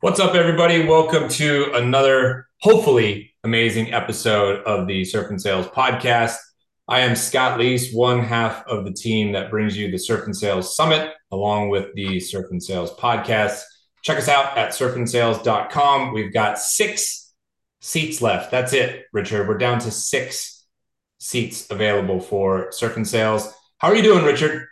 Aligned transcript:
What's 0.00 0.20
up, 0.20 0.36
everybody? 0.36 0.86
Welcome 0.86 1.28
to 1.30 1.72
another, 1.74 2.46
hopefully, 2.60 3.34
amazing 3.42 3.92
episode 3.92 4.62
of 4.62 4.86
the 4.86 5.04
Surf 5.04 5.28
and 5.28 5.42
Sales 5.42 5.66
podcast. 5.66 6.36
I 6.86 7.00
am 7.00 7.16
Scott 7.16 7.58
Leese, 7.58 7.92
one 7.92 8.22
half 8.22 8.64
of 8.68 8.84
the 8.84 8.92
team 8.92 9.32
that 9.32 9.50
brings 9.50 9.76
you 9.76 9.90
the 9.90 9.98
Surf 9.98 10.24
and 10.26 10.36
Sales 10.36 10.76
Summit, 10.76 11.14
along 11.32 11.70
with 11.70 11.92
the 11.96 12.20
Surf 12.20 12.46
and 12.52 12.62
Sales 12.62 12.94
podcast. 12.94 13.60
Check 14.02 14.18
us 14.18 14.28
out 14.28 14.56
at 14.56 14.70
surfandsales.com. 14.70 16.14
We've 16.14 16.32
got 16.32 16.60
six 16.60 17.34
seats 17.80 18.22
left. 18.22 18.52
That's 18.52 18.72
it, 18.74 19.06
Richard. 19.12 19.48
We're 19.48 19.58
down 19.58 19.80
to 19.80 19.90
six 19.90 20.64
seats 21.18 21.68
available 21.72 22.20
for 22.20 22.70
Surf 22.70 22.96
and 22.96 23.08
Sales. 23.08 23.52
How 23.78 23.88
are 23.88 23.96
you 23.96 24.04
doing, 24.04 24.24
Richard? 24.24 24.67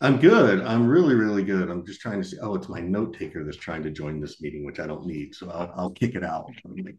I'm 0.00 0.18
good. 0.18 0.60
I'm 0.60 0.86
really, 0.86 1.14
really 1.14 1.42
good. 1.42 1.70
I'm 1.70 1.84
just 1.86 2.00
trying 2.00 2.20
to 2.20 2.28
see. 2.28 2.36
Oh, 2.42 2.54
it's 2.54 2.68
my 2.68 2.80
note 2.80 3.16
taker 3.18 3.44
that's 3.44 3.56
trying 3.56 3.82
to 3.84 3.90
join 3.90 4.20
this 4.20 4.42
meeting, 4.42 4.64
which 4.66 4.78
I 4.78 4.86
don't 4.86 5.06
need. 5.06 5.34
So 5.34 5.50
I'll, 5.50 5.72
I'll 5.74 5.90
kick 5.90 6.14
it 6.14 6.24
out. 6.24 6.50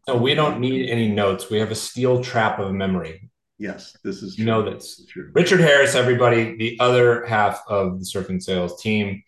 No, 0.08 0.16
we 0.16 0.34
don't 0.34 0.60
need 0.60 0.90
any 0.90 1.08
notes. 1.08 1.50
We 1.50 1.60
have 1.60 1.72
a 1.72 1.76
steel 1.76 2.24
trap 2.24 2.60
of 2.60 2.74
memory. 2.74 3.30
Yes, 3.60 3.96
this 4.04 4.22
is 4.22 4.36
true. 4.36 4.44
You 4.44 4.52
know 4.52 4.70
that's 4.70 5.06
true. 5.06 5.32
Richard 5.34 5.60
Harris, 5.60 5.96
everybody, 5.96 6.56
the 6.58 6.78
other 6.80 7.26
half 7.26 7.62
of 7.68 8.00
the 8.00 8.06
Surf 8.06 8.30
and 8.30 8.42
Sales 8.42 8.82
team. 8.82 9.24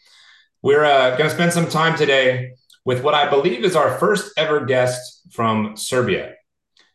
We're 0.61 0.85
uh, 0.85 1.11
going 1.11 1.29
to 1.29 1.35
spend 1.35 1.53
some 1.53 1.69
time 1.69 1.97
today 1.97 2.51
with 2.85 3.03
what 3.03 3.13
I 3.13 3.29
believe 3.29 3.63
is 3.63 3.75
our 3.75 3.97
first 3.97 4.33
ever 4.37 4.65
guest 4.65 5.27
from 5.31 5.77
Serbia. 5.77 6.35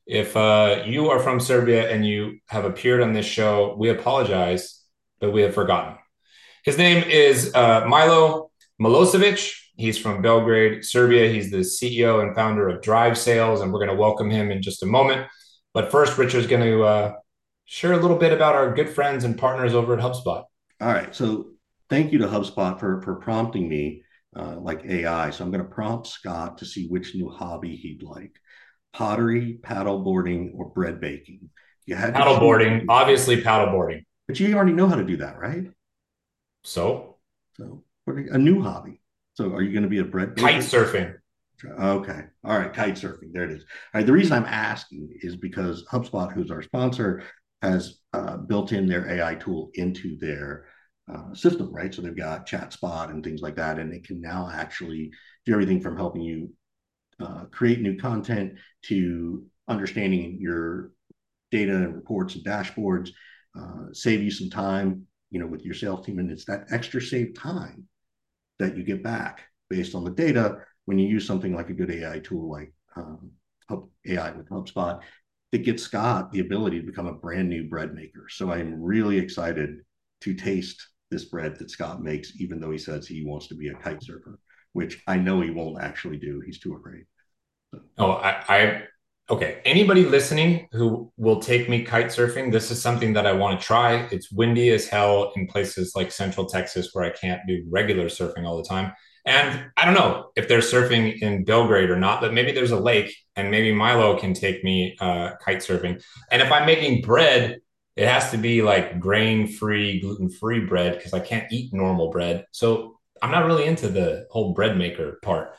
If 0.06 0.37
uh, 0.37 0.82
you 0.84 1.09
are 1.10 1.18
from 1.18 1.41
Serbia 1.41 1.91
and 1.91 2.06
you 2.06 2.41
have 2.46 2.65
appeared 2.65 3.01
on 3.01 3.15
this 3.15 3.27
show, 3.27 3.74
we 3.79 3.88
apologize, 3.88 4.82
but 5.18 5.32
we 5.32 5.43
have 5.43 5.54
forgotten. 5.54 5.96
His 6.64 6.78
name 6.78 7.04
is 7.04 7.54
uh, 7.54 7.84
Milo 7.86 8.50
Milosevic. 8.80 9.52
He's 9.77 9.98
from 9.98 10.23
Belgrade, 10.23 10.82
Serbia. 10.82 11.28
He's 11.28 11.50
the 11.50 11.59
CEO 11.59 12.23
and 12.23 12.34
founder 12.34 12.70
of 12.70 12.80
Drive 12.80 13.18
Sales, 13.18 13.60
and 13.60 13.70
we're 13.70 13.80
going 13.80 13.90
to 13.90 13.96
welcome 13.96 14.30
him 14.30 14.51
in 14.51 14.62
just 14.62 14.82
a 14.82 14.87
moment. 14.87 15.26
But 15.74 15.90
first, 15.90 16.16
Richard's 16.16 16.46
going 16.46 16.62
to 16.62 16.82
uh, 16.82 17.15
share 17.66 17.92
a 17.92 17.98
little 17.98 18.16
bit 18.16 18.32
about 18.32 18.54
our 18.54 18.74
good 18.74 18.88
friends 18.88 19.24
and 19.24 19.37
partners 19.37 19.74
over 19.74 19.92
at 19.92 20.01
HubSpot. 20.02 20.45
All 20.80 20.88
right. 20.88 21.15
So, 21.15 21.51
thank 21.90 22.12
you 22.12 22.18
to 22.20 22.29
HubSpot 22.29 22.80
for, 22.80 23.02
for 23.02 23.16
prompting 23.16 23.68
me 23.68 24.02
uh, 24.35 24.57
like 24.57 24.87
AI. 24.87 25.30
So, 25.30 25.45
I'm 25.45 25.51
going 25.51 25.65
to 25.65 25.70
prompt 25.70 26.07
Scott 26.07 26.57
to 26.59 26.65
see 26.65 26.88
which 26.88 27.15
new 27.15 27.29
hobby 27.29 27.76
he'd 27.76 28.02
like 28.02 28.40
pottery, 28.95 29.59
paddleboarding, 29.60 30.52
or 30.54 30.70
bread 30.70 30.98
baking. 30.98 31.51
You 31.85 31.96
had 31.96 32.15
paddleboarding, 32.15 32.87
obviously, 32.88 33.42
paddleboarding. 33.42 34.04
But 34.26 34.40
you 34.40 34.54
already 34.54 34.73
know 34.73 34.88
how 34.88 34.96
to 34.96 35.04
do 35.04 35.18
that, 35.18 35.38
right? 35.38 35.66
So, 36.65 37.18
so 37.57 37.84
a 38.07 38.38
new 38.38 38.62
hobby. 38.62 39.01
So, 39.34 39.52
are 39.52 39.62
you 39.62 39.73
going 39.73 39.82
to 39.82 39.88
be 39.88 39.98
a 39.98 40.04
bread 40.04 40.37
kite 40.37 40.62
surfing? 40.62 41.15
Okay, 41.65 42.20
all 42.45 42.59
right, 42.59 42.73
kite 42.73 42.95
surfing. 42.95 43.32
There 43.32 43.45
it 43.45 43.51
is. 43.52 43.62
All 43.62 44.01
right. 44.01 44.07
The 44.07 44.12
reason 44.12 44.32
I'm 44.32 44.46
asking 44.46 45.10
is 45.20 45.37
because 45.37 45.85
HubSpot, 45.90 46.32
who's 46.32 46.51
our 46.51 46.62
sponsor, 46.62 47.23
has 47.62 47.98
uh, 48.12 48.37
built 48.38 48.73
in 48.73 48.87
their 48.87 49.09
AI 49.09 49.37
tool 49.37 49.70
into 49.74 50.16
their 50.18 50.66
uh, 51.12 51.35
system, 51.35 51.73
right? 51.73 51.95
So 51.95 52.02
they've 52.02 52.16
got 52.16 52.46
ChatSpot 52.46 53.10
and 53.10 53.23
things 53.23 53.40
like 53.40 53.57
that, 53.57 53.79
and 53.79 53.92
it 53.92 54.07
can 54.07 54.20
now 54.20 54.51
actually 54.52 55.10
do 55.46 55.52
everything 55.52 55.80
from 55.80 55.96
helping 55.96 56.23
you 56.23 56.51
uh, 57.20 57.45
create 57.51 57.80
new 57.80 57.96
content 57.96 58.54
to 58.82 59.45
understanding 59.68 60.38
your 60.40 60.90
data 61.51 61.74
and 61.74 61.95
reports 61.95 62.35
and 62.35 62.45
dashboards, 62.45 63.10
uh, 63.59 63.87
save 63.92 64.22
you 64.22 64.31
some 64.31 64.50
time 64.50 65.06
you 65.34 65.41
know, 65.41 65.47
with 65.49 65.65
your 65.65 65.75
sales 65.75 66.06
team. 66.06 66.21
And 66.21 66.31
it's 66.31 66.44
that 66.44 66.66
extra 66.71 67.03
saved 67.03 67.37
time 67.37 67.88
that 68.60 68.77
you 68.77 68.84
get 68.84 69.03
back 69.03 69.43
based 69.69 69.97
on 69.97 70.04
the 70.04 70.12
data 70.12 70.59
when 70.84 70.97
you 70.97 71.09
use 71.09 71.26
something 71.26 71.53
like 71.53 71.71
a 71.71 71.75
good 71.75 71.91
AI 71.91 72.21
tool 72.21 72.49
like 72.49 72.72
um, 72.97 73.32
AI 74.06 74.31
with 74.31 74.49
HubSpot 74.49 75.00
that 75.50 75.65
gives 75.65 75.82
Scott 75.82 76.31
the 76.31 76.38
ability 76.38 76.81
to 76.81 76.86
become 76.86 77.08
a 77.08 77.12
brand 77.12 77.48
new 77.48 77.69
bread 77.69 77.94
maker. 77.94 78.26
So 78.31 78.53
I'm 78.53 78.81
really 78.81 79.19
excited 79.19 79.81
to 80.20 80.34
taste 80.34 80.86
this 81.10 81.25
bread 81.25 81.58
that 81.58 81.70
Scott 81.70 82.00
makes, 82.00 82.41
even 82.41 82.60
though 82.60 82.70
he 82.70 82.78
says 82.78 83.06
he 83.08 83.25
wants 83.25 83.48
to 83.48 83.56
be 83.56 83.69
a 83.69 83.75
kite 83.75 84.04
surfer, 84.04 84.38
which 84.72 85.03
I 85.08 85.16
know 85.16 85.41
he 85.41 85.50
won't 85.50 85.82
actually 85.82 86.19
do. 86.19 86.41
He's 86.47 86.60
too 86.60 86.76
afraid. 86.76 87.06
Oh, 87.98 88.12
I, 88.12 88.44
I 88.48 88.82
okay, 89.30 89.60
anybody 89.64 90.04
listening 90.04 90.68
who 90.72 91.10
will 91.16 91.40
take 91.40 91.68
me 91.68 91.82
kite 91.82 92.06
surfing, 92.06 92.52
this 92.52 92.70
is 92.70 92.80
something 92.80 93.14
that 93.14 93.26
I 93.26 93.32
want 93.32 93.58
to 93.58 93.66
try. 93.66 94.06
It's 94.12 94.30
windy 94.30 94.70
as 94.70 94.86
hell 94.86 95.32
in 95.34 95.46
places 95.46 95.94
like 95.96 96.12
Central 96.12 96.46
Texas 96.46 96.90
where 96.92 97.04
I 97.04 97.10
can't 97.10 97.40
do 97.48 97.64
regular 97.70 98.06
surfing 98.06 98.44
all 98.44 98.58
the 98.58 98.68
time. 98.68 98.92
And 99.26 99.70
I 99.78 99.86
don't 99.86 99.94
know 99.94 100.30
if 100.36 100.48
they're 100.48 100.58
surfing 100.58 101.18
in 101.22 101.44
Belgrade 101.44 101.88
or 101.88 101.98
not, 101.98 102.20
but 102.20 102.34
maybe 102.34 102.52
there's 102.52 102.72
a 102.72 102.78
lake 102.78 103.16
and 103.36 103.50
maybe 103.50 103.72
Milo 103.72 104.18
can 104.18 104.34
take 104.34 104.62
me 104.62 104.94
uh, 105.00 105.30
kite 105.42 105.58
surfing. 105.58 106.02
And 106.30 106.42
if 106.42 106.52
I'm 106.52 106.66
making 106.66 107.00
bread, 107.00 107.60
it 107.96 108.06
has 108.06 108.30
to 108.32 108.36
be 108.36 108.60
like 108.60 109.00
grain 109.00 109.46
free, 109.46 110.00
gluten 110.00 110.28
free 110.28 110.60
bread 110.60 110.96
because 110.98 111.14
I 111.14 111.20
can't 111.20 111.50
eat 111.50 111.72
normal 111.72 112.10
bread. 112.10 112.44
So 112.50 112.98
I'm 113.22 113.30
not 113.30 113.46
really 113.46 113.64
into 113.64 113.88
the 113.88 114.26
whole 114.30 114.52
bread 114.52 114.76
maker 114.76 115.18
part. 115.22 115.56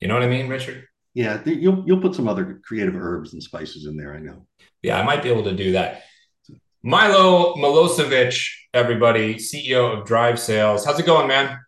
You 0.00 0.08
know 0.08 0.14
what 0.14 0.24
I 0.24 0.28
mean, 0.28 0.48
Richard? 0.48 0.84
Yeah, 1.14 1.40
you'll 1.44 1.84
you'll 1.86 2.00
put 2.00 2.14
some 2.14 2.26
other 2.26 2.60
creative 2.64 2.96
herbs 2.96 3.32
and 3.32 3.42
spices 3.42 3.86
in 3.86 3.96
there. 3.96 4.14
I 4.14 4.18
know. 4.18 4.46
Yeah, 4.82 5.00
I 5.00 5.04
might 5.04 5.22
be 5.22 5.28
able 5.28 5.44
to 5.44 5.54
do 5.54 5.72
that. 5.72 6.02
Milo 6.82 7.54
Milosevic, 7.54 8.46
everybody, 8.74 9.36
CEO 9.36 9.96
of 9.96 10.04
Drive 10.04 10.38
Sales. 10.38 10.84
How's 10.84 10.98
it 10.98 11.06
going, 11.06 11.28
man? 11.28 11.58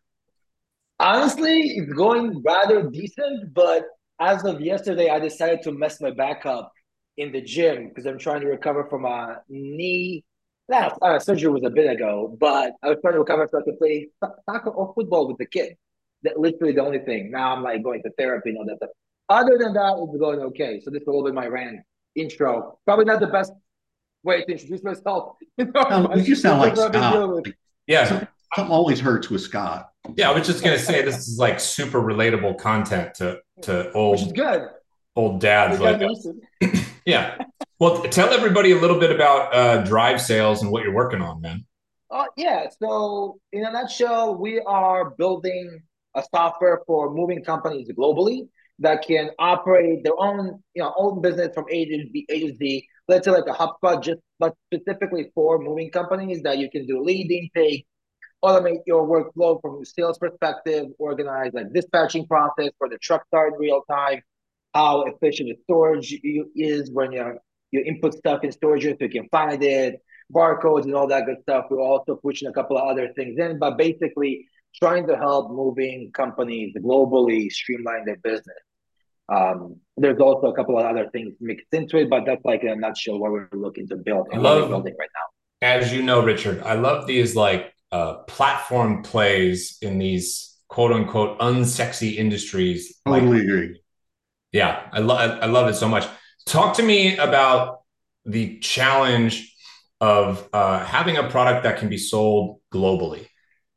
Honestly, 0.98 1.60
it's 1.76 1.92
going 1.92 2.42
rather 2.42 2.90
decent, 2.90 3.54
but 3.54 3.84
as 4.20 4.44
of 4.44 4.60
yesterday, 4.60 5.10
I 5.10 5.18
decided 5.18 5.62
to 5.62 5.72
mess 5.72 6.00
my 6.00 6.10
back 6.10 6.44
up 6.44 6.72
in 7.16 7.32
the 7.32 7.40
gym 7.40 7.88
because 7.88 8.06
I'm 8.06 8.18
trying 8.18 8.40
to 8.40 8.46
recover 8.48 8.86
from 8.90 9.04
a 9.04 9.40
knee. 9.48 10.24
That 10.68 10.98
uh, 11.00 11.18
surgery 11.20 11.52
was 11.52 11.62
a 11.64 11.70
bit 11.70 11.88
ago, 11.88 12.36
but 12.40 12.72
I 12.82 12.88
was 12.88 12.98
trying 13.00 13.14
to 13.14 13.20
recover 13.20 13.48
so 13.50 13.60
I 13.60 13.62
could 13.62 13.78
play 13.78 14.08
soccer 14.50 14.70
or 14.70 14.92
football 14.94 15.28
with 15.28 15.38
the 15.38 15.46
kid. 15.46 15.76
That 16.24 16.40
literally 16.40 16.72
the 16.72 16.82
only 16.82 16.98
thing. 16.98 17.30
Now 17.30 17.54
I'm 17.54 17.62
like 17.62 17.84
going 17.84 18.02
to 18.02 18.10
therapy 18.18 18.50
and 18.50 18.58
all 18.58 18.64
that 18.66 18.78
stuff. 18.78 18.90
Other 19.28 19.58
than 19.58 19.72
that, 19.74 19.96
it's 19.98 20.18
going 20.18 20.40
okay. 20.40 20.80
So 20.80 20.90
this 20.90 21.02
will 21.06 21.24
be 21.24 21.32
my 21.32 21.46
rant 21.46 21.80
intro. 22.14 22.78
Probably 22.84 23.04
not 23.04 23.20
the 23.20 23.26
best 23.26 23.52
way 24.22 24.44
to 24.44 24.52
introduce 24.52 24.82
myself. 24.82 25.36
You, 25.58 25.72
know, 25.72 26.14
you 26.14 26.34
sound 26.34 26.60
like 26.60 26.76
Scott. 26.76 27.46
Yeah. 27.86 28.04
Something, 28.04 28.28
something 28.54 28.72
always 28.72 29.00
hurts 29.00 29.30
with 29.30 29.40
Scott. 29.40 29.88
Yeah, 30.14 30.30
I 30.30 30.34
was 30.34 30.46
just 30.46 30.62
gonna 30.62 30.78
say 30.78 31.00
this 31.00 31.26
is 31.26 31.38
like 31.38 31.58
super 31.58 31.98
relatable 32.02 32.58
content 32.58 33.14
to 33.14 33.40
to 33.62 33.90
old 33.92 34.18
Which 34.18 34.26
is 34.26 34.32
good. 34.32 34.68
Old 35.16 35.40
dads 35.40 35.80
like 35.80 36.02
yeah. 37.06 37.38
Well, 37.78 38.02
tell 38.02 38.34
everybody 38.34 38.72
a 38.72 38.78
little 38.78 38.98
bit 39.00 39.10
about 39.10 39.54
uh, 39.54 39.82
Drive 39.84 40.20
Sales 40.20 40.62
and 40.62 40.70
what 40.70 40.82
you're 40.82 40.94
working 40.94 41.22
on, 41.22 41.40
man. 41.40 41.64
Uh, 42.10 42.24
yeah. 42.36 42.66
So, 42.78 43.40
in 43.52 43.64
a 43.64 43.72
nutshell, 43.72 44.36
we 44.36 44.60
are 44.60 45.10
building 45.10 45.82
a 46.14 46.22
software 46.34 46.82
for 46.86 47.14
moving 47.14 47.42
companies 47.42 47.90
globally 47.96 48.48
that 48.78 49.02
can 49.06 49.30
operate 49.38 50.04
their 50.04 50.18
own, 50.18 50.62
you 50.74 50.82
know, 50.82 50.92
own 50.96 51.22
business 51.22 51.48
from 51.54 51.64
A 51.70 51.84
to 51.84 52.06
B, 52.12 52.26
A 52.28 52.48
to 52.48 52.56
Z. 52.56 52.86
Let's 53.08 53.24
say 53.24 53.30
like 53.30 53.46
a 53.46 53.54
HubSpot, 53.54 54.02
just 54.02 54.20
but 54.38 54.54
specifically 54.72 55.30
for 55.34 55.58
moving 55.58 55.90
companies 55.90 56.42
that 56.42 56.58
you 56.58 56.70
can 56.70 56.86
do 56.86 57.02
lead 57.02 57.30
intake, 57.30 57.86
automate 58.44 58.80
your 58.86 59.06
workflow 59.06 59.60
from 59.60 59.80
a 59.80 59.84
sales 59.86 60.18
perspective, 60.18 60.86
organize 60.98 61.52
like 61.54 61.72
dispatching 61.72 62.26
process 62.26 62.70
for 62.78 62.88
the 62.88 62.98
truck 62.98 63.26
start 63.28 63.54
in 63.54 63.58
real 63.58 63.82
time, 63.90 64.20
how 64.74 65.02
efficient 65.04 65.48
the 65.48 65.56
storage 65.64 66.14
is 66.54 66.90
when 66.92 67.12
you 67.12 67.38
you 67.72 67.80
input 67.80 68.14
stuff 68.14 68.44
in 68.44 68.52
storage 68.52 68.84
so 68.84 68.96
you 69.00 69.08
can 69.08 69.28
find 69.30 69.62
it, 69.62 70.00
barcodes 70.32 70.84
and 70.84 70.94
all 70.94 71.06
that 71.08 71.26
good 71.26 71.40
stuff. 71.42 71.66
We're 71.70 71.80
also 71.80 72.16
pushing 72.16 72.48
a 72.48 72.52
couple 72.52 72.76
of 72.76 72.88
other 72.88 73.12
things 73.14 73.38
in, 73.38 73.58
but 73.58 73.78
basically 73.78 74.46
trying 74.74 75.06
to 75.08 75.16
help 75.16 75.50
moving 75.50 76.10
companies 76.12 76.74
globally 76.78 77.50
streamline 77.50 78.04
their 78.04 78.16
business. 78.16 78.56
Um, 79.28 79.76
there's 79.96 80.20
also 80.20 80.48
a 80.48 80.54
couple 80.54 80.78
of 80.78 80.84
other 80.84 81.08
things 81.10 81.34
mixed 81.40 81.72
into 81.72 81.98
it, 81.98 82.10
but 82.10 82.24
that's 82.26 82.44
like 82.44 82.62
in 82.62 82.68
a 82.68 82.76
nutshell 82.76 83.18
what 83.18 83.32
we're 83.32 83.48
looking 83.52 83.88
to 83.88 83.96
build 83.96 84.28
and 84.30 84.42
love, 84.42 84.68
building 84.68 84.94
right 84.98 85.08
now. 85.14 85.66
As 85.66 85.92
you 85.92 86.02
know, 86.02 86.22
Richard, 86.22 86.62
I 86.62 86.74
love 86.74 87.06
these 87.06 87.34
like 87.34 87.72
uh, 87.90 88.14
platform 88.24 89.02
plays 89.02 89.78
in 89.82 89.98
these 89.98 90.56
quote 90.68 90.92
unquote 90.92 91.38
unsexy 91.40 92.16
industries. 92.16 93.00
Totally 93.06 93.38
like, 93.38 93.42
agree. 93.42 93.80
Yeah, 94.52 94.88
I 94.92 95.00
love 95.00 95.38
I 95.42 95.46
love 95.46 95.68
it 95.68 95.74
so 95.74 95.88
much. 95.88 96.06
Talk 96.46 96.76
to 96.76 96.82
me 96.82 97.16
about 97.16 97.80
the 98.24 98.58
challenge 98.58 99.54
of 100.00 100.48
uh, 100.52 100.84
having 100.84 101.16
a 101.16 101.28
product 101.28 101.64
that 101.64 101.78
can 101.78 101.88
be 101.88 101.98
sold 101.98 102.60
globally. 102.72 103.26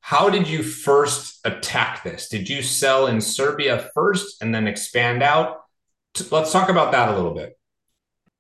How 0.02 0.30
did 0.30 0.48
you 0.48 0.64
first 0.64 1.40
attack 1.46 2.04
this? 2.04 2.30
Did 2.30 2.50
you 2.50 2.62
sell 2.62 3.08
in 3.08 3.22
Serbia 3.22 3.90
first 3.94 4.42
and 4.42 4.54
then 4.54 4.68
expand 4.68 5.22
out? 5.22 5.58
Let's 6.32 6.52
talk 6.52 6.70
about 6.70 6.92
that 6.92 7.10
a 7.10 7.16
little 7.16 7.34
bit. 7.34 7.58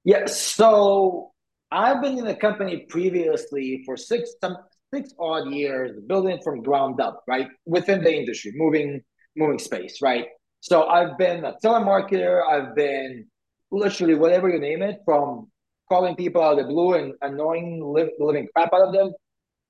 Yeah, 0.03 0.25
so 0.25 1.31
I've 1.71 2.01
been 2.01 2.17
in 2.17 2.25
the 2.25 2.35
company 2.35 2.85
previously 2.89 3.83
for 3.85 3.95
six 3.97 4.33
some 4.41 4.57
six 4.93 5.13
odd 5.19 5.51
years, 5.51 5.99
building 6.07 6.39
from 6.43 6.63
ground 6.63 6.99
up, 6.99 7.23
right 7.27 7.47
within 7.65 8.03
the 8.03 8.15
industry, 8.15 8.53
moving 8.55 9.01
moving 9.35 9.59
space, 9.59 10.01
right. 10.01 10.25
So 10.61 10.87
I've 10.87 11.17
been 11.17 11.45
a 11.45 11.53
telemarketer. 11.63 12.41
I've 12.47 12.75
been 12.75 13.27
literally 13.71 14.15
whatever 14.15 14.49
you 14.49 14.59
name 14.59 14.81
it, 14.81 14.99
from 15.05 15.51
calling 15.89 16.15
people 16.15 16.41
out 16.41 16.59
of 16.59 16.65
the 16.65 16.73
blue 16.73 16.95
and 16.95 17.13
annoying 17.21 17.81
living 17.83 18.47
crap 18.55 18.73
out 18.73 18.87
of 18.87 18.93
them, 18.93 19.13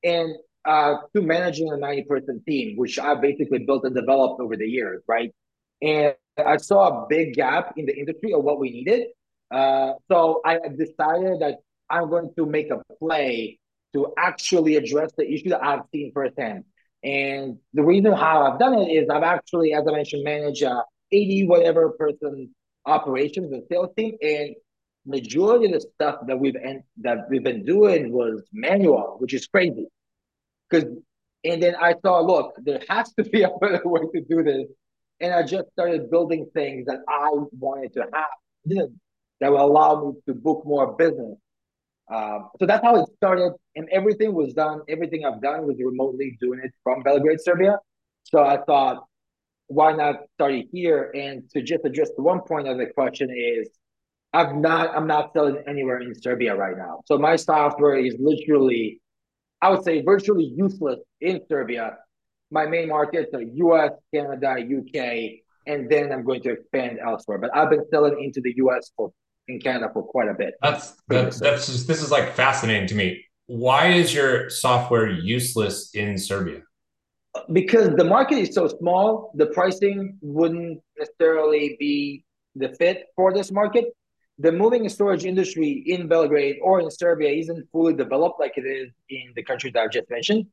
and 0.03 0.36
uh, 0.66 0.96
to 1.16 1.22
managing 1.22 1.72
a 1.72 1.78
90 1.78 2.04
person 2.04 2.44
team, 2.48 2.78
which 2.78 3.00
I 3.00 3.16
basically 3.16 3.60
built 3.60 3.86
and 3.86 3.96
developed 3.96 4.42
over 4.42 4.56
the 4.56 4.68
years, 4.68 5.02
right? 5.08 5.34
And 5.82 6.16
I 6.38 6.58
saw 6.58 7.04
a 7.04 7.08
big 7.08 7.34
gap 7.34 7.74
in 7.78 7.86
the 7.86 7.98
industry 7.98 8.34
of 8.34 8.44
what 8.44 8.60
we 8.60 8.72
needed. 8.72 9.08
Uh, 9.52 9.94
so 10.10 10.42
I 10.46 10.60
decided 10.78 11.40
that 11.42 11.60
I'm 11.90 12.10
going 12.10 12.32
to 12.38 12.46
make 12.46 12.70
a 12.72 12.82
play 13.00 13.60
to 13.94 14.14
actually 14.18 14.76
address 14.76 15.12
the 15.18 15.32
issue 15.32 15.50
that 15.50 15.64
I've 15.64 15.82
seen 15.92 16.12
firsthand. 16.14 16.66
And 17.04 17.58
the 17.74 17.84
reason 17.84 18.12
how 18.14 18.44
I've 18.44 18.60
done 18.60 18.74
it 18.78 18.92
is 18.92 19.10
I've 19.10 19.24
actually, 19.24 19.74
as 19.74 19.88
I 19.88 19.92
mentioned, 19.92 20.24
managed 20.24 20.64
a 20.64 20.84
80 21.12 21.48
whatever 21.48 21.90
person 21.92 22.54
operations 22.86 23.52
and 23.52 23.64
sales 23.72 23.90
team, 23.98 24.16
and 24.22 24.56
majority 25.06 25.66
of 25.66 25.72
the 25.72 25.82
stuff 25.96 26.20
that 26.28 26.40
we've 26.40 26.56
that 27.02 27.18
we've 27.30 27.44
been 27.44 27.66
doing 27.66 28.12
was 28.12 28.44
manual, 28.52 29.16
which 29.20 29.34
is 29.34 29.48
crazy. 29.48 29.88
Because 30.69 30.86
and 31.45 31.63
then 31.63 31.75
I 31.75 31.94
saw, 32.06 32.19
look, 32.19 32.56
there 32.62 32.81
has 32.89 33.13
to 33.13 33.24
be 33.24 33.44
a 33.44 33.50
better 33.62 33.81
way 33.86 34.01
to 34.13 34.21
do 34.21 34.44
this, 34.44 34.68
and 35.19 35.33
I 35.33 35.44
just 35.44 35.71
started 35.71 36.10
building 36.10 36.50
things 36.54 36.86
that 36.88 37.00
I 37.07 37.30
wanted 37.57 37.94
to 37.94 38.06
have 38.13 38.89
that 39.42 39.51
will 39.51 39.66
allow 39.66 40.04
me 40.04 40.21
to 40.27 40.33
book 40.33 40.63
more 40.66 40.95
business. 40.95 41.38
Um, 42.13 42.50
so 42.60 42.66
that's 42.66 42.83
how 42.83 42.95
it 42.95 43.10
started, 43.18 43.54
and 43.75 43.88
everything 43.89 44.33
was 44.33 44.54
done. 44.54 44.81
Everything 44.89 45.25
I've 45.25 45.42
done 45.42 45.66
was 45.66 45.77
remotely 45.80 46.38
doing 46.42 46.60
it 46.63 46.72
from 46.83 47.04
Belgrade, 47.04 47.39
Serbia. 47.39 47.77
So 48.24 48.44
I 48.44 48.57
thought, 48.65 49.06
why 49.68 49.94
not 49.94 50.15
start 50.33 50.54
it 50.54 50.68
here? 50.72 51.12
And 51.13 51.48
to 51.51 51.62
just 51.62 51.86
address 51.86 52.10
the 52.18 52.24
one 52.24 52.42
point 52.42 52.68
of 52.68 52.77
the 52.77 52.88
question 52.88 53.30
is, 53.30 53.69
I'm 54.33 54.62
not 54.62 54.95
I'm 54.95 55.07
not 55.07 55.33
selling 55.33 55.63
anywhere 55.68 56.00
in 56.00 56.13
Serbia 56.19 56.56
right 56.56 56.77
now. 56.77 57.01
So 57.06 57.18
my 57.18 57.36
software 57.36 57.95
is 57.95 58.15
literally, 58.19 59.01
I 59.62 59.70
would 59.70 59.84
say, 59.84 60.02
virtually 60.02 60.46
useless 60.56 61.00
in 61.22 61.42
Serbia. 61.50 61.98
My 62.52 62.66
main 62.66 62.88
markets 62.88 63.34
are 63.34 63.42
U.S., 63.42 63.92
Canada, 64.14 64.56
UK, 64.58 65.42
and 65.68 65.90
then 65.90 66.12
I'm 66.12 66.24
going 66.24 66.42
to 66.44 66.52
expand 66.52 67.00
elsewhere. 67.06 67.38
But 67.38 67.56
I've 67.56 67.70
been 67.70 67.86
selling 67.92 68.24
into 68.24 68.42
the 68.42 68.54
U.S. 68.58 68.92
for 68.96 69.12
in 69.50 69.60
Canada 69.60 69.90
for 69.94 70.04
quite 70.04 70.30
a 70.30 70.34
bit. 70.34 70.54
That's 70.62 70.96
that's 71.08 71.40
that's 71.40 71.66
just 71.66 71.88
this 71.88 72.02
is 72.02 72.12
like 72.12 72.36
fascinating 72.36 72.88
to 72.88 72.96
me. 72.96 73.26
Why 73.48 73.88
is 73.88 74.14
your 74.14 74.50
software 74.50 75.10
useless 75.10 75.94
in 75.96 76.18
Serbia? 76.18 76.62
Because 77.52 77.90
the 77.96 78.04
market 78.04 78.38
is 78.38 78.54
so 78.54 78.68
small, 78.68 79.32
the 79.36 79.48
pricing 79.48 80.18
wouldn't 80.22 80.82
necessarily 80.98 81.76
be 81.80 82.24
the 82.56 82.70
fit 82.70 83.06
for 83.16 83.34
this 83.34 83.52
market. 83.52 83.86
The 84.41 84.53
moving 84.53 84.81
and 84.83 84.91
storage 84.91 85.25
industry 85.25 85.83
in 85.86 86.07
Belgrade 86.07 86.59
or 86.62 86.80
in 86.80 86.89
Serbia 86.89 87.30
isn't 87.30 87.69
fully 87.74 87.94
developed 87.94 88.39
like 88.39 88.53
it 88.57 88.65
is 88.65 88.89
in 89.09 89.33
the 89.36 89.44
countries 89.44 89.74
that 89.74 89.83
I've 89.83 89.91
just 89.91 90.09
mentioned. 90.09 90.45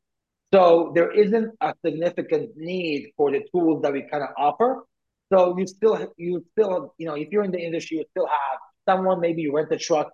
So 0.53 0.91
there 0.93 1.11
isn't 1.11 1.55
a 1.61 1.73
significant 1.85 2.51
need 2.57 3.11
for 3.15 3.31
the 3.31 3.45
tools 3.51 3.81
that 3.83 3.93
we 3.93 4.01
kind 4.11 4.23
of 4.23 4.29
offer. 4.37 4.83
So 5.31 5.57
you 5.57 5.67
still 5.67 6.13
you 6.17 6.45
still 6.51 6.93
you 6.97 7.07
know 7.07 7.15
if 7.15 7.29
you're 7.31 7.43
in 7.43 7.51
the 7.51 7.59
industry, 7.59 7.97
you 7.97 8.05
still 8.11 8.27
have 8.27 8.59
someone 8.87 9.21
maybe 9.21 9.41
you 9.41 9.53
rent 9.53 9.71
a 9.71 9.77
truck, 9.77 10.11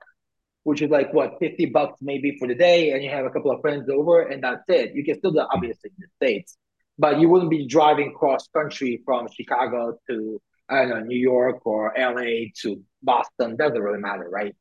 which 0.64 0.82
is 0.84 0.92
like 0.92 1.12
what 1.14 1.38
fifty 1.40 1.66
bucks 1.66 2.00
maybe 2.02 2.36
for 2.38 2.48
the 2.48 2.56
day, 2.56 2.92
and 2.92 3.04
you 3.04 3.10
have 3.10 3.26
a 3.26 3.30
couple 3.32 3.52
of 3.52 3.62
friends 3.62 3.90
over, 3.90 4.22
and 4.22 4.44
that's 4.44 4.64
it. 4.68 4.94
You 4.94 5.04
can 5.04 5.18
still 5.18 5.32
do 5.32 5.42
obviously 5.52 5.92
in 5.98 6.06
the 6.06 6.08
states, 6.16 6.58
but 6.98 7.20
you 7.20 7.30
wouldn't 7.30 7.52
be 7.52 7.68
driving 7.68 8.14
cross 8.14 8.48
country 8.48 9.02
from 9.06 9.28
Chicago 9.32 9.98
to 10.10 10.42
I 10.70 10.82
don't 10.82 10.90
know 10.90 11.00
New 11.02 11.18
York 11.18 11.66
or 11.66 11.94
LA 11.98 12.52
to 12.62 12.82
Boston. 13.02 13.56
Doesn't 13.56 13.82
really 13.82 14.00
matter, 14.00 14.28
right? 14.30 14.56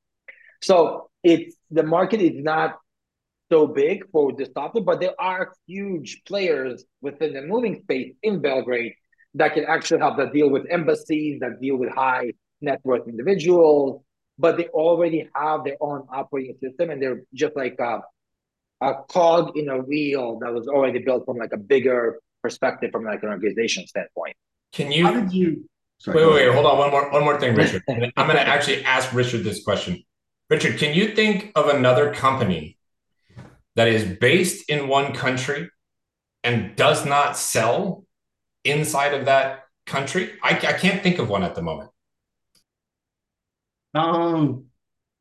So 0.63 1.11
it's 1.23 1.57
the 1.71 1.83
market 1.83 2.21
is 2.21 2.43
not 2.43 2.79
so 3.51 3.67
big 3.67 4.11
for 4.11 4.33
the 4.33 4.47
software, 4.55 4.85
but 4.85 5.01
there 5.01 5.15
are 5.19 5.53
huge 5.67 6.23
players 6.27 6.85
within 7.01 7.35
the 7.35 7.43
moving 7.43 7.81
space 7.83 8.15
in 8.23 8.41
Belgrade 8.41 8.95
that 9.35 9.55
can 9.55 9.65
actually 9.65 10.01
help 10.01 10.17
that 10.19 10.33
deal 10.33 10.51
with 10.51 10.65
embassies, 10.71 11.41
that 11.41 11.61
deal 11.61 11.77
with 11.77 11.91
high 11.91 12.33
net 12.61 12.81
worth 12.85 13.07
individuals, 13.09 14.03
but 14.39 14.57
they 14.57 14.69
already 14.69 15.29
have 15.35 15.65
their 15.65 15.77
own 15.81 16.07
operating 16.11 16.57
system 16.63 16.91
and 16.91 17.03
they're 17.03 17.23
just 17.35 17.57
like 17.57 17.77
a, 17.79 18.01
a 18.81 18.95
cog 19.09 19.57
in 19.57 19.69
a 19.69 19.79
wheel 19.79 20.39
that 20.41 20.53
was 20.53 20.69
already 20.69 21.01
built 21.01 21.25
from 21.25 21.37
like 21.37 21.53
a 21.53 21.59
bigger 21.59 22.21
perspective 22.43 22.91
from 22.91 23.05
like 23.05 23.23
an 23.23 23.29
organization 23.29 23.87
standpoint. 23.87 24.37
Can 24.73 24.91
you? 24.91 25.05
How 25.05 25.13
did 25.13 25.33
you? 25.33 25.69
Sorry, 26.03 26.17
wait, 26.17 26.27
wait, 26.27 26.47
wait, 26.49 26.55
hold 26.55 26.67
on. 26.67 26.79
One 26.79 26.91
more, 26.91 27.11
one 27.13 27.23
more 27.23 27.39
thing, 27.39 27.55
Richard. 27.55 27.85
I'm 27.89 28.27
going 28.27 28.37
to 28.37 28.41
actually 28.41 28.85
ask 28.85 29.13
Richard 29.15 29.45
this 29.45 29.63
question. 29.63 30.03
Richard, 30.51 30.77
can 30.77 30.97
you 30.97 31.15
think 31.15 31.53
of 31.55 31.69
another 31.69 32.13
company 32.13 32.77
that 33.77 33.87
is 33.87 34.03
based 34.19 34.69
in 34.69 34.89
one 34.89 35.15
country 35.15 35.71
and 36.43 36.75
does 36.75 37.07
not 37.07 37.37
sell 37.37 38.05
inside 38.65 39.15
of 39.15 39.27
that 39.27 39.67
country? 39.87 40.33
I, 40.43 40.51
I 40.51 40.73
can't 40.73 41.05
think 41.05 41.21
of 41.21 41.29
one 41.29 41.45
at 41.45 41.55
the 41.55 41.63
moment. 41.63 41.91
Um, 43.95 44.65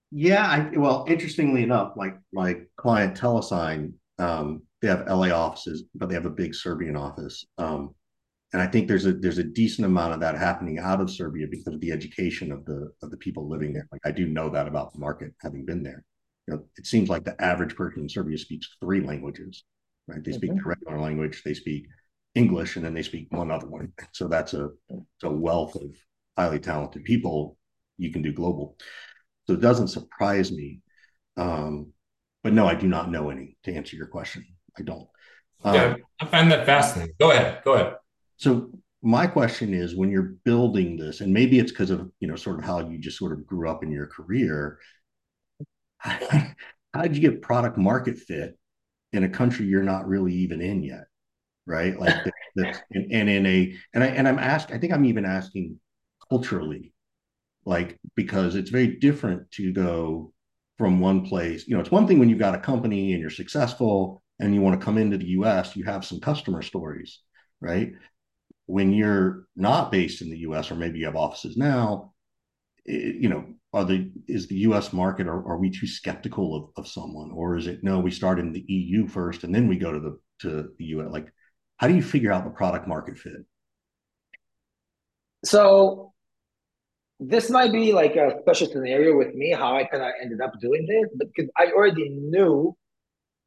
yeah, 0.09 0.47
I 0.47 0.75
well, 0.75 1.05
interestingly 1.07 1.61
enough, 1.61 1.93
like 1.95 2.17
my 2.33 2.61
client 2.75 3.15
Telesign, 3.15 3.93
um, 4.17 4.63
they 4.81 4.87
have 4.87 5.05
LA 5.07 5.27
offices, 5.27 5.83
but 5.93 6.09
they 6.09 6.15
have 6.15 6.25
a 6.25 6.31
big 6.31 6.55
Serbian 6.55 6.95
office. 6.95 7.45
Um, 7.59 7.93
and 8.53 8.61
I 8.61 8.67
think 8.67 8.87
there's 8.87 9.05
a 9.05 9.13
there's 9.13 9.37
a 9.37 9.43
decent 9.43 9.85
amount 9.85 10.13
of 10.13 10.19
that 10.19 10.37
happening 10.37 10.79
out 10.79 10.99
of 10.99 11.09
Serbia 11.09 11.47
because 11.49 11.73
of 11.73 11.79
the 11.79 11.91
education 11.91 12.51
of 12.51 12.65
the 12.65 12.91
of 13.01 13.11
the 13.11 13.17
people 13.17 13.47
living 13.47 13.73
there. 13.73 13.87
Like 13.91 14.01
I 14.05 14.11
do 14.11 14.27
know 14.27 14.49
that 14.49 14.67
about 14.67 14.93
the 14.93 14.99
market, 14.99 15.33
having 15.41 15.65
been 15.65 15.83
there. 15.83 16.03
You 16.47 16.55
know, 16.55 16.63
it 16.77 16.85
seems 16.85 17.09
like 17.09 17.23
the 17.23 17.41
average 17.41 17.75
person 17.75 18.03
in 18.03 18.09
Serbia 18.09 18.37
speaks 18.37 18.75
three 18.81 19.01
languages, 19.01 19.63
right? 20.07 20.23
They 20.23 20.33
speak 20.33 20.51
mm-hmm. 20.51 20.59
the 20.59 20.69
regular 20.69 20.99
language, 20.99 21.43
they 21.45 21.53
speak 21.53 21.85
English, 22.35 22.75
and 22.75 22.83
then 22.83 22.93
they 22.93 23.03
speak 23.03 23.27
one 23.31 23.51
other 23.51 23.67
one. 23.67 23.93
So 24.13 24.27
that's 24.27 24.53
a, 24.53 24.69
a 25.23 25.29
wealth 25.29 25.75
of 25.75 25.95
highly 26.37 26.59
talented 26.59 27.03
people 27.05 27.57
you 27.97 28.11
can 28.11 28.21
do 28.21 28.33
global. 28.33 28.77
So 29.47 29.53
it 29.53 29.61
doesn't 29.61 29.89
surprise 29.89 30.51
me. 30.51 30.81
Um, 31.37 31.93
but 32.43 32.53
no, 32.53 32.67
I 32.67 32.75
do 32.75 32.87
not 32.87 33.11
know 33.11 33.29
any 33.29 33.57
to 33.63 33.73
answer 33.73 33.95
your 33.95 34.07
question. 34.07 34.45
I 34.77 34.81
don't. 34.81 35.07
Um, 35.63 35.75
yeah, 35.75 35.95
I 36.19 36.25
find 36.25 36.51
that 36.51 36.65
fascinating. 36.65 37.15
Go 37.19 37.31
ahead. 37.31 37.61
Go 37.63 37.73
ahead. 37.73 37.95
So 38.41 38.71
my 39.03 39.27
question 39.27 39.73
is 39.73 39.95
when 39.95 40.09
you're 40.09 40.33
building 40.43 40.97
this, 40.97 41.21
and 41.21 41.31
maybe 41.31 41.59
it's 41.59 41.71
because 41.71 41.91
of, 41.91 42.11
you 42.19 42.27
know, 42.27 42.35
sort 42.35 42.57
of 42.57 42.65
how 42.65 42.79
you 42.89 42.97
just 42.97 43.17
sort 43.17 43.33
of 43.33 43.45
grew 43.45 43.69
up 43.69 43.83
in 43.83 43.91
your 43.91 44.07
career. 44.07 44.79
how 45.99 47.01
did 47.03 47.15
you 47.15 47.21
get 47.21 47.43
product 47.43 47.77
market 47.77 48.17
fit 48.17 48.57
in 49.13 49.23
a 49.23 49.29
country 49.29 49.67
you're 49.67 49.83
not 49.83 50.07
really 50.07 50.33
even 50.33 50.59
in 50.59 50.81
yet? 50.81 51.05
Right. 51.67 51.97
Like 51.99 52.15
that, 52.55 52.81
and, 52.91 53.11
and 53.11 53.29
in 53.29 53.45
a, 53.45 53.77
and 53.93 54.03
I, 54.03 54.07
and 54.07 54.27
I'm 54.27 54.39
asked, 54.39 54.71
I 54.71 54.79
think 54.79 54.91
I'm 54.91 55.05
even 55.05 55.23
asking 55.23 55.79
culturally, 56.27 56.93
like 57.65 57.99
because 58.15 58.55
it's 58.55 58.71
very 58.71 58.97
different 58.97 59.51
to 59.51 59.71
go 59.71 60.33
from 60.77 60.99
one 60.99 61.23
place 61.25 61.67
you 61.67 61.75
know 61.75 61.79
it's 61.81 61.91
one 61.91 62.07
thing 62.07 62.17
when 62.17 62.29
you've 62.29 62.39
got 62.39 62.55
a 62.55 62.59
company 62.59 63.11
and 63.11 63.21
you're 63.21 63.29
successful 63.29 64.23
and 64.39 64.55
you 64.55 64.61
want 64.61 64.79
to 64.79 64.83
come 64.83 64.97
into 64.97 65.17
the 65.17 65.25
us 65.27 65.75
you 65.75 65.83
have 65.83 66.03
some 66.03 66.19
customer 66.19 66.63
stories 66.63 67.19
right 67.59 67.91
when 68.71 68.93
you're 68.93 69.45
not 69.55 69.91
based 69.91 70.21
in 70.21 70.29
the 70.29 70.37
us 70.37 70.71
or 70.71 70.75
maybe 70.75 70.99
you 70.99 71.05
have 71.05 71.15
offices 71.15 71.57
now 71.57 72.13
it, 72.85 73.15
you 73.23 73.29
know 73.29 73.43
are 73.73 73.85
the 73.85 74.11
is 74.27 74.47
the 74.47 74.55
us 74.55 74.91
market 74.91 75.27
or 75.27 75.37
are 75.49 75.57
we 75.57 75.69
too 75.69 75.87
skeptical 75.87 76.47
of, 76.55 76.63
of 76.79 76.87
someone? 76.87 77.31
Or 77.31 77.55
is 77.55 77.67
it 77.67 77.83
no 77.83 77.99
we 77.99 78.11
start 78.11 78.39
in 78.39 78.51
the 78.51 78.63
eu 78.67 79.07
first 79.07 79.43
and 79.43 79.53
then 79.55 79.67
we 79.67 79.77
go 79.77 79.91
to 79.93 79.99
the 79.99 80.19
to 80.41 80.69
the 80.77 80.85
us 80.85 81.11
like 81.11 81.27
how 81.77 81.87
do 81.87 81.95
you 81.95 82.03
figure 82.03 82.31
out 82.31 82.43
the 82.43 82.51
product 82.51 82.87
market 82.87 83.17
fit? 83.17 83.45
So 85.43 86.13
this 87.19 87.49
might 87.49 87.71
be 87.71 87.93
like 87.93 88.15
a 88.15 88.37
special 88.41 88.67
scenario 88.67 89.17
with 89.17 89.33
me 89.35 89.51
how 89.51 89.75
I 89.75 89.85
kind 89.85 90.03
of 90.03 90.11
ended 90.21 90.41
up 90.41 90.53
doing 90.59 90.85
this, 90.87 91.07
because 91.17 91.49
I 91.57 91.71
already 91.71 92.09
knew 92.09 92.75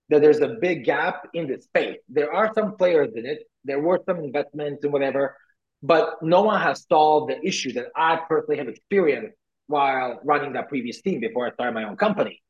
that 0.09 0.21
there's 0.21 0.41
a 0.41 0.57
big 0.61 0.85
gap 0.85 1.29
in 1.35 1.47
the 1.47 1.61
space. 1.61 1.99
There 2.09 2.33
are 2.33 2.53
some 2.55 2.77
players 2.77 3.13
in 3.15 3.27
it. 3.27 3.45
There 3.65 3.81
were 3.81 4.01
some 4.07 4.19
investments 4.19 4.85
and 4.85 4.93
whatever, 4.93 5.37
but 5.83 6.23
no 6.23 6.43
one 6.43 6.61
has 6.61 6.85
solved 6.89 7.31
the 7.31 7.47
issue 7.47 7.73
that 7.73 7.87
I 7.97 8.21
personally 8.29 8.59
have 8.59 8.69
experienced 8.69 9.37
while 9.67 10.21
running 10.25 10.53
that 10.53 10.69
previous 10.69 11.01
team 11.01 11.21
before 11.21 11.47
I 11.47 11.53
started 11.53 11.73
my 11.73 11.85
own 11.85 11.97
company. 11.97 12.43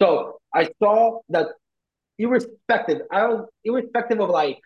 So 0.00 0.40
I 0.54 0.68
saw 0.80 1.20
that 1.30 1.48
irrespective, 2.18 3.02
I 3.10 3.26
was 3.26 3.48
irrespective 3.64 4.20
of 4.20 4.30
like 4.30 4.58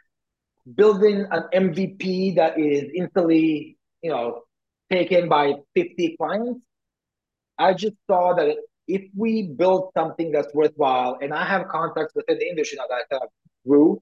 building 0.75 1.27
an 1.31 1.45
MVP 1.55 2.37
that 2.37 2.59
is 2.59 2.85
instantly, 2.95 3.79
you 4.03 4.11
know, 4.11 4.43
taken 4.91 5.29
by 5.29 5.55
50 5.75 6.17
clients. 6.19 6.61
I 7.59 7.73
just 7.73 7.97
saw 8.07 8.35
that 8.35 8.57
if 8.89 9.03
we 9.17 9.43
build 9.43 9.91
something 9.95 10.31
that's 10.33 10.53
worthwhile, 10.55 11.19
and 11.21 11.35
I 11.35 11.45
have 11.45 11.69
contacts 11.69 12.15
within 12.15 12.39
the 12.39 12.49
industry 12.49 12.79
now 12.79 12.87
that 12.89 13.05
I 13.11 13.25
of 13.25 13.31
grew 13.67 14.01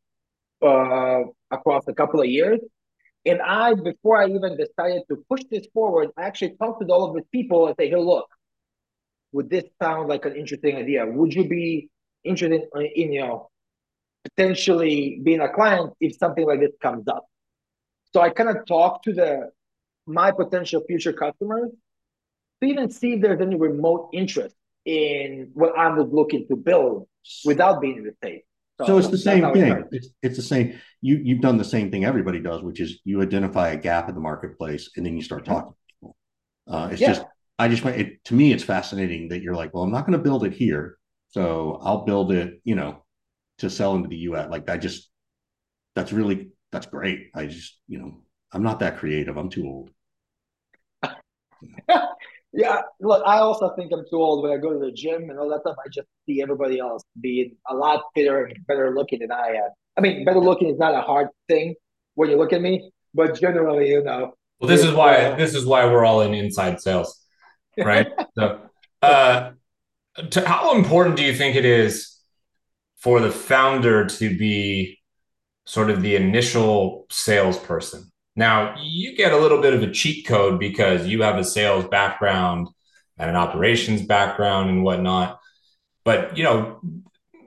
uh, 0.62 1.23
across 1.50 1.85
a 1.88 1.95
couple 1.95 2.21
of 2.21 2.26
years, 2.26 2.61
And 3.26 3.41
I, 3.41 3.75
before 3.75 4.21
I 4.23 4.26
even 4.29 4.57
decided 4.57 5.03
to 5.09 5.25
push 5.29 5.43
this 5.50 5.67
forward, 5.73 6.11
I 6.17 6.25
actually 6.25 6.57
talked 6.57 6.87
to 6.87 6.93
all 6.93 7.09
of 7.09 7.14
these 7.14 7.25
people 7.33 7.67
and 7.67 7.76
say, 7.79 7.88
hey, 7.88 7.97
look, 7.97 8.29
would 9.33 9.49
this 9.49 9.64
sound 9.83 10.09
like 10.09 10.25
an 10.26 10.37
interesting 10.37 10.76
idea? 10.76 11.07
Would 11.07 11.33
you 11.35 11.49
be 11.49 11.88
interested 12.23 12.62
in, 12.75 12.87
in 12.95 13.12
you 13.12 13.21
know, 13.23 13.50
potentially 14.25 15.21
being 15.23 15.41
a 15.41 15.49
client 15.49 15.93
if 16.00 16.17
something 16.17 16.47
like 16.47 16.61
this 16.61 16.73
comes 16.83 17.09
up? 17.09 17.25
So 18.12 18.21
I 18.21 18.31
kind 18.31 18.50
of 18.50 18.67
talked 18.67 19.05
to 19.07 19.12
the 19.12 19.50
my 20.07 20.31
potential 20.31 20.83
future 20.87 21.12
customers 21.14 21.71
to 22.61 22.69
even 22.69 22.91
see 22.91 23.14
if 23.14 23.23
there's 23.23 23.41
any 23.41 23.57
remote 23.57 24.11
interest 24.12 24.55
in 24.85 25.50
what 25.55 25.76
I 25.79 25.88
was 25.88 26.09
looking 26.12 26.47
to 26.49 26.57
build 26.57 27.09
without 27.45 27.81
being 27.81 27.99
in 27.99 28.05
the 28.05 28.12
state. 28.23 28.43
So, 28.81 28.87
so 28.87 28.99
it's 28.99 29.09
the 29.09 29.19
same 29.19 29.53
thing. 29.53 29.85
It's, 29.93 30.09
it's 30.23 30.37
the 30.37 30.43
same. 30.43 30.81
You 31.00 31.21
you've 31.23 31.41
done 31.41 31.59
the 31.59 31.64
same 31.64 31.91
thing 31.91 32.05
everybody 32.05 32.41
does, 32.41 32.62
which 32.62 32.81
is 32.81 33.00
you 33.05 33.23
identify 33.23 33.69
a 33.69 33.76
gap 33.76 34.09
in 34.09 34.14
the 34.14 34.21
marketplace 34.21 34.91
and 34.97 35.07
then 35.07 35.17
you 35.17 35.23
start 35.23 35.45
mm-hmm. 35.45 35.55
talking 35.55 35.73
to 35.73 35.76
people. 35.95 36.17
Uh, 36.67 36.88
it's 36.91 37.00
yeah. 37.00 37.09
just 37.09 37.25
I 37.59 37.69
just 37.69 37.85
it 37.85 38.25
to 38.25 38.35
me. 38.35 38.53
It's 38.53 38.64
fascinating 38.64 39.29
that 39.29 39.43
you're 39.43 39.55
like, 39.55 39.73
well, 39.73 39.85
I'm 39.85 39.93
not 39.93 40.07
going 40.07 40.19
to 40.19 40.25
build 40.25 40.45
it 40.45 40.53
here, 40.53 40.99
so 41.29 41.79
I'll 41.83 42.05
build 42.05 42.33
it, 42.33 42.61
you 42.64 42.75
know, 42.75 43.05
to 43.59 43.71
sell 43.71 43.95
into 43.95 44.09
the 44.09 44.17
U.S. 44.17 44.49
Like 44.50 44.69
I 44.69 44.76
just 44.76 45.09
that's 45.95 46.12
really 46.12 46.50
that's 46.73 46.87
great. 46.87 47.31
I 47.33 47.47
just 47.47 47.79
you 47.87 47.99
know 48.00 48.23
I'm 48.53 48.64
not 48.64 48.81
that 48.81 48.99
creative. 48.99 49.37
I'm 49.37 49.50
too 49.50 49.67
old. 49.67 49.91
Yeah, 52.57 52.83
look, 53.01 53.23
I 53.27 53.39
also 53.39 53.75
think 53.75 53.93
I'm 53.93 54.05
too 54.09 54.17
old 54.17 54.45
when 54.45 54.53
I 54.53 54.59
go 54.59 54.73
to 54.73 54.79
the 54.79 54.93
gym 54.93 55.29
and 55.29 55.39
all 55.41 55.49
that 55.51 55.63
stuff. 55.63 55.77
I 55.85 55.89
just 55.93 56.07
see 56.25 56.41
everybody 56.41 56.79
else 56.79 57.03
being 57.21 57.57
a 57.69 57.75
lot 57.75 58.03
fitter 58.15 58.45
and 58.45 58.65
better 58.67 58.95
looking 58.95 59.19
than 59.21 59.33
I 59.33 59.49
am. 59.49 59.71
I 59.97 60.01
mean, 60.01 60.25
better 60.25 60.39
looking 60.39 60.69
is 60.69 60.79
not 60.79 60.95
a 60.95 61.01
hard 61.01 61.29
thing 61.49 61.75
when 62.15 62.31
you 62.31 62.37
look 62.37 62.53
at 62.53 62.61
me, 62.63 62.93
but 63.13 63.39
generally, 63.39 63.91
you 63.91 64.05
know. 64.05 64.35
Well, 64.61 64.69
this 64.69 64.85
is 64.85 64.95
why 64.95 65.17
uh, 65.17 65.37
this 65.37 65.55
is 65.55 65.67
why 65.67 65.85
we're 65.87 66.05
all 66.05 66.21
in 66.21 66.33
inside 66.33 66.81
sales, 66.81 67.21
right? 67.77 68.07
so, 68.39 68.61
uh, 69.03 69.51
to, 70.31 70.49
how 70.49 70.77
important 70.77 71.17
do 71.17 71.25
you 71.25 71.35
think 71.35 71.57
it 71.57 71.65
is 71.65 72.17
for 72.99 73.21
the 73.21 73.33
founder 73.33 74.07
to 74.07 74.39
be 74.39 75.01
sort 75.67 75.91
of 75.91 76.03
the 76.03 76.15
initial 76.15 77.07
salesperson? 77.11 78.13
Now, 78.37 78.76
you 78.83 79.17
get 79.17 79.33
a 79.33 79.38
little 79.38 79.61
bit 79.61 79.75
of 79.75 79.83
a 79.83 79.91
cheat 79.91 80.26
code 80.26 80.59
because 80.59 81.07
you 81.07 81.23
have 81.23 81.37
a 81.37 81.45
sales 81.45 81.87
background 81.87 82.69
and 83.17 83.31
an 83.31 83.37
operations 83.37 84.03
background 84.03 84.71
and 84.71 84.83
whatnot. 84.83 85.38
But, 86.05 86.37
you 86.37 86.45
know, 86.45 86.81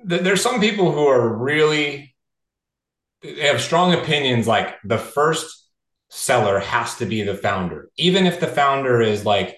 th- 0.08 0.22
there's 0.22 0.42
some 0.42 0.62
people 0.62 0.92
who 0.92 1.08
are 1.08 1.36
really, 1.38 2.16
they 3.22 3.48
have 3.48 3.62
strong 3.62 3.94
opinions 3.94 4.48
like 4.48 4.76
the 4.84 4.98
first 4.98 5.68
seller 6.10 6.60
has 6.60 6.96
to 6.96 7.06
be 7.06 7.24
the 7.24 7.36
founder, 7.36 7.90
even 7.98 8.26
if 8.26 8.40
the 8.40 8.48
founder 8.48 9.02
is 9.02 9.26
like 9.26 9.58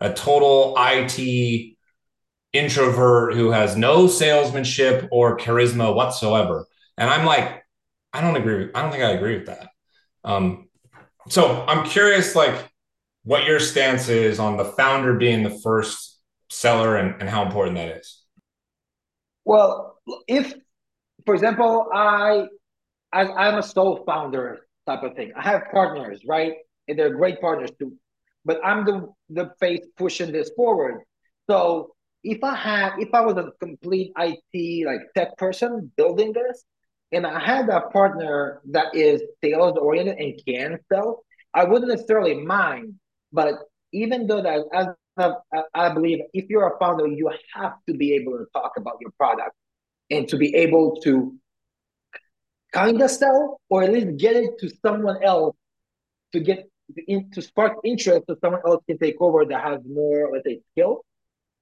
a 0.00 0.12
total 0.12 0.74
IT 0.76 1.76
introvert 2.52 3.34
who 3.34 3.50
has 3.50 3.76
no 3.76 4.06
salesmanship 4.06 5.08
or 5.12 5.36
charisma 5.38 5.94
whatsoever. 5.94 6.66
And 6.96 7.10
I'm 7.10 7.26
like, 7.26 7.62
I 8.12 8.20
don't 8.20 8.36
agree. 8.36 8.70
I 8.74 8.82
don't 8.82 8.90
think 8.90 9.04
I 9.04 9.10
agree 9.10 9.38
with 9.38 9.46
that. 9.46 9.68
Um, 10.24 10.67
so 11.28 11.64
I'm 11.66 11.86
curious, 11.86 12.34
like, 12.34 12.70
what 13.24 13.44
your 13.44 13.60
stance 13.60 14.08
is 14.08 14.38
on 14.38 14.56
the 14.56 14.64
founder 14.64 15.14
being 15.14 15.42
the 15.42 15.58
first 15.62 16.18
seller 16.50 16.96
and, 16.96 17.20
and 17.20 17.28
how 17.28 17.44
important 17.44 17.76
that 17.76 17.96
is. 17.98 18.22
Well, 19.44 19.98
if, 20.26 20.52
for 21.26 21.34
example, 21.34 21.88
I, 21.92 22.46
as 23.12 23.28
I'm 23.36 23.58
a 23.58 23.62
sole 23.62 24.02
founder 24.06 24.68
type 24.88 25.02
of 25.02 25.14
thing. 25.14 25.32
I 25.36 25.42
have 25.42 25.62
partners, 25.70 26.22
right, 26.26 26.54
and 26.88 26.98
they're 26.98 27.14
great 27.14 27.40
partners 27.40 27.70
too. 27.78 27.92
But 28.44 28.60
I'm 28.64 28.84
the 28.84 29.12
the 29.28 29.50
face 29.60 29.84
pushing 29.96 30.32
this 30.32 30.50
forward. 30.56 31.02
So 31.48 31.94
if 32.24 32.42
I 32.42 32.54
had, 32.54 32.92
if 32.98 33.10
I 33.12 33.20
was 33.20 33.36
a 33.36 33.52
complete 33.60 34.12
IT 34.18 34.86
like 34.86 35.00
tech 35.14 35.36
person 35.36 35.92
building 35.96 36.32
this, 36.32 36.64
and 37.12 37.26
I 37.26 37.40
had 37.40 37.68
a 37.68 37.82
partner 37.82 38.60
that 38.70 38.94
is 38.94 39.22
sales 39.42 39.76
oriented 39.78 40.18
and 40.18 40.40
can 40.46 40.78
sell, 40.92 41.24
I 41.54 41.64
wouldn't 41.64 41.90
necessarily 41.90 42.34
mind. 42.34 42.94
But 43.32 43.54
even 43.92 44.26
though 44.26 44.42
that, 44.42 44.64
as 44.72 44.88
I 45.74 45.92
believe, 45.92 46.20
if 46.32 46.48
you're 46.48 46.68
a 46.68 46.78
founder, 46.78 47.06
you 47.06 47.30
have 47.54 47.74
to 47.88 47.94
be 47.94 48.14
able 48.14 48.32
to 48.38 48.46
talk 48.52 48.72
about 48.76 48.98
your 49.00 49.10
product 49.16 49.52
and 50.10 50.28
to 50.28 50.36
be 50.36 50.54
able 50.54 51.00
to 51.02 51.34
kind 52.72 53.00
of 53.00 53.10
sell 53.10 53.60
or 53.70 53.82
at 53.82 53.92
least 53.92 54.18
get 54.18 54.36
it 54.36 54.58
to 54.60 54.70
someone 54.84 55.22
else 55.22 55.56
to 56.32 56.40
get 56.40 56.68
in, 57.06 57.30
to 57.30 57.40
spark 57.40 57.78
interest 57.84 58.24
so 58.28 58.36
someone 58.42 58.60
else 58.66 58.82
can 58.86 58.98
take 58.98 59.16
over 59.20 59.44
that 59.46 59.62
has 59.64 59.80
more, 59.88 60.30
let's 60.32 60.44
say, 60.44 60.60
skill 60.72 61.04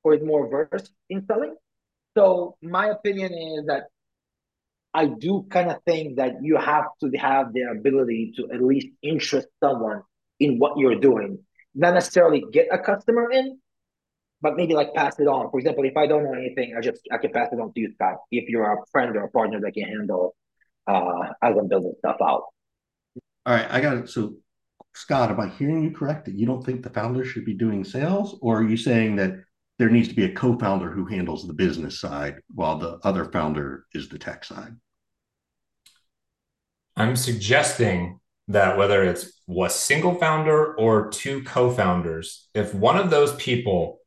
or 0.03 0.15
is 0.15 0.23
more 0.23 0.49
versed 0.49 0.93
in 1.09 1.25
selling. 1.27 1.55
So 2.17 2.57
my 2.63 2.89
opinion 2.89 3.33
is 3.33 3.67
that 3.67 3.85
I 4.97 5.05
do 5.05 5.47
kind 5.51 5.71
of 5.71 5.77
think 5.85 6.17
that 6.17 6.37
you 6.41 6.57
have 6.57 6.87
to 7.03 7.11
have 7.19 7.53
the 7.53 7.65
ability 7.71 8.33
to 8.37 8.51
at 8.51 8.63
least 8.63 8.89
interest 9.03 9.47
someone 9.63 10.01
in 10.41 10.59
what 10.59 10.79
you're 10.79 10.99
doing. 10.99 11.39
Not 11.75 11.93
necessarily 11.93 12.43
get 12.51 12.69
a 12.73 12.79
customer 12.79 13.31
in, 13.31 13.59
but 14.41 14.57
maybe 14.57 14.73
like 14.73 14.95
pass 14.95 15.21
it 15.21 15.29
on. 15.29 15.51
For 15.51 15.59
example, 15.59 15.85
if 15.85 15.99
I 15.99 16.07
don't 16.07 16.25
know 16.25 16.33
anything, 16.33 16.75
I 16.75 16.81
just 16.81 17.03
I 17.13 17.19
can 17.19 17.31
pass 17.31 17.53
it 17.53 17.61
on 17.61 17.75
to 17.75 17.81
you, 17.81 17.93
Scott. 17.93 18.17
If 18.31 18.49
you're 18.49 18.65
a 18.65 18.79
friend 18.91 19.15
or 19.17 19.25
a 19.25 19.31
partner 19.31 19.61
that 19.61 19.75
can 19.75 19.85
handle 19.85 20.35
uh, 20.87 21.33
as 21.43 21.55
I'm 21.59 21.69
building 21.69 21.93
stuff 21.99 22.17
out. 22.23 22.45
All 23.45 23.55
right, 23.55 23.67
I 23.69 23.83
got 23.83 23.99
it. 23.99 24.09
So, 24.09 24.37
Scott, 24.95 25.31
am 25.31 25.41
I 25.41 25.49
hearing 25.49 25.83
you 25.83 25.91
correct 25.91 26.25
that 26.25 26.35
you 26.35 26.47
don't 26.47 26.65
think 26.65 26.83
the 26.83 26.91
founder 26.91 27.23
should 27.23 27.45
be 27.45 27.55
doing 27.55 27.85
sales, 27.85 28.39
or 28.41 28.61
are 28.61 28.69
you 28.69 28.79
saying 28.79 29.17
that 29.17 29.35
there 29.79 29.91
needs 29.91 30.09
to 30.09 30.15
be 30.15 30.25
a 30.25 30.33
co-founder 30.33 30.91
who 30.91 31.05
handles 31.05 31.47
the 31.47 31.53
business 31.53 32.01
side 32.01 32.37
while 32.55 32.79
the 32.79 32.99
other 33.05 33.27
founder 33.27 33.85
is 33.93 34.09
the 34.09 34.19
tech 34.19 34.43
side? 34.43 34.75
I'm 36.97 37.17
suggesting 37.17 38.21
that 38.49 38.79
whether 38.79 39.05
it's 39.05 39.41
a 39.49 39.71
single 39.71 40.15
founder 40.15 40.75
or 40.75 41.11
two 41.11 41.43
co-founders, 41.45 42.49
if 42.55 42.75
one 42.75 42.97
of 42.97 43.11
those 43.11 43.35
people 43.37 43.99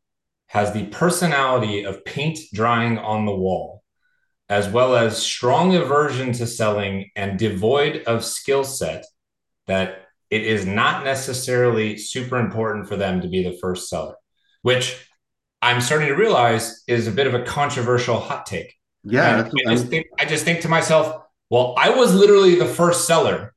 has 0.48 0.74
the 0.74 0.88
personality 0.88 1.84
of 1.84 2.04
paint 2.06 2.40
drying 2.54 2.98
on 2.98 3.26
the 3.26 3.36
wall, 3.36 3.84
as 4.48 4.68
well 4.68 4.96
as 4.96 5.22
strong 5.22 5.76
aversion 5.76 6.34
to 6.34 6.48
selling 6.48 7.12
and 7.16 7.38
devoid 7.38 8.04
of 8.08 8.26
skill 8.26 8.64
set, 8.64 9.06
that 9.68 10.08
it 10.32 10.44
is 10.44 10.66
not 10.66 11.04
necessarily 11.04 11.98
super 11.98 12.38
important 12.38 12.88
for 12.88 12.96
them 12.96 13.22
to 13.22 13.28
be 13.28 13.44
the 13.44 13.58
first 13.62 13.90
seller, 13.90 14.16
which 14.64 15.08
I'm 15.62 15.82
starting 15.82 16.08
to 16.08 16.16
realize 16.16 16.84
is 16.88 17.08
a 17.08 17.12
bit 17.12 17.28
of 17.28 17.36
a 17.36 17.44
controversial 17.44 18.20
hot 18.20 18.46
take. 18.46 18.74
Yeah, 19.04 19.48
I 19.68 19.74
just, 19.76 19.88
think, 19.88 20.08
I 20.20 20.26
just 20.26 20.46
think 20.46 20.62
to 20.62 20.70
myself, 20.70 21.24
well, 21.50 21.74
I 21.78 21.90
was 21.90 22.14
literally 22.14 22.56
the 22.56 22.66
first 22.66 23.08
seller 23.08 23.54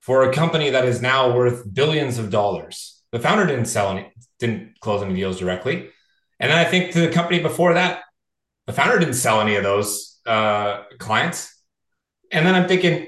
for 0.00 0.28
a 0.28 0.32
company 0.32 0.70
that 0.70 0.84
is 0.84 1.00
now 1.00 1.34
worth 1.34 1.72
billions 1.72 2.18
of 2.18 2.30
dollars. 2.30 3.00
The 3.12 3.20
founder 3.20 3.46
didn't 3.46 3.66
sell 3.66 3.90
any, 3.90 4.12
didn't 4.38 4.80
close 4.80 5.02
any 5.02 5.14
deals 5.14 5.38
directly. 5.38 5.90
And 6.40 6.50
then 6.50 6.58
I 6.58 6.64
think 6.64 6.92
to 6.92 7.00
the 7.00 7.12
company 7.12 7.40
before 7.40 7.74
that, 7.74 8.00
the 8.66 8.72
founder 8.72 8.98
didn't 8.98 9.14
sell 9.14 9.40
any 9.40 9.54
of 9.54 9.62
those 9.62 10.18
uh, 10.26 10.82
clients. 10.98 11.56
And 12.32 12.44
then 12.44 12.54
I'm 12.54 12.66
thinking, 12.66 13.06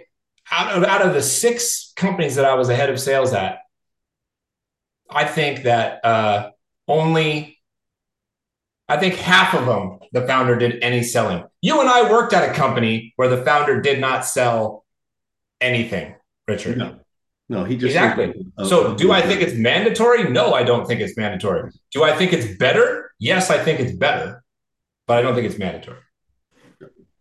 out 0.50 0.76
of 0.76 0.84
out 0.84 1.02
of 1.02 1.14
the 1.14 1.22
six 1.22 1.92
companies 1.96 2.36
that 2.36 2.44
I 2.44 2.54
was 2.54 2.68
ahead 2.68 2.90
of 2.90 3.00
sales 3.00 3.32
at, 3.32 3.58
I 5.10 5.24
think 5.24 5.62
that 5.62 6.04
uh, 6.04 6.50
only 6.86 7.53
I 8.88 8.98
think 8.98 9.14
half 9.14 9.54
of 9.54 9.66
them 9.66 9.98
the 10.12 10.26
founder 10.26 10.56
did 10.56 10.82
any 10.82 11.02
selling. 11.02 11.44
You 11.62 11.80
and 11.80 11.88
I 11.88 12.10
worked 12.10 12.32
at 12.32 12.48
a 12.48 12.52
company 12.52 13.12
where 13.16 13.28
the 13.28 13.42
founder 13.44 13.80
did 13.80 14.00
not 14.00 14.24
sell 14.24 14.84
anything, 15.60 16.14
Richard. 16.46 16.78
No, 16.78 17.00
no 17.48 17.64
he 17.64 17.76
just 17.76 17.86
exactly. 17.86 18.34
Uh, 18.58 18.64
so, 18.64 18.92
uh, 18.92 18.94
do 18.94 19.10
I 19.10 19.20
uh, 19.20 19.26
think 19.26 19.40
it's 19.40 19.54
mandatory? 19.54 20.30
No, 20.30 20.52
I 20.52 20.62
don't 20.62 20.86
think 20.86 21.00
it's 21.00 21.16
mandatory. 21.16 21.70
Do 21.92 22.04
I 22.04 22.16
think 22.16 22.32
it's 22.32 22.56
better? 22.58 23.12
Yes, 23.18 23.50
I 23.50 23.58
think 23.58 23.80
it's 23.80 23.92
better, 23.92 24.44
but 25.06 25.18
I 25.18 25.22
don't 25.22 25.34
think 25.34 25.46
it's 25.46 25.58
mandatory. 25.58 26.00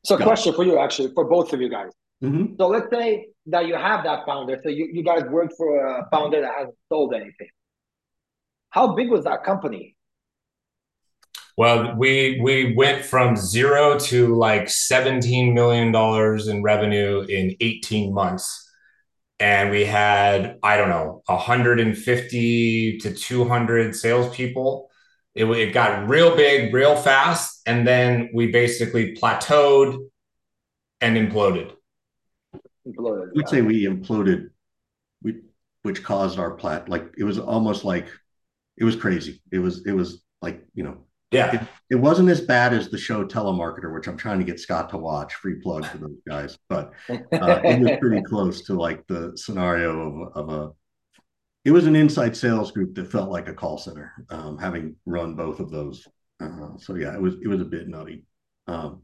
So, 0.06 0.18
question 0.18 0.54
for 0.54 0.66
you, 0.66 0.78
actually, 0.80 1.14
for 1.14 1.24
both 1.26 1.54
of 1.54 1.62
you 1.62 1.70
guys. 1.70 1.92
Mm-hmm. 2.22 2.56
So, 2.60 2.68
let's 2.68 2.90
say 2.92 3.28
that 3.48 3.68
you 3.68 3.76
have 3.76 4.04
that 4.04 4.26
founder. 4.26 4.60
So, 4.64 4.70
you, 4.70 4.90
you 4.92 5.04
guys 5.04 5.24
worked 5.24 5.54
for 5.58 5.86
a 5.86 6.08
founder 6.12 6.42
that 6.42 6.52
hasn't 6.58 6.76
sold 6.90 7.14
anything. 7.14 7.50
How 8.70 8.94
big 8.94 9.10
was 9.10 9.24
that 9.24 9.44
company? 9.44 9.96
Well, 11.56 11.96
we 11.96 12.40
we 12.42 12.74
went 12.74 13.06
from 13.06 13.36
zero 13.36 14.00
to 14.00 14.36
like 14.36 14.70
seventeen 14.70 15.54
million 15.54 15.92
dollars 15.92 16.48
in 16.48 16.64
revenue 16.64 17.22
in 17.22 17.56
eighteen 17.60 18.14
months, 18.14 18.72
and 19.40 19.70
we 19.70 19.86
had 19.86 20.58
I 20.64 20.78
don't 20.78 20.90
know 20.90 21.22
hundred 21.30 21.80
and 21.80 21.96
fifty 21.96 22.98
to 23.00 23.14
two 23.14 23.48
hundred 23.48 23.96
salespeople. 23.96 24.90
It, 25.36 25.46
it 25.46 25.74
got 25.74 26.08
real 26.08 26.36
big, 26.36 26.74
real 26.74 26.96
fast, 26.96 27.62
and 27.68 27.88
then 27.88 28.30
we 28.34 28.52
basically 28.52 29.16
plateaued 29.16 29.98
and 31.02 31.18
imploded. 31.18 31.72
Imploded. 32.88 33.34
We'd 33.36 33.48
say 33.48 33.62
we 33.62 33.86
imploded. 33.86 34.50
We 35.22 35.42
which 35.84 36.04
caused 36.04 36.40
our 36.40 36.52
plat 36.52 36.90
like 36.90 37.14
it 37.16 37.26
was 37.26 37.38
almost 37.38 37.84
like 37.84 38.08
it 38.78 38.86
was 38.86 38.96
crazy. 38.96 39.42
It 39.52 39.60
was 39.60 39.86
it 39.86 39.92
was 39.92 40.24
like 40.42 40.66
you 40.74 40.84
know 40.84 41.06
yeah. 41.34 41.56
It, 41.56 41.68
it, 41.92 41.96
wasn't 41.96 42.30
as 42.30 42.42
bad 42.42 42.74
as 42.74 42.90
the 42.90 42.98
show 42.98 43.26
Telemarketer, 43.26 43.94
which 43.94 44.08
I'm 44.08 44.18
trying 44.18 44.40
to 44.40 44.46
get 44.46 44.60
Scott 44.60 44.90
to 44.90 44.98
watch. 44.98 45.34
Free 45.36 45.56
plug 45.56 45.86
for 45.86 45.98
those 45.98 46.20
guys, 46.28 46.58
but 46.70 46.94
uh, 47.10 47.62
it 47.64 47.80
was 47.80 47.98
pretty 48.00 48.22
close 48.28 48.64
to 48.64 48.74
like 48.74 49.06
the 49.08 49.34
scenario 49.36 50.30
of, 50.34 50.50
of 50.50 50.50
a. 50.50 50.72
It 51.66 51.72
was 51.72 51.88
an 51.88 51.96
inside 51.96 52.36
sales 52.36 52.72
group 52.72 52.96
that 52.96 53.12
felt 53.12 53.30
like 53.30 53.48
a 53.48 53.54
call 53.54 53.78
center, 53.78 54.14
um, 54.30 54.58
having 54.58 54.96
run 55.06 55.36
both 55.36 55.60
of 55.60 55.72
those. 55.72 56.08
Uh, 56.42 56.78
so 56.78 56.96
yeah, 56.96 57.14
it 57.14 57.22
was 57.22 57.36
it 57.42 57.48
was 57.48 57.62
a 57.62 57.66
bit 57.66 57.88
nutty. 57.88 58.26
Um, 58.68 59.04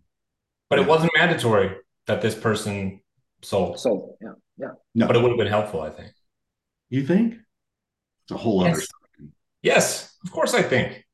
but 0.69 0.79
it 0.79 0.87
wasn't 0.87 1.11
mandatory 1.15 1.75
that 2.07 2.21
this 2.21 2.35
person 2.35 3.01
sold. 3.41 3.79
Sold, 3.79 4.17
yeah, 4.21 4.33
yeah. 4.57 4.71
No. 4.93 5.07
But 5.07 5.15
it 5.15 5.21
would 5.21 5.29
have 5.29 5.37
been 5.37 5.47
helpful, 5.47 5.81
I 5.81 5.89
think. 5.89 6.11
You 6.89 7.05
think? 7.05 7.35
It's 8.23 8.31
a 8.31 8.37
whole 8.37 8.63
yes. 8.63 8.75
other. 8.75 9.29
Yes, 9.61 10.17
of 10.23 10.31
course, 10.31 10.53
I 10.53 10.61
think. 10.61 11.05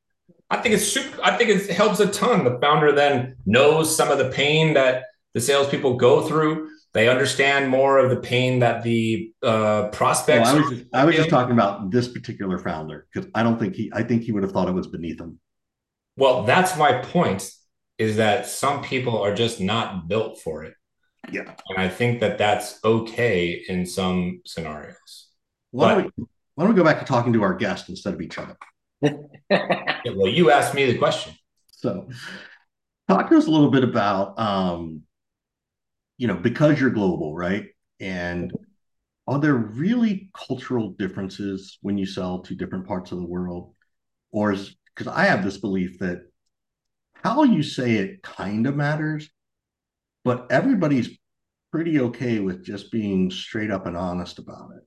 I 0.48 0.58
think 0.58 0.74
it's 0.74 0.86
super. 0.86 1.18
I 1.22 1.36
think 1.36 1.50
it 1.50 1.70
helps 1.70 2.00
a 2.00 2.06
ton. 2.06 2.44
The 2.44 2.58
founder 2.60 2.92
then 2.92 3.36
knows 3.46 3.94
some 3.94 4.10
of 4.10 4.18
the 4.18 4.30
pain 4.30 4.74
that 4.74 5.04
the 5.34 5.40
salespeople 5.40 5.96
go 5.96 6.26
through. 6.26 6.70
They 6.92 7.08
understand 7.08 7.68
more 7.68 7.98
of 7.98 8.10
the 8.10 8.16
pain 8.16 8.60
that 8.60 8.82
the 8.82 9.32
uh, 9.42 9.88
prospects. 9.88 10.46
Well, 10.46 10.56
I 10.56 10.60
was, 10.60 10.70
just, 10.70 10.94
I 10.94 11.04
was 11.04 11.16
just 11.16 11.28
talking 11.30 11.52
about 11.52 11.90
this 11.90 12.08
particular 12.08 12.58
founder 12.58 13.06
because 13.12 13.28
I 13.34 13.42
don't 13.42 13.58
think 13.58 13.74
he. 13.74 13.90
I 13.92 14.02
think 14.02 14.22
he 14.22 14.32
would 14.32 14.44
have 14.44 14.52
thought 14.52 14.68
it 14.68 14.72
was 14.72 14.86
beneath 14.86 15.20
him. 15.20 15.38
Well, 16.16 16.44
that's 16.44 16.76
my 16.78 16.92
point. 16.92 17.50
Is 17.98 18.16
that 18.16 18.46
some 18.46 18.82
people 18.82 19.20
are 19.20 19.34
just 19.34 19.60
not 19.60 20.06
built 20.06 20.40
for 20.40 20.64
it. 20.64 20.74
Yeah, 21.32 21.54
and 21.68 21.78
I 21.78 21.88
think 21.88 22.20
that 22.20 22.38
that's 22.38 22.78
okay 22.84 23.64
in 23.68 23.84
some 23.84 24.42
scenarios. 24.46 25.28
Why, 25.72 25.94
but, 25.94 26.00
don't 26.02 26.12
we, 26.16 26.24
why 26.54 26.64
don't 26.64 26.74
we 26.74 26.78
go 26.78 26.84
back 26.84 27.00
to 27.00 27.04
talking 27.04 27.32
to 27.32 27.42
our 27.42 27.54
guest 27.54 27.88
instead 27.88 28.14
of 28.14 28.20
each 28.20 28.38
other? 28.38 28.56
Yeah, 29.02 30.12
well, 30.14 30.28
you 30.28 30.50
asked 30.50 30.74
me 30.74 30.86
the 30.86 30.98
question. 30.98 31.34
So, 31.66 32.08
talk 33.08 33.28
to 33.30 33.36
us 33.36 33.46
a 33.46 33.50
little 33.50 33.70
bit 33.70 33.84
about, 33.84 34.38
um, 34.38 35.02
you 36.18 36.26
know, 36.26 36.36
because 36.36 36.80
you're 36.80 36.90
global, 36.90 37.34
right? 37.34 37.66
And 38.00 38.52
are 39.26 39.38
there 39.38 39.54
really 39.54 40.30
cultural 40.34 40.90
differences 40.90 41.78
when 41.82 41.98
you 41.98 42.06
sell 42.06 42.40
to 42.40 42.54
different 42.54 42.86
parts 42.86 43.12
of 43.12 43.18
the 43.18 43.26
world? 43.26 43.74
Or 44.30 44.52
is 44.52 44.74
because 44.94 45.12
I 45.12 45.24
have 45.24 45.44
this 45.44 45.58
belief 45.58 45.98
that 45.98 46.22
how 47.14 47.42
you 47.42 47.62
say 47.62 47.96
it 47.96 48.22
kind 48.22 48.66
of 48.66 48.76
matters, 48.76 49.28
but 50.24 50.46
everybody's 50.50 51.10
pretty 51.70 52.00
okay 52.00 52.38
with 52.38 52.64
just 52.64 52.90
being 52.90 53.30
straight 53.30 53.70
up 53.70 53.86
and 53.86 53.96
honest 53.96 54.38
about 54.38 54.70
it 54.76 54.82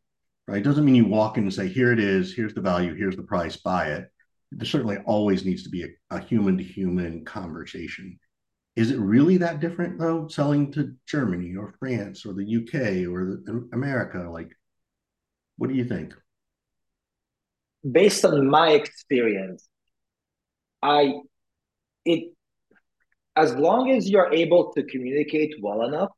right? 0.50 0.62
It 0.62 0.64
doesn't 0.64 0.84
mean 0.84 0.96
you 0.96 1.06
walk 1.06 1.38
in 1.38 1.44
and 1.44 1.54
say, 1.54 1.68
here 1.68 1.92
it 1.92 2.00
is, 2.00 2.34
here's 2.34 2.56
the 2.56 2.62
value, 2.62 2.96
here's 2.96 3.16
the 3.16 3.24
price, 3.24 3.56
buy 3.56 3.92
it. 3.92 4.12
There 4.52 4.66
certainly 4.66 4.98
always 5.06 5.46
needs 5.46 5.62
to 5.64 5.70
be 5.70 5.86
a 6.10 6.20
human 6.20 6.58
to 6.58 6.64
human 6.64 7.24
conversation. 7.24 8.18
Is 8.76 8.90
it 8.90 8.98
really 8.98 9.38
that 9.38 9.60
different 9.60 10.00
though, 10.00 10.28
selling 10.28 10.72
to 10.72 10.96
Germany 11.06 11.56
or 11.56 11.76
France 11.78 12.26
or 12.26 12.34
the 12.34 12.58
UK 12.58 13.08
or 13.08 13.42
the, 13.46 13.70
America? 13.74 14.28
Like, 14.32 14.50
what 15.58 15.70
do 15.70 15.76
you 15.76 15.86
think? 15.86 16.16
Based 17.90 18.26
on 18.26 18.50
my 18.50 18.72
experience, 18.72 19.70
I 20.82 21.14
it 22.06 22.34
as 23.36 23.54
long 23.54 23.92
as 23.92 24.10
you're 24.10 24.34
able 24.34 24.74
to 24.74 24.84
communicate 24.84 25.54
well 25.62 25.84
enough, 25.84 26.10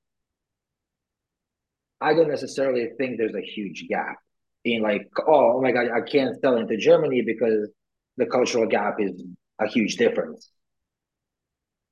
I 2.02 2.14
don't 2.14 2.30
necessarily 2.30 2.90
think 2.98 3.18
there's 3.18 3.36
a 3.36 3.42
huge 3.42 3.88
gap 3.88 4.18
in 4.66 4.82
like, 4.82 5.08
oh, 5.28 5.58
oh 5.58 5.62
my 5.62 5.72
God, 5.72 5.88
I 5.96 6.02
can't 6.02 6.40
sell 6.42 6.58
into 6.58 6.78
Germany 6.78 7.22
because 7.22 7.70
the 8.18 8.26
cultural 8.26 8.68
gap 8.68 8.96
is 9.00 9.24
a 9.60 9.68
huge 9.68 9.98
difference. 9.98 10.52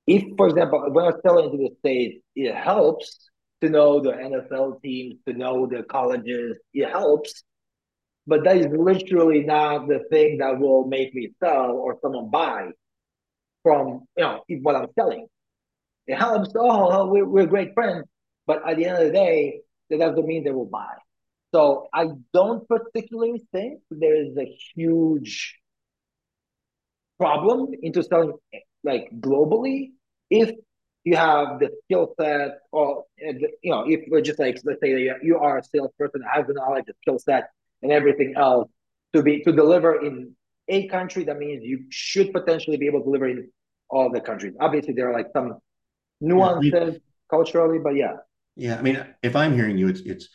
If, 0.08 0.24
for 0.38 0.48
example, 0.48 0.86
when 0.92 1.06
I 1.06 1.12
sell 1.22 1.40
into 1.40 1.58
the 1.58 1.70
States, 1.80 2.24
it 2.36 2.56
helps 2.56 3.30
to 3.62 3.70
know 3.70 4.02
the 4.02 4.12
NFL 4.12 4.82
teams, 4.82 5.16
to 5.28 5.34
know 5.34 5.68
the 5.68 5.84
colleges, 5.84 6.58
it 6.74 6.90
helps. 6.90 7.44
But 8.26 8.44
that 8.44 8.58
is 8.58 8.68
literally 8.68 9.44
not 9.44 9.88
the 9.88 10.02
thing 10.10 10.38
that 10.40 10.60
will 10.60 10.86
make 10.86 11.14
me 11.14 11.32
sell 11.44 11.72
or 11.72 11.98
someone 12.02 12.30
buy 12.30 12.70
from 13.64 14.02
you 14.18 14.24
know 14.24 14.42
what 14.62 14.76
I'm 14.76 14.88
selling. 14.98 15.28
It 16.08 16.16
helps. 16.16 16.50
Oh, 16.56 16.92
oh 16.92 17.06
we're, 17.08 17.26
we're 17.26 17.46
great 17.46 17.74
friends, 17.74 18.06
but 18.48 18.68
at 18.68 18.78
the 18.78 18.86
end 18.86 18.98
of 18.98 19.08
the 19.08 19.14
day, 19.14 19.62
that 19.90 20.00
doesn't 20.00 20.26
mean 20.26 20.44
they 20.44 20.52
will 20.52 20.66
buy. 20.66 20.96
So 21.54 21.88
I 21.94 22.10
don't 22.34 22.68
particularly 22.68 23.44
think 23.52 23.82
there 23.90 24.16
is 24.16 24.38
a 24.38 24.46
huge 24.76 25.56
problem 27.20 27.72
into 27.82 28.04
selling 28.04 28.34
like 28.84 29.10
globally 29.20 29.92
if 30.30 30.52
you 31.04 31.16
have 31.16 31.60
the 31.60 31.70
skill 31.84 32.14
set 32.20 32.60
or 32.72 33.06
you 33.18 33.72
know 33.72 33.84
if 33.88 34.02
we're 34.10 34.22
just 34.22 34.40
like 34.40 34.58
let's 34.64 34.80
say 34.82 35.12
you 35.22 35.38
are 35.38 35.58
a 35.58 35.64
salesperson 35.64 36.22
that 36.22 36.30
has 36.34 36.48
the 36.48 36.54
knowledge 36.54 36.86
the 36.86 36.94
skill 37.02 37.20
set 37.20 37.50
and 37.82 37.92
everything 37.92 38.34
else 38.38 38.70
to 39.14 39.22
be 39.22 39.42
to 39.44 39.52
deliver 39.52 40.06
in 40.06 40.34
a 40.70 40.88
country 40.88 41.26
that 41.26 41.38
means 41.38 41.64
you 41.64 41.84
should 41.90 42.32
potentially 42.32 42.78
be 42.78 42.88
able 42.88 43.00
to 43.00 43.06
deliver 43.06 43.28
in 43.28 43.50
all 43.90 44.10
the 44.10 44.22
countries 44.22 44.54
obviously 44.62 44.94
there 44.94 45.10
are 45.10 45.14
like 45.14 45.28
some 45.34 45.58
nuances 46.22 46.72
yeah, 46.74 46.86
we, 46.86 47.02
culturally 47.30 47.80
but 47.80 47.96
yeah 47.96 48.16
yeah, 48.60 48.78
I 48.78 48.82
mean, 48.82 49.04
if 49.24 49.36
I'm 49.38 49.54
hearing 49.54 49.78
you, 49.78 49.88
it's 49.88 50.02
it's 50.02 50.28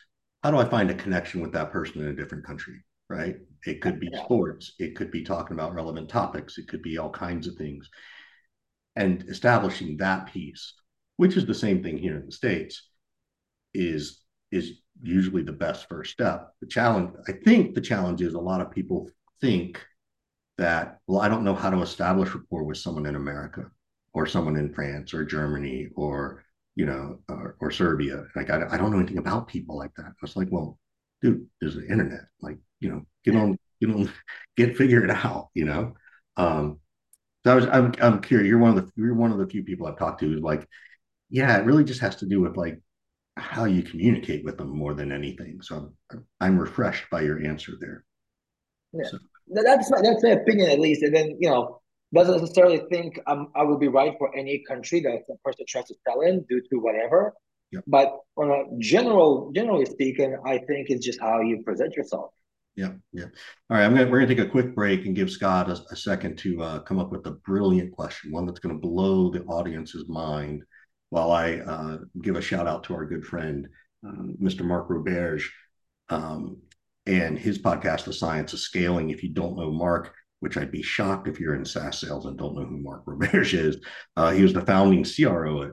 how 0.42 0.50
do 0.50 0.56
I 0.56 0.64
find 0.64 0.90
a 0.90 0.94
connection 0.94 1.42
with 1.42 1.52
that 1.52 1.70
person 1.70 2.00
in 2.02 2.08
a 2.08 2.16
different 2.16 2.44
country, 2.44 2.82
right? 3.10 3.36
It 3.66 3.82
could 3.82 4.00
be 4.00 4.10
sports, 4.24 4.72
it 4.78 4.96
could 4.96 5.10
be 5.10 5.22
talking 5.22 5.54
about 5.54 5.74
relevant 5.74 6.08
topics, 6.08 6.56
it 6.56 6.66
could 6.66 6.82
be 6.82 6.96
all 6.96 7.10
kinds 7.10 7.46
of 7.46 7.56
things, 7.56 7.88
and 8.96 9.24
establishing 9.28 9.98
that 9.98 10.32
piece, 10.32 10.72
which 11.16 11.36
is 11.36 11.44
the 11.44 11.54
same 11.54 11.82
thing 11.82 11.98
here 11.98 12.16
in 12.16 12.24
the 12.24 12.32
states, 12.32 12.88
is 13.74 14.22
is 14.50 14.80
usually 15.02 15.42
the 15.42 15.52
best 15.52 15.86
first 15.88 16.12
step. 16.12 16.54
The 16.62 16.66
challenge, 16.66 17.14
I 17.28 17.32
think, 17.32 17.74
the 17.74 17.80
challenge 17.82 18.22
is 18.22 18.34
a 18.34 18.40
lot 18.40 18.62
of 18.62 18.70
people 18.70 19.10
think 19.42 19.84
that 20.56 21.00
well, 21.06 21.20
I 21.20 21.28
don't 21.28 21.44
know 21.44 21.54
how 21.54 21.68
to 21.68 21.82
establish 21.82 22.34
rapport 22.34 22.64
with 22.64 22.78
someone 22.78 23.04
in 23.04 23.16
America 23.16 23.70
or 24.14 24.26
someone 24.26 24.56
in 24.56 24.72
France 24.72 25.12
or 25.12 25.26
Germany 25.26 25.88
or 25.94 26.43
you 26.76 26.86
know, 26.86 27.18
or, 27.28 27.56
or 27.60 27.70
Serbia. 27.70 28.24
Like, 28.34 28.50
I, 28.50 28.66
I 28.70 28.76
don't 28.76 28.90
know 28.90 28.98
anything 28.98 29.18
about 29.18 29.48
people 29.48 29.76
like 29.76 29.94
that. 29.96 30.06
I 30.06 30.12
was 30.22 30.36
like, 30.36 30.48
well, 30.50 30.78
dude, 31.22 31.46
there's 31.60 31.76
the 31.76 31.86
internet. 31.86 32.26
Like, 32.40 32.58
you 32.80 32.90
know, 32.90 33.06
get 33.24 33.36
on, 33.36 33.58
get 33.80 33.90
on, 33.90 34.10
get 34.56 34.76
figure 34.76 35.04
it 35.04 35.10
out. 35.10 35.48
You 35.54 35.64
know. 35.66 35.94
Um, 36.36 36.80
so 37.44 37.52
I 37.52 37.54
was, 37.54 37.66
I'm, 37.66 37.92
I'm 38.00 38.20
curious. 38.20 38.48
You're 38.48 38.58
one 38.58 38.76
of 38.76 38.84
the, 38.84 38.92
you're 38.96 39.14
one 39.14 39.30
of 39.30 39.38
the 39.38 39.46
few 39.46 39.62
people 39.62 39.86
I've 39.86 39.98
talked 39.98 40.20
to 40.20 40.26
who's 40.26 40.40
like, 40.40 40.66
yeah, 41.28 41.58
it 41.58 41.64
really 41.64 41.84
just 41.84 42.00
has 42.00 42.16
to 42.16 42.26
do 42.26 42.40
with 42.40 42.56
like 42.56 42.80
how 43.36 43.64
you 43.64 43.82
communicate 43.82 44.44
with 44.44 44.56
them 44.56 44.70
more 44.70 44.94
than 44.94 45.12
anything. 45.12 45.60
So 45.60 45.92
I'm, 46.10 46.26
I'm 46.40 46.58
refreshed 46.58 47.04
by 47.10 47.22
your 47.22 47.44
answer 47.44 47.72
there. 47.80 48.04
Yeah, 48.92 49.08
so. 49.10 49.18
that's 49.48 49.90
my, 49.90 50.00
that's 50.00 50.22
my 50.22 50.30
opinion 50.30 50.70
at 50.70 50.80
least. 50.80 51.02
And 51.02 51.14
then 51.14 51.36
you 51.38 51.50
know, 51.50 51.80
doesn't 52.12 52.40
necessarily 52.40 52.82
think 52.90 53.18
um, 53.26 53.48
I 53.56 53.62
will 53.62 53.78
be 53.78 53.88
right 53.88 54.14
for 54.18 54.34
any 54.36 54.62
country 54.68 55.00
that 55.00 55.22
a 55.28 55.36
person 55.44 55.64
tries 55.68 55.86
to 55.86 55.94
sell 56.06 56.20
in 56.20 56.44
due 56.48 56.60
to 56.60 56.76
whatever. 56.76 57.34
Yep. 57.72 57.84
But 57.86 58.16
on 58.36 58.50
a 58.50 58.64
general, 58.78 59.50
generally 59.52 59.86
speaking, 59.86 60.36
I 60.46 60.58
think 60.58 60.90
it's 60.90 61.04
just 61.04 61.20
how 61.20 61.40
you 61.40 61.62
present 61.64 61.94
yourself. 61.96 62.30
Yeah, 62.76 62.92
yeah. 63.12 63.26
All 63.70 63.76
right, 63.76 63.84
I'm 63.84 63.94
gonna 63.94 64.10
we're 64.10 64.20
gonna 64.20 64.34
take 64.34 64.44
a 64.44 64.50
quick 64.50 64.74
break 64.74 65.06
and 65.06 65.14
give 65.14 65.30
Scott 65.30 65.70
a, 65.70 65.80
a 65.90 65.96
second 65.96 66.36
to 66.38 66.60
uh, 66.62 66.78
come 66.80 66.98
up 66.98 67.10
with 67.10 67.26
a 67.26 67.32
brilliant 67.32 67.92
question, 67.92 68.32
one 68.32 68.46
that's 68.46 68.58
gonna 68.58 68.78
blow 68.78 69.30
the 69.30 69.44
audience's 69.44 70.08
mind. 70.08 70.64
While 71.10 71.30
I 71.30 71.58
uh, 71.58 71.98
give 72.22 72.34
a 72.34 72.42
shout 72.42 72.66
out 72.66 72.84
to 72.84 72.94
our 72.94 73.06
good 73.06 73.24
friend, 73.24 73.68
um, 74.04 74.36
Mr. 74.42 74.64
Mark 74.64 74.88
Roberge, 74.88 75.44
um, 76.08 76.58
and 77.06 77.38
his 77.38 77.58
podcast, 77.58 78.04
The 78.04 78.12
Science 78.12 78.52
of 78.52 78.58
Scaling. 78.58 79.10
If 79.10 79.22
you 79.22 79.30
don't 79.30 79.56
know 79.56 79.70
Mark, 79.70 80.12
which 80.44 80.58
I'd 80.58 80.70
be 80.70 80.82
shocked 80.82 81.26
if 81.26 81.40
you're 81.40 81.54
in 81.54 81.64
SaaS 81.64 81.98
sales 81.98 82.26
and 82.26 82.36
don't 82.36 82.54
know 82.54 82.66
who 82.66 82.76
Mark 82.76 83.06
Roberge 83.06 83.54
is. 83.58 83.78
Uh, 84.14 84.30
he 84.30 84.42
was 84.42 84.52
the 84.52 84.60
founding 84.60 85.02
CRO 85.02 85.62
at 85.62 85.70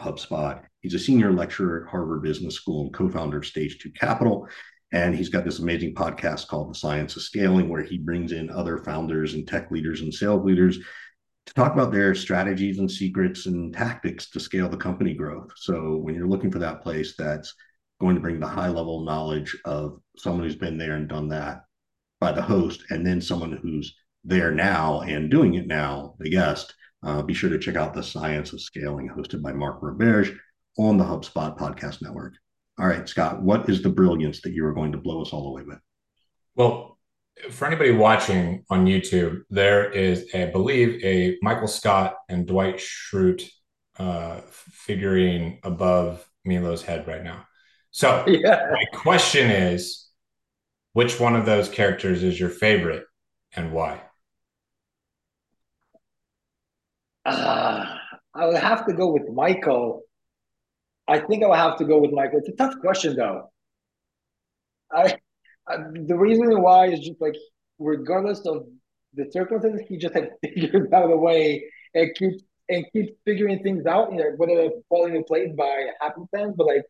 HubSpot. 0.00 0.62
He's 0.80 0.94
a 0.94 0.98
senior 0.98 1.30
lecturer 1.30 1.84
at 1.84 1.90
Harvard 1.90 2.22
Business 2.22 2.54
School 2.54 2.86
and 2.86 2.94
co-founder 2.94 3.36
of 3.36 3.44
Stage 3.44 3.78
Two 3.78 3.90
Capital. 3.90 4.48
And 4.92 5.14
he's 5.14 5.28
got 5.28 5.44
this 5.44 5.58
amazing 5.58 5.94
podcast 5.94 6.48
called 6.48 6.70
The 6.70 6.78
Science 6.78 7.16
of 7.16 7.22
Scaling, 7.22 7.68
where 7.68 7.82
he 7.82 7.98
brings 7.98 8.32
in 8.32 8.48
other 8.48 8.78
founders 8.78 9.34
and 9.34 9.46
tech 9.46 9.70
leaders 9.70 10.00
and 10.00 10.14
sales 10.14 10.42
leaders 10.42 10.78
to 11.44 11.52
talk 11.52 11.74
about 11.74 11.92
their 11.92 12.14
strategies 12.14 12.78
and 12.78 12.90
secrets 12.90 13.44
and 13.44 13.74
tactics 13.74 14.30
to 14.30 14.40
scale 14.40 14.70
the 14.70 14.78
company 14.78 15.12
growth. 15.12 15.50
So 15.56 15.98
when 15.98 16.14
you're 16.14 16.26
looking 16.26 16.50
for 16.50 16.60
that 16.60 16.82
place 16.82 17.14
that's 17.18 17.54
going 18.00 18.14
to 18.14 18.22
bring 18.22 18.40
the 18.40 18.46
high 18.46 18.68
level 18.68 19.04
knowledge 19.04 19.54
of 19.66 20.00
someone 20.16 20.44
who's 20.44 20.56
been 20.56 20.78
there 20.78 20.94
and 20.94 21.10
done 21.10 21.28
that 21.28 21.64
by 22.20 22.32
the 22.32 22.42
host 22.42 22.84
and 22.90 23.06
then 23.06 23.20
someone 23.20 23.52
who's 23.52 23.94
there 24.24 24.50
now 24.50 25.00
and 25.02 25.30
doing 25.30 25.54
it 25.54 25.66
now, 25.66 26.14
the 26.18 26.30
guest, 26.30 26.74
uh, 27.04 27.22
be 27.22 27.34
sure 27.34 27.50
to 27.50 27.58
check 27.58 27.76
out 27.76 27.94
the 27.94 28.02
Science 28.02 28.52
of 28.52 28.60
Scaling, 28.60 29.08
hosted 29.08 29.42
by 29.42 29.52
Mark 29.52 29.80
Roberge 29.80 30.36
on 30.78 30.98
the 30.98 31.04
HubSpot 31.04 31.56
Podcast 31.56 32.02
Network. 32.02 32.34
All 32.78 32.86
right, 32.86 33.08
Scott, 33.08 33.42
what 33.42 33.68
is 33.68 33.82
the 33.82 33.88
brilliance 33.88 34.40
that 34.42 34.52
you 34.52 34.64
are 34.66 34.74
going 34.74 34.92
to 34.92 34.98
blow 34.98 35.22
us 35.22 35.32
all 35.32 35.48
away 35.48 35.62
with? 35.62 35.78
Well, 36.54 36.98
for 37.50 37.66
anybody 37.66 37.92
watching 37.92 38.64
on 38.68 38.86
YouTube, 38.86 39.42
there 39.50 39.90
is, 39.90 40.28
I 40.34 40.46
believe, 40.46 41.02
a 41.04 41.38
Michael 41.40 41.68
Scott 41.68 42.14
and 42.28 42.46
Dwight 42.46 42.76
Schrute 42.78 43.48
uh, 43.98 44.40
figurine 44.48 45.58
above 45.62 46.28
Milo's 46.44 46.82
head 46.82 47.06
right 47.06 47.22
now. 47.22 47.46
So 47.90 48.24
yeah. 48.28 48.66
my 48.72 48.84
question 48.98 49.50
is, 49.50 50.07
which 50.98 51.20
one 51.20 51.36
of 51.36 51.46
those 51.46 51.68
characters 51.68 52.24
is 52.24 52.40
your 52.40 52.48
favorite 52.48 53.04
and 53.54 53.72
why? 53.72 54.02
Uh, 57.24 57.84
I 58.34 58.46
would 58.46 58.56
have 58.56 58.84
to 58.86 58.92
go 58.92 59.12
with 59.12 59.28
Michael. 59.32 60.02
I 61.06 61.20
think 61.20 61.44
I 61.44 61.46
would 61.46 61.56
have 61.56 61.76
to 61.76 61.84
go 61.84 62.00
with 62.00 62.10
Michael. 62.10 62.40
It's 62.40 62.48
a 62.48 62.56
tough 62.56 62.74
question, 62.80 63.14
though. 63.14 63.48
I, 64.92 65.16
I 65.68 65.76
the 65.94 66.16
reason 66.16 66.60
why 66.62 66.88
is 66.88 66.98
just 66.98 67.20
like 67.20 67.36
regardless 67.78 68.40
of 68.44 68.66
the 69.14 69.30
circumstances, 69.30 69.86
he 69.88 69.98
just 69.98 70.14
had 70.14 70.30
figured 70.42 70.92
out 70.92 71.12
a 71.12 71.16
way 71.16 71.62
and 71.94 72.12
keeps 72.16 72.42
and 72.68 72.84
keeps 72.92 73.12
figuring 73.24 73.62
things 73.62 73.86
out. 73.86 74.10
You 74.10 74.18
know, 74.18 74.30
whether 74.36 74.56
they're 74.56 74.80
falling 74.88 75.14
in 75.14 75.22
place 75.22 75.50
by 75.56 75.90
happenstance, 76.00 76.54
but 76.56 76.66
like 76.66 76.82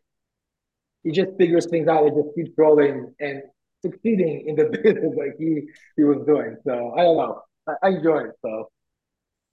he 1.03 1.11
just 1.11 1.37
figures 1.37 1.67
things 1.69 1.87
out 1.87 2.07
and 2.07 2.23
just 2.23 2.33
keeps 2.33 2.49
rolling 2.57 3.13
and 3.19 3.43
succeeding 3.81 4.45
in 4.47 4.55
the 4.55 4.65
business 4.83 5.13
like 5.17 5.35
he 5.37 5.63
he 5.95 6.03
was 6.03 6.25
doing. 6.25 6.57
So 6.65 6.93
I 6.97 7.01
don't 7.03 7.17
know. 7.17 7.41
I, 7.67 7.73
I 7.83 7.89
enjoy 7.89 8.25
it. 8.25 8.31
So 8.41 8.69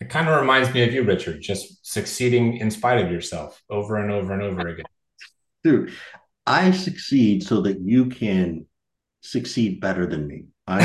it 0.01 0.11
kind 0.11 0.29
of 0.29 0.39
reminds 0.39 0.73
me 0.75 0.83
of 0.83 0.93
you, 0.93 1.03
Richard, 1.03 1.41
just 1.41 1.87
succeeding 1.87 2.59
in 2.59 2.71
spite 2.71 3.05
of 3.05 3.11
yourself 3.11 3.63
over 3.71 3.97
and 3.97 4.11
over 4.11 4.33
and 4.33 4.43
over 4.43 4.69
again. 4.69 4.85
Dude, 5.65 5.93
I 6.47 6.71
succeed 6.71 7.43
so 7.43 7.63
that 7.63 7.81
you 7.81 8.07
can 8.07 8.67
succeed 9.23 9.81
better 9.81 10.07
than 10.07 10.27
me. 10.27 10.45
I 10.67 10.81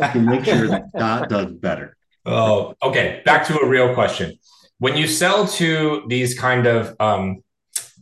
can 0.12 0.24
make 0.24 0.44
sure 0.44 0.68
that 0.68 0.88
Scott 0.88 1.28
does 1.28 1.52
better. 1.52 1.96
Oh, 2.24 2.74
okay. 2.82 3.22
Back 3.24 3.46
to 3.48 3.58
a 3.60 3.68
real 3.68 3.94
question. 3.94 4.38
When 4.78 4.96
you 4.96 5.06
sell 5.06 5.46
to 5.46 6.04
these 6.08 6.38
kind 6.38 6.66
of, 6.66 6.96
um, 6.98 7.42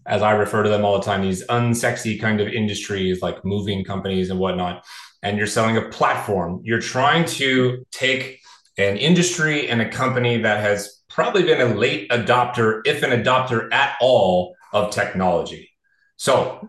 as 0.07 0.23
I 0.23 0.33
refer 0.33 0.63
to 0.63 0.69
them 0.69 0.85
all 0.85 0.99
the 0.99 1.05
time, 1.05 1.23
these 1.23 1.47
unsexy 1.47 2.21
kind 2.21 2.41
of 2.41 2.49
industries 2.49 3.23
like 3.23 3.45
moving 3.45 3.85
companies 3.85 4.31
and 4.31 4.39
whatnot, 4.39 4.85
and 5.23 5.39
you're 5.39 5.47
selling 5.47 5.77
a 5.77 5.89
platform, 5.89 6.61
you're 6.65 6.81
trying 6.81 7.25
to 7.27 7.85
take 7.93 8.41
an 8.79 8.97
industry 8.97 9.69
and 9.69 9.81
a 9.81 9.89
company 9.89 10.43
that 10.43 10.61
has 10.61 11.03
probably 11.09 11.43
been 11.43 11.61
a 11.61 11.75
late 11.75 12.11
adopter, 12.11 12.81
if 12.87 13.03
an 13.03 13.11
adopter 13.11 13.73
at 13.73 13.97
all, 14.01 14.57
of 14.73 14.91
technology. 14.91 15.71
So, 16.17 16.67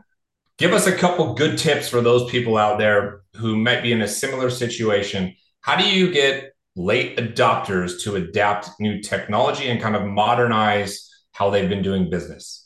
give 0.57 0.73
us 0.73 0.87
a 0.87 0.95
couple 0.95 1.33
good 1.35 1.57
tips 1.57 1.87
for 1.87 2.01
those 2.01 2.29
people 2.29 2.57
out 2.57 2.77
there 2.77 3.21
who 3.35 3.55
might 3.55 3.81
be 3.81 3.91
in 3.91 4.01
a 4.01 4.07
similar 4.07 4.49
situation. 4.49 5.35
How 5.61 5.77
do 5.77 5.87
you 5.87 6.11
get 6.11 6.53
late 6.75 7.17
adopters 7.17 8.01
to 8.03 8.15
adapt 8.15 8.69
new 8.79 9.01
technology 9.01 9.69
and 9.69 9.81
kind 9.81 9.95
of 9.95 10.05
modernize 10.05 11.09
how 11.31 11.49
they've 11.49 11.69
been 11.69 11.81
doing 11.81 12.09
business? 12.09 12.62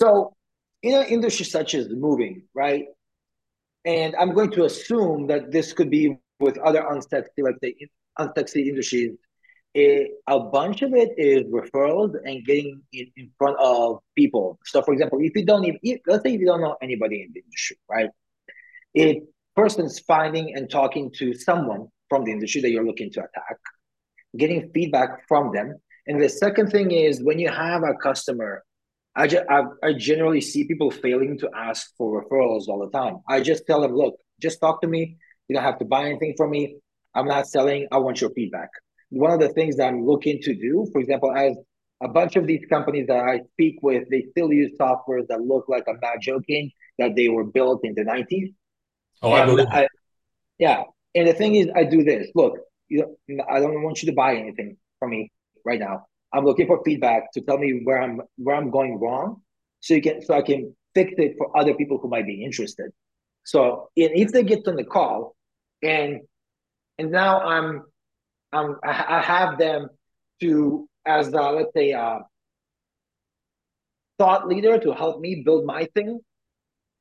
So, 0.00 0.34
in 0.82 0.94
an 0.94 1.06
industry 1.06 1.44
such 1.44 1.74
as 1.74 1.88
moving, 1.90 2.44
right? 2.54 2.86
And 3.84 4.14
I'm 4.16 4.32
going 4.32 4.50
to 4.52 4.64
assume 4.64 5.26
that 5.26 5.52
this 5.52 5.72
could 5.72 5.90
be 5.90 6.16
with 6.38 6.58
other 6.58 6.80
unsexy, 6.80 7.42
like 7.42 7.56
the 7.60 7.74
unsexy 8.18 8.66
industries, 8.66 9.16
it, 9.74 10.10
a 10.26 10.40
bunch 10.40 10.82
of 10.82 10.94
it 10.94 11.10
is 11.16 11.44
referrals 11.44 12.14
and 12.24 12.44
getting 12.44 12.82
in, 12.92 13.06
in 13.16 13.30
front 13.38 13.56
of 13.60 14.00
people. 14.16 14.58
So, 14.64 14.82
for 14.82 14.92
example, 14.92 15.18
if 15.20 15.32
you 15.36 15.44
don't 15.44 15.64
even, 15.64 15.78
if, 15.82 16.00
let's 16.06 16.22
say 16.24 16.34
if 16.34 16.40
you 16.40 16.46
don't 16.46 16.60
know 16.60 16.76
anybody 16.82 17.22
in 17.22 17.32
the 17.32 17.40
industry, 17.40 17.76
right? 17.88 18.08
It 18.94 19.22
person's 19.54 20.00
finding 20.00 20.54
and 20.56 20.70
talking 20.70 21.12
to 21.18 21.34
someone 21.34 21.88
from 22.08 22.24
the 22.24 22.32
industry 22.32 22.60
that 22.62 22.70
you're 22.70 22.86
looking 22.86 23.10
to 23.12 23.20
attack, 23.20 23.58
getting 24.36 24.70
feedback 24.72 25.28
from 25.28 25.52
them. 25.52 25.74
And 26.06 26.20
the 26.20 26.28
second 26.28 26.70
thing 26.70 26.90
is 26.90 27.22
when 27.22 27.38
you 27.38 27.50
have 27.50 27.82
a 27.82 27.94
customer, 27.94 28.64
I, 29.14 29.26
just, 29.26 29.44
I, 29.50 29.62
I 29.82 29.92
generally 29.94 30.40
see 30.40 30.64
people 30.64 30.90
failing 30.90 31.38
to 31.38 31.50
ask 31.54 31.94
for 31.96 32.24
referrals 32.24 32.68
all 32.68 32.78
the 32.78 32.96
time. 32.96 33.18
I 33.28 33.40
just 33.40 33.66
tell 33.66 33.80
them, 33.80 33.94
look, 33.94 34.14
just 34.40 34.60
talk 34.60 34.80
to 34.82 34.88
me. 34.88 35.16
You 35.48 35.56
don't 35.56 35.64
have 35.64 35.78
to 35.80 35.84
buy 35.84 36.06
anything 36.06 36.34
from 36.36 36.50
me. 36.50 36.76
I'm 37.14 37.26
not 37.26 37.48
selling. 37.48 37.88
I 37.90 37.98
want 37.98 38.20
your 38.20 38.30
feedback. 38.30 38.68
One 39.10 39.32
of 39.32 39.40
the 39.40 39.48
things 39.48 39.76
that 39.76 39.88
I'm 39.88 40.06
looking 40.06 40.40
to 40.42 40.54
do, 40.54 40.88
for 40.92 41.00
example, 41.00 41.34
as 41.34 41.56
a 42.00 42.08
bunch 42.08 42.36
of 42.36 42.46
these 42.46 42.64
companies 42.70 43.08
that 43.08 43.18
I 43.18 43.40
speak 43.52 43.78
with, 43.82 44.08
they 44.10 44.26
still 44.30 44.52
use 44.52 44.76
software 44.76 45.22
that 45.28 45.40
look 45.40 45.68
like 45.68 45.84
I'm 45.88 45.98
not 46.00 46.20
joking, 46.20 46.70
that 46.98 47.16
they 47.16 47.28
were 47.28 47.44
built 47.44 47.80
in 47.82 47.94
the 47.94 48.02
90s. 48.02 48.54
Oh, 49.22 49.32
I 49.32 49.44
believe. 49.44 49.66
I, 49.70 49.88
yeah, 50.58 50.84
and 51.14 51.28
the 51.28 51.34
thing 51.34 51.56
is, 51.56 51.68
I 51.74 51.84
do 51.84 52.04
this. 52.04 52.28
Look, 52.34 52.58
you 52.88 53.16
know, 53.28 53.44
I 53.50 53.60
don't 53.60 53.82
want 53.82 54.02
you 54.02 54.10
to 54.10 54.14
buy 54.14 54.36
anything 54.36 54.76
from 54.98 55.10
me 55.10 55.30
right 55.64 55.80
now. 55.80 56.06
I'm 56.32 56.44
looking 56.44 56.66
for 56.66 56.80
feedback 56.84 57.32
to 57.32 57.40
tell 57.40 57.58
me 57.58 57.80
where 57.84 58.00
I'm 58.00 58.20
where 58.36 58.56
I'm 58.56 58.70
going 58.70 58.98
wrong, 58.98 59.42
so 59.80 59.94
you 59.94 60.02
can 60.02 60.22
so 60.22 60.34
I 60.34 60.42
can 60.42 60.74
fix 60.94 61.12
it 61.18 61.34
for 61.38 61.56
other 61.56 61.74
people 61.74 61.98
who 61.98 62.08
might 62.08 62.26
be 62.26 62.44
interested. 62.44 62.90
So, 63.44 63.90
and 63.96 64.10
if 64.14 64.32
they 64.32 64.42
get 64.42 64.66
on 64.68 64.76
the 64.76 64.84
call, 64.84 65.34
and 65.82 66.20
and 66.98 67.10
now 67.10 67.40
I'm 67.40 67.82
I'm 68.52 68.76
I 68.84 69.20
have 69.20 69.58
them 69.58 69.88
to 70.40 70.88
as 71.06 71.28
a, 71.28 71.50
let's 71.50 71.72
say 71.74 71.90
a 71.90 72.20
thought 74.18 74.46
leader 74.46 74.78
to 74.78 74.92
help 74.92 75.20
me 75.20 75.42
build 75.44 75.64
my 75.64 75.86
thing. 75.94 76.20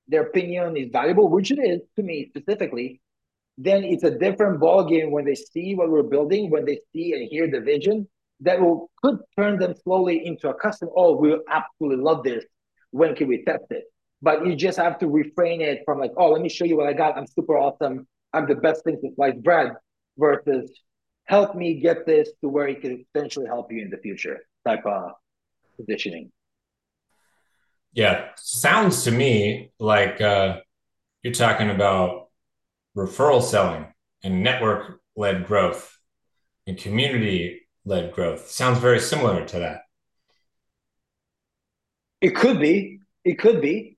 Their 0.07 0.23
opinion 0.23 0.75
is 0.75 0.89
valuable, 0.91 1.29
which 1.29 1.51
it 1.51 1.59
is 1.59 1.81
to 1.97 2.03
me 2.03 2.29
specifically. 2.29 3.01
Then 3.57 3.83
it's 3.83 4.03
a 4.03 4.17
different 4.17 4.59
ballgame 4.61 5.11
when 5.11 5.25
they 5.25 5.35
see 5.35 5.75
what 5.75 5.89
we're 5.89 6.03
building, 6.03 6.49
when 6.49 6.65
they 6.65 6.79
see 6.93 7.13
and 7.13 7.27
hear 7.29 7.51
the 7.51 7.59
vision 7.59 8.07
that 8.41 8.60
will 8.60 8.89
could 9.02 9.19
turn 9.38 9.60
them 9.60 9.75
slowly 9.84 10.25
into 10.25 10.49
a 10.49 10.54
customer. 10.54 10.91
Oh, 10.95 11.15
we 11.15 11.38
absolutely 11.49 12.04
love 12.04 12.23
this. 12.23 12.45
When 12.91 13.15
can 13.15 13.28
we 13.28 13.43
test 13.43 13.65
it? 13.69 13.84
But 14.21 14.45
you 14.45 14.56
just 14.56 14.78
have 14.78 14.99
to 14.99 15.08
refrain 15.08 15.62
it 15.62 15.84
from 15.86 15.99
like, 15.99 16.12
oh, 16.17 16.32
let 16.32 16.41
me 16.41 16.49
show 16.49 16.65
you 16.65 16.78
what 16.78 16.88
I 16.88 16.93
got. 16.93 17.17
I'm 17.17 17.28
super 17.28 17.58
awesome. 17.58 18.08
I'm 18.34 18.47
the 18.47 18.56
best 18.56 18.84
thing 18.84 18.99
to 19.02 19.10
slice 19.15 19.38
bread 19.38 19.73
versus 20.17 20.71
help 21.25 21.56
me 21.56 21.80
get 21.80 22.06
this 22.06 22.30
to 22.41 22.49
where 22.49 22.67
it 22.67 22.82
can 22.82 23.06
potentially 23.13 23.45
help 23.45 23.71
you 23.71 23.82
in 23.82 23.89
the 23.89 23.97
future 23.97 24.39
type 24.67 24.86
of 24.86 25.12
positioning. 25.78 26.32
Yeah, 27.93 28.30
sounds 28.36 29.04
to 29.04 29.12
me 29.12 29.71
like 29.80 30.21
uh, 30.21 30.60
you're 31.23 31.34
talking 31.34 31.69
about 31.69 32.30
referral 32.95 33.41
selling 33.41 33.88
and 34.23 34.43
network 34.43 34.99
led 35.15 35.47
growth 35.47 35.97
and 36.67 36.78
community 36.78 37.62
led 37.89 38.13
growth. 38.13 38.49
Sounds 38.49 38.78
very 38.78 38.99
similar 38.99 39.43
to 39.45 39.60
that. 39.60 39.82
It 42.21 42.36
could 42.36 42.60
be. 42.60 42.99
It 43.25 43.39
could 43.39 43.62
be. 43.62 43.97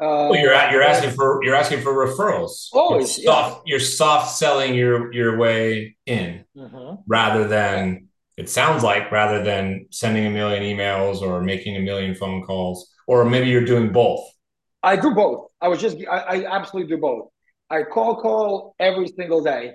Uh, 0.00 0.28
well, 0.30 0.36
you're 0.36 0.52
at, 0.52 0.72
you're 0.72 0.82
asking 0.82 1.12
for 1.12 1.42
you're 1.44 1.54
asking 1.54 1.80
for 1.80 1.92
referrals. 1.92 2.68
Always, 2.72 3.16
you're 3.16 3.32
soft, 3.32 3.62
yeah. 3.64 3.70
you're 3.70 3.80
soft 3.80 4.36
selling 4.36 4.74
your 4.74 5.12
your 5.12 5.38
way 5.38 5.96
in, 6.04 6.44
mm-hmm. 6.56 6.96
rather 7.06 7.46
than 7.46 8.08
it 8.36 8.50
sounds 8.50 8.82
like 8.82 9.12
rather 9.12 9.42
than 9.42 9.86
sending 9.90 10.26
a 10.26 10.30
million 10.30 10.64
emails 10.64 11.22
or 11.22 11.40
making 11.40 11.76
a 11.76 11.80
million 11.80 12.14
phone 12.16 12.42
calls, 12.42 12.92
or 13.06 13.24
maybe 13.24 13.48
you're 13.48 13.64
doing 13.64 13.92
both. 13.92 14.28
I 14.82 14.96
do 14.96 15.14
both. 15.14 15.50
I 15.60 15.68
was 15.68 15.80
just 15.80 15.96
I, 16.10 16.18
I 16.18 16.56
absolutely 16.56 16.94
do 16.94 17.00
both. 17.00 17.28
I 17.70 17.84
call 17.84 18.16
call 18.16 18.74
every 18.80 19.06
single 19.06 19.42
day. 19.44 19.74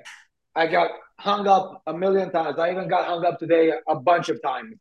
I 0.53 0.67
got 0.67 0.91
hung 1.19 1.47
up 1.47 1.81
a 1.85 1.93
million 1.93 2.31
times. 2.31 2.57
I 2.57 2.71
even 2.71 2.87
got 2.87 3.07
hung 3.07 3.25
up 3.25 3.39
today 3.39 3.73
a 3.87 3.99
bunch 3.99 4.29
of 4.29 4.41
times. 4.41 4.75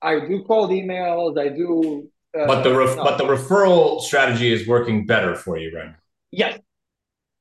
I 0.00 0.20
do 0.20 0.44
cold 0.46 0.70
emails. 0.70 1.38
I 1.38 1.48
do 1.48 2.10
uh, 2.36 2.46
but 2.46 2.62
the 2.62 2.74
ref- 2.74 2.96
no. 2.96 3.04
but 3.04 3.16
the 3.16 3.24
referral 3.24 4.00
strategy 4.00 4.52
is 4.52 4.66
working 4.66 5.06
better 5.06 5.34
for 5.36 5.56
you 5.56 5.74
right 5.76 5.86
now. 5.86 5.96
Yes. 6.32 6.58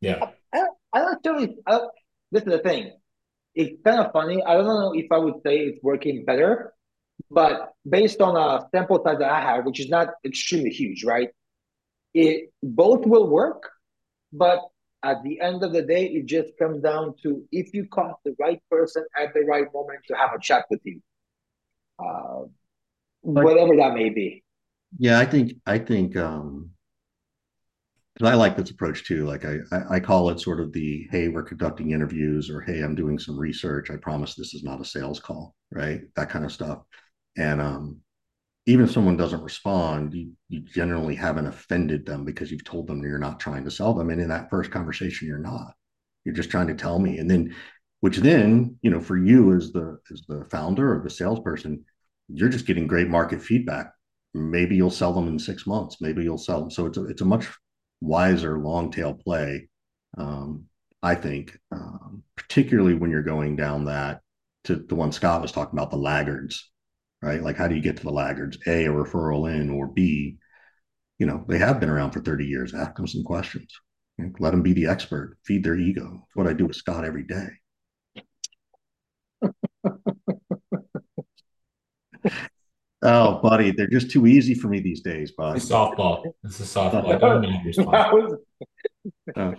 Yeah. 0.02 0.30
I, 0.54 0.66
I 0.94 1.13
don't 1.24 1.36
really. 1.36 1.56
I, 1.66 1.80
this 2.32 2.44
is 2.44 2.50
the 2.50 2.60
thing. 2.60 2.92
It's 3.56 3.82
kind 3.84 4.00
of 4.00 4.12
funny. 4.12 4.44
I 4.44 4.56
don't 4.56 4.66
know 4.66 4.94
if 4.94 5.12
I 5.12 5.18
would 5.18 5.36
say 5.46 5.58
it's 5.60 5.80
working 5.84 6.26
better, 6.26 6.74
but 7.30 7.74
based 7.88 8.22
on 8.22 8.36
a 8.36 8.68
sample 8.72 9.02
size 9.04 9.20
that 9.20 9.32
I 9.32 9.42
have, 9.42 9.66
which 9.66 9.80
is 9.80 9.89
not 9.89 10.10
extremely 10.26 10.70
huge, 10.70 11.04
right? 11.04 11.30
It 12.13 12.52
both 12.62 13.06
will 13.06 13.28
work, 13.28 13.72
but 14.32 14.60
at 15.04 15.22
the 15.24 15.39
end 15.42 15.63
of 15.63 15.74
the 15.74 15.82
day, 15.82 16.06
it 16.06 16.26
just 16.26 16.58
comes 16.58 16.82
down 16.82 17.16
to 17.24 17.44
if 17.52 17.74
you 17.74 17.88
caught 17.88 18.20
the 18.24 18.36
right 18.39 18.62
person 18.72 19.06
at 19.20 19.34
the 19.34 19.42
right 19.42 19.68
moment 19.74 20.00
to 20.08 20.16
have 20.16 20.32
a 20.34 20.39
chat 20.39 20.66
with 20.70 20.80
you, 20.84 21.02
uh, 22.00 22.44
whatever 23.22 23.76
that 23.78 23.94
may 23.94 24.10
be. 24.10 24.44
Yeah, 24.98 25.20
I 25.20 25.26
think 25.26 25.54
I 25.66 25.80
think 25.80 26.16
um 26.16 26.72
I 28.22 28.36
like 28.36 28.56
this 28.56 28.70
approach 28.70 29.06
too. 29.06 29.26
Like 29.26 29.44
I, 29.44 29.58
I 29.89 30.00
call 30.00 30.30
it 30.30 30.39
sort 30.39 30.60
of 30.60 30.72
the 30.72 31.08
hey, 31.12 31.30
we're 31.30 31.44
conducting 31.44 31.92
interviews 31.92 32.50
or 32.50 32.62
hey, 32.62 32.82
I'm 32.82 32.96
doing 32.96 33.18
some 33.18 33.38
research. 33.39 33.89
I 33.89 33.98
promise 33.98 34.36
this 34.36 34.54
is 34.54 34.63
not 34.63 34.82
a 34.82 34.86
sales 34.86 35.20
call, 35.20 35.56
right? 35.72 36.02
That 36.16 36.30
kind 36.30 36.46
of 36.46 36.52
stuff. 36.52 36.84
And 37.38 37.60
um 37.60 37.98
even 38.65 38.86
if 38.86 38.91
someone 38.91 39.17
doesn't 39.17 39.43
respond, 39.43 40.13
you, 40.13 40.32
you 40.47 40.62
generally 40.62 41.15
haven't 41.15 41.47
offended 41.47 42.06
them 42.06 42.23
because 42.23 42.49
you've 42.49 42.63
told 42.63 42.88
them 42.88 43.04
you're 43.04 43.19
not 43.19 43.39
trying 43.39 43.65
to 43.65 43.71
sell 43.71 43.93
them. 43.93 44.10
And 44.10 44.21
in 44.21 44.30
that 44.30 44.49
first 44.49 44.71
conversation, 44.71 45.28
you're 45.28 45.38
not. 45.38 45.73
You're 46.23 46.36
just 46.36 46.49
trying 46.49 46.67
to 46.67 46.76
tell 46.76 46.99
me. 46.99 47.17
And 47.17 47.30
then, 47.30 47.56
which 47.99 48.17
then, 48.17 48.78
you 48.82 48.89
know, 48.89 49.02
for 49.02 49.17
you 49.17 49.54
as 49.54 49.71
the 49.71 49.97
as 50.12 50.23
the 50.28 50.45
founder 50.45 50.93
or 50.93 51.04
the 51.04 51.10
salesperson, 51.10 51.84
you're 52.30 52.49
just 52.49 52.65
getting 52.65 52.88
great 52.88 53.10
market 53.10 53.41
feedback. 53.41 53.91
Maybe 54.34 54.76
you'll 54.76 54.89
sell 54.89 55.13
them 55.13 55.28
in 55.28 55.38
six 55.39 55.67
months. 55.67 55.97
Maybe 55.99 56.23
you'll 56.23 56.38
sell 56.38 56.62
them. 56.62 56.71
So 56.71 56.86
it's 56.86 56.97
a 56.97 57.06
it's 57.06 57.21
a 57.21 57.26
much 57.26 57.47
wiser 57.99 58.60
long 58.60 58.91
tail 58.91 59.13
play, 59.13 59.69
um, 60.17 60.65
I 61.02 61.15
think, 61.15 61.58
um, 61.71 62.23
particularly 62.38 62.93
when 62.95 63.12
you're 63.12 63.23
going 63.23 63.56
down 63.56 63.86
that 63.86 64.21
to 64.65 64.78
the 64.78 64.95
one 64.95 65.12
Scott 65.12 65.41
was 65.41 65.52
talking 65.52 65.78
about 65.78 65.91
the 65.91 65.97
laggards 65.97 66.71
right? 67.23 67.41
Like, 67.41 67.57
how 67.57 67.69
do 67.69 67.75
you 67.75 67.81
get 67.81 67.97
to 67.97 68.03
the 68.03 68.12
laggards? 68.12 68.57
A, 68.67 68.86
a 68.86 68.89
referral 68.89 69.51
in, 69.51 69.69
or 69.69 69.88
B, 69.88 70.38
you 71.19 71.25
know, 71.25 71.45
they 71.47 71.57
have 71.57 71.79
been 71.79 71.89
around 71.89 72.12
for 72.12 72.19
30 72.19 72.45
years. 72.45 72.73
Ask 72.73 72.95
them 72.95 73.07
some 73.07 73.23
questions. 73.23 73.73
Let 74.39 74.51
them 74.51 74.62
be 74.62 74.73
the 74.73 74.88
expert, 74.88 75.38
feed 75.45 75.63
their 75.63 75.77
ego. 75.77 76.25
It's 76.25 76.36
what 76.36 76.47
I 76.47 76.53
do 76.53 76.67
with 76.67 76.75
Scott 76.75 77.05
every 77.05 77.23
day. 77.23 77.47
oh, 83.01 83.39
buddy, 83.41 83.71
they're 83.71 83.88
just 83.88 84.12
too 84.12 84.27
easy 84.27 84.53
for 84.53 84.67
me 84.67 84.81
these 84.81 85.01
days, 85.01 85.31
bud. 85.31 85.55
It's 85.55 85.65
softball. 85.65 86.33
It's 86.43 86.59
a 86.59 86.63
softball. 86.63 87.15
I 87.15 87.17
don't 87.17 87.41
need 87.41 87.65
response. 87.65 88.36
uh, 89.36 89.53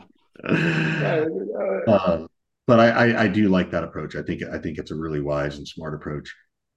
uh, 1.89 2.27
but 2.67 2.81
I, 2.81 2.89
I, 2.89 3.23
I 3.23 3.29
do 3.29 3.49
like 3.49 3.71
that 3.71 3.85
approach. 3.85 4.17
I 4.17 4.23
think 4.23 4.43
I 4.43 4.59
think 4.59 4.79
it's 4.79 4.91
a 4.91 4.97
really 4.97 5.21
wise 5.21 5.59
and 5.59 5.67
smart 5.67 5.95
approach. 5.95 6.35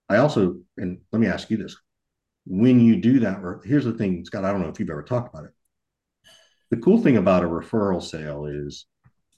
I 0.10 0.18
also, 0.18 0.62
and 0.78 1.00
let 1.12 1.20
me 1.20 1.28
ask 1.28 1.50
you 1.50 1.58
this: 1.58 1.76
when 2.46 2.80
you 2.80 2.98
do 2.98 3.20
that, 3.20 3.40
here's 3.66 3.86
the 3.86 3.94
thing, 3.94 4.26
Scott. 4.26 4.46
I 4.46 4.52
don't 4.52 4.62
know 4.62 4.70
if 4.70 4.80
you've 4.80 4.90
ever 4.90 5.04
talked 5.04 5.34
about 5.34 5.46
it. 5.46 5.52
The 6.70 6.78
cool 6.78 7.02
thing 7.02 7.18
about 7.18 7.44
a 7.44 7.48
referral 7.48 8.02
sale 8.02 8.46
is, 8.46 8.86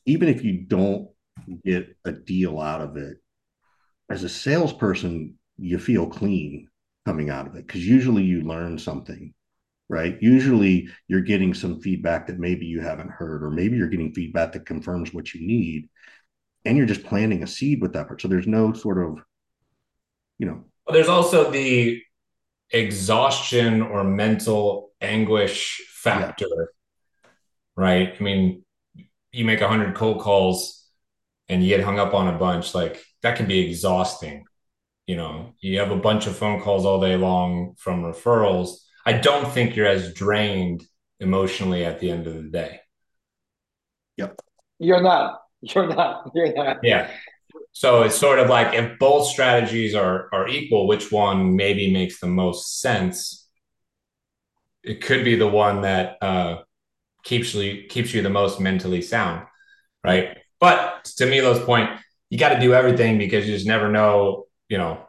even 0.05 0.29
if 0.29 0.43
you 0.43 0.61
don't 0.61 1.09
get 1.63 1.95
a 2.05 2.11
deal 2.11 2.59
out 2.59 2.81
of 2.81 2.97
it, 2.97 3.17
as 4.09 4.23
a 4.23 4.29
salesperson, 4.29 5.35
you 5.57 5.77
feel 5.77 6.07
clean 6.07 6.67
coming 7.05 7.29
out 7.29 7.47
of 7.47 7.55
it 7.55 7.65
because 7.67 7.87
usually 7.87 8.23
you 8.23 8.41
learn 8.41 8.77
something 8.77 9.33
right? 9.89 10.17
Usually 10.21 10.87
you're 11.07 11.21
getting 11.21 11.53
some 11.53 11.81
feedback 11.81 12.27
that 12.27 12.39
maybe 12.39 12.65
you 12.65 12.79
haven't 12.79 13.09
heard, 13.09 13.43
or 13.43 13.49
maybe 13.49 13.75
you're 13.75 13.89
getting 13.89 14.13
feedback 14.13 14.53
that 14.53 14.65
confirms 14.65 15.13
what 15.13 15.33
you 15.33 15.45
need. 15.45 15.89
And 16.63 16.77
you're 16.77 16.85
just 16.85 17.03
planting 17.03 17.41
a 17.41 17.47
seed 17.47 17.81
with 17.81 17.93
that. 17.93 18.07
So 18.19 18.27
there's 18.27 18.47
no 18.47 18.71
sort 18.73 19.03
of 19.03 19.19
you 20.39 20.47
know. 20.47 20.63
There's 20.91 21.07
also 21.07 21.51
the 21.51 22.01
exhaustion 22.71 23.83
or 23.83 24.03
mental 24.03 24.91
anguish 25.01 25.81
factor, 25.93 26.47
yeah. 26.49 27.29
right? 27.75 28.15
I 28.19 28.23
mean, 28.23 28.63
you 29.31 29.45
make 29.45 29.61
100 29.61 29.93
cold 29.95 30.21
calls 30.21 30.87
and 31.47 31.63
you 31.63 31.69
get 31.69 31.85
hung 31.85 31.99
up 31.99 32.13
on 32.13 32.33
a 32.33 32.37
bunch, 32.37 32.73
like 32.73 33.03
that 33.21 33.37
can 33.37 33.47
be 33.47 33.59
exhausting. 33.59 34.45
You 35.05 35.17
know, 35.17 35.53
you 35.59 35.79
have 35.79 35.91
a 35.91 35.95
bunch 35.95 36.27
of 36.27 36.37
phone 36.37 36.61
calls 36.61 36.85
all 36.85 37.01
day 37.01 37.15
long 37.15 37.75
from 37.77 38.03
referrals. 38.03 38.77
I 39.05 39.13
don't 39.13 39.51
think 39.51 39.75
you're 39.75 39.87
as 39.87 40.13
drained 40.13 40.83
emotionally 41.19 41.85
at 41.85 41.99
the 41.99 42.11
end 42.11 42.27
of 42.27 42.35
the 42.35 42.49
day. 42.49 42.79
Yep. 44.17 44.39
You're 44.79 45.01
not. 45.01 45.41
You're 45.61 45.87
not. 45.87 46.31
You're 46.33 46.53
not. 46.53 46.77
Yeah. 46.83 47.09
So 47.71 48.03
it's 48.03 48.17
sort 48.17 48.39
of 48.39 48.49
like 48.49 48.73
if 48.73 48.99
both 48.99 49.27
strategies 49.27 49.95
are 49.95 50.29
are 50.33 50.47
equal, 50.47 50.87
which 50.87 51.11
one 51.11 51.55
maybe 51.55 51.93
makes 51.93 52.19
the 52.19 52.27
most 52.27 52.81
sense? 52.81 53.47
It 54.83 55.01
could 55.01 55.23
be 55.23 55.35
the 55.35 55.47
one 55.47 55.81
that 55.81 56.17
uh, 56.21 56.59
keeps 57.23 57.53
you 57.53 57.85
keeps 57.87 58.13
you 58.13 58.21
the 58.21 58.29
most 58.29 58.59
mentally 58.59 59.01
sound, 59.01 59.45
right? 60.03 60.37
But 60.59 61.05
to 61.17 61.25
Milo's 61.25 61.63
point, 61.63 61.89
you 62.29 62.37
got 62.37 62.49
to 62.49 62.59
do 62.59 62.73
everything 62.73 63.17
because 63.17 63.47
you 63.47 63.53
just 63.53 63.67
never 63.67 63.89
know, 63.89 64.47
you 64.67 64.77
know, 64.77 65.05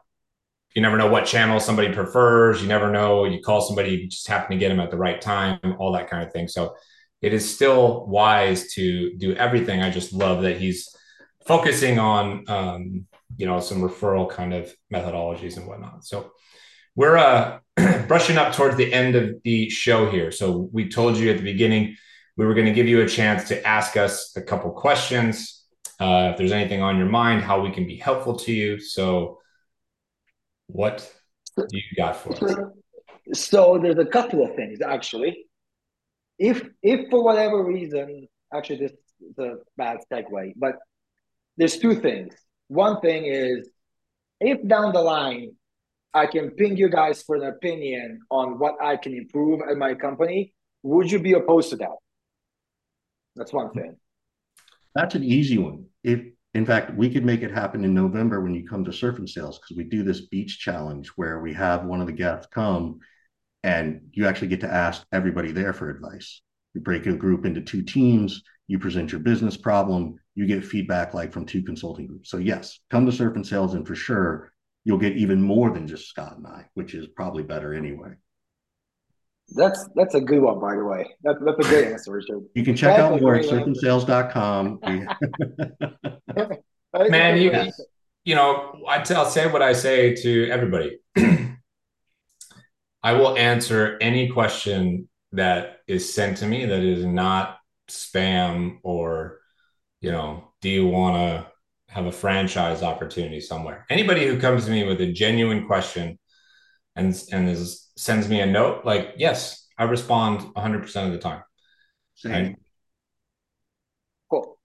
you 0.75 0.83
never 0.83 0.96
know 0.96 1.09
what 1.09 1.27
channel 1.27 1.59
somebody 1.61 1.92
prefers. 1.92 2.62
You 2.62 2.68
never 2.68 2.90
know. 2.90 3.25
You 3.25 3.40
call 3.42 3.61
somebody, 3.61 3.90
you 3.90 4.09
just 4.09 4.29
happen 4.29 4.53
to 4.53 4.59
get 4.59 4.68
them 4.68 4.81
at 4.81 4.90
the 4.90 4.96
right 4.96 5.20
time, 5.20 5.59
all 5.79 5.92
that 5.92 6.09
kind 6.09 6.25
of 6.25 6.33
thing. 6.33 6.46
So 6.46 6.77
it 7.20 7.35
is 7.35 7.55
still 7.55 8.07
wise 8.07 8.73
to 8.75 9.16
do 9.16 9.35
everything. 9.35 9.83
I 9.83 9.90
just 9.90 10.12
love 10.12 10.42
that 10.42 10.59
he's 10.59 10.88
focusing 11.46 11.98
on 11.98 12.44
um, 12.48 13.07
you 13.37 13.46
know 13.46 13.61
some 13.61 13.81
referral 13.81 14.29
kind 14.29 14.55
of 14.55 14.72
methodologies 14.92 15.57
and 15.57 15.66
whatnot. 15.66 16.05
So 16.05 16.33
we're 16.94 17.16
uh, 17.16 17.59
brushing 18.09 18.37
up 18.37 18.55
towards 18.55 18.76
the 18.76 18.92
end 18.92 19.14
of 19.14 19.42
the 19.44 19.70
show 19.70 20.11
here. 20.11 20.31
So 20.33 20.68
we 20.72 20.88
told 20.88 21.16
you 21.16 21.31
at 21.31 21.38
the 21.38 21.44
beginning 21.44 21.96
we 22.37 22.46
were 22.46 22.55
going 22.55 22.66
to 22.66 22.72
give 22.72 22.88
you 22.88 23.03
a 23.03 23.09
chance 23.09 23.48
to 23.48 23.66
ask 23.66 23.96
us 23.96 24.35
a 24.37 24.42
couple 24.42 24.70
questions. 24.70 25.64
Uh, 25.98 26.31
if 26.33 26.38
there's 26.38 26.53
anything 26.53 26.81
on 26.81 26.96
your 26.96 27.09
mind, 27.09 27.42
how 27.42 27.61
we 27.61 27.70
can 27.70 27.87
be 27.87 27.96
helpful 27.96 28.35
to 28.35 28.53
you. 28.53 28.81
So, 28.81 29.38
what 30.66 31.12
do 31.57 31.66
you 31.76 31.83
got 31.96 32.16
for 32.16 32.33
us? 32.33 32.57
So 33.33 33.79
there's 33.81 33.98
a 33.98 34.07
couple 34.07 34.42
of 34.42 34.55
things 34.57 34.81
actually. 34.81 35.44
If 36.38 36.66
if 36.83 37.11
for 37.11 37.22
whatever 37.22 37.62
reason, 37.62 38.26
actually 38.53 38.79
this 38.79 38.92
is 38.92 39.38
a 39.38 39.57
bad 39.76 39.98
segue, 40.11 40.55
but 40.57 40.76
there's 41.61 41.79
two 41.79 41.94
things. 41.94 42.35
One 42.68 43.01
thing 43.03 43.27
is 43.27 43.68
if 44.40 44.66
down 44.66 44.94
the 44.94 45.03
line 45.03 45.53
I 46.14 46.27
can 46.27 46.53
ping 46.53 46.79
you 46.79 46.88
guys 46.88 47.23
for 47.23 47.37
an 47.37 47.44
opinion 47.44 48.20
on 48.31 48.59
what 48.59 48.77
I 48.83 48.96
can 48.96 49.14
improve 49.14 49.61
at 49.70 49.77
my 49.77 49.94
company, 49.94 50.55
would 50.83 51.12
you 51.12 51.20
be 51.20 51.35
opposed 51.35 51.68
to 51.70 51.77
that? 51.77 51.96
That's 53.37 53.53
one 53.53 53.70
thing. 53.73 53.96
That's 54.94 55.14
an 55.14 55.23
easy 55.23 55.59
one. 55.59 55.85
If 56.03 56.23
in 56.55 56.64
fact 56.64 56.96
we 56.96 57.11
could 57.11 57.27
make 57.27 57.42
it 57.42 57.53
happen 57.53 57.85
in 57.85 57.92
November 57.92 58.40
when 58.40 58.55
you 58.55 58.66
come 58.66 58.83
to 58.87 58.92
surf 58.92 59.18
and 59.18 59.29
sales 59.29 59.59
because 59.59 59.77
we 59.77 59.85
do 59.85 60.03
this 60.03 60.23
beach 60.23 60.61
challenge 60.61 61.09
where 61.16 61.40
we 61.40 61.53
have 61.53 61.85
one 61.85 62.01
of 62.01 62.07
the 62.07 62.12
guests 62.14 62.49
come 62.51 63.01
and 63.62 64.01
you 64.12 64.27
actually 64.27 64.49
get 64.49 64.61
to 64.61 64.73
ask 64.73 65.05
everybody 65.12 65.53
there 65.53 65.75
for 65.75 65.90
advice. 65.90 66.40
You 66.73 66.81
break 66.81 67.05
a 67.05 67.12
group 67.12 67.44
into 67.44 67.61
two 67.61 67.83
teams, 67.83 68.42
you 68.66 68.79
present 68.79 69.12
your 69.12 69.20
business 69.20 69.59
problem, 69.59 70.16
you 70.40 70.46
get 70.46 70.64
feedback 70.64 71.12
like 71.12 71.35
from 71.35 71.44
two 71.44 71.62
consulting 71.62 72.07
groups. 72.07 72.31
So 72.31 72.38
yes, 72.38 72.81
come 72.90 73.05
to 73.05 73.12
Surf 73.12 73.37
and 73.37 73.46
Sales, 73.46 73.74
and 73.74 73.87
for 73.87 73.94
sure 73.94 74.50
you'll 74.85 74.96
get 74.96 75.18
even 75.18 75.42
more 75.42 75.70
than 75.70 75.87
just 75.87 76.09
Scott 76.09 76.38
and 76.38 76.46
I, 76.46 76.64
which 76.72 76.94
is 76.94 77.09
probably 77.09 77.42
better 77.42 77.74
anyway. 77.74 78.12
That's 79.50 79.87
that's 79.94 80.14
a 80.14 80.20
good 80.20 80.40
one, 80.40 80.59
by 80.59 80.76
the 80.76 80.85
way. 80.85 81.07
That's 81.22 81.38
that's 81.44 81.66
a 81.66 81.68
great 81.68 81.88
answer, 81.92 82.12
Richard. 82.12 82.40
You 82.55 82.64
can 82.64 82.74
check 82.74 82.96
that's 82.96 83.12
out 83.12 83.20
more 83.20 83.35
at 83.35 83.44
surfandsales.com. 83.44 84.81
Man, 87.11 87.42
you 87.42 87.70
you 88.24 88.35
know, 88.35 88.83
I 88.88 89.05
will 89.07 89.26
say 89.26 89.46
what 89.46 89.61
I 89.61 89.74
say 89.74 90.14
to 90.14 90.50
everybody. 90.50 91.00
I 93.03 93.12
will 93.12 93.37
answer 93.37 93.98
any 94.00 94.31
question 94.31 95.11
that 95.33 95.81
is 95.87 96.14
sent 96.14 96.38
to 96.38 96.46
me 96.46 96.64
that 96.64 96.81
is 96.81 97.05
not 97.05 97.59
spam 97.90 98.79
or 98.83 99.39
you 100.01 100.11
know, 100.11 100.53
do 100.61 100.69
you 100.69 100.87
want 100.87 101.17
to 101.17 101.47
have 101.93 102.07
a 102.07 102.13
franchise 102.13 102.83
opportunity 102.83 103.41
somewhere? 103.41 103.87
Anybody 103.91 104.27
who 104.27 104.39
comes 104.39 104.65
to 104.65 104.71
me 104.71 104.85
with 104.85 105.01
a 105.01 105.13
genuine 105.13 105.67
question 105.67 106.19
and 106.97 107.21
and 107.33 107.49
is 107.49 107.91
sends 107.97 108.29
me 108.29 108.41
a 108.41 108.47
note, 108.47 108.85
like, 108.85 109.15
yes, 109.17 109.67
I 109.79 109.85
respond 109.85 110.55
100% 110.55 111.07
of 111.07 111.13
the 111.13 111.19
time. 111.19 111.43
Right? 112.25 112.57
Cool. 114.31 114.59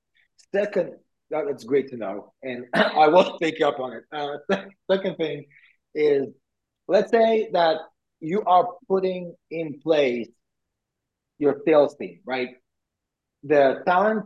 Second, 0.54 0.94
that's 1.30 1.64
great 1.64 1.90
to 1.90 1.98
know. 1.98 2.34
And 2.44 2.66
I 2.74 3.08
will 3.08 3.38
take 3.40 3.60
you 3.60 3.68
up 3.68 3.80
on 3.80 3.94
it. 3.94 4.04
Uh, 4.12 4.38
second 4.92 5.18
thing 5.18 5.46
is 5.94 6.28
let's 6.88 7.12
say 7.12 7.50
that 7.54 7.78
you 8.20 8.42
are 8.44 8.68
putting 8.88 9.36
in 9.52 9.80
place 9.82 10.30
your 11.38 11.62
sales 11.66 11.96
team, 11.96 12.20
right? 12.26 12.50
The 13.44 13.84
talent 13.86 14.26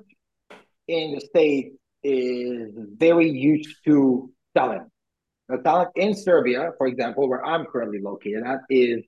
in 0.90 1.14
the 1.14 1.22
state 1.22 1.74
is 2.04 2.72
very 2.98 3.30
used 3.30 3.78
to 3.86 4.32
talent. 4.56 4.90
The 5.48 5.58
talent 5.58 5.90
in 5.96 6.16
Serbia, 6.16 6.72
for 6.78 6.88
example, 6.88 7.30
where 7.30 7.46
I'm 7.46 7.66
currently 7.66 8.00
located 8.02 8.44
at, 8.44 8.60
is 8.70 9.04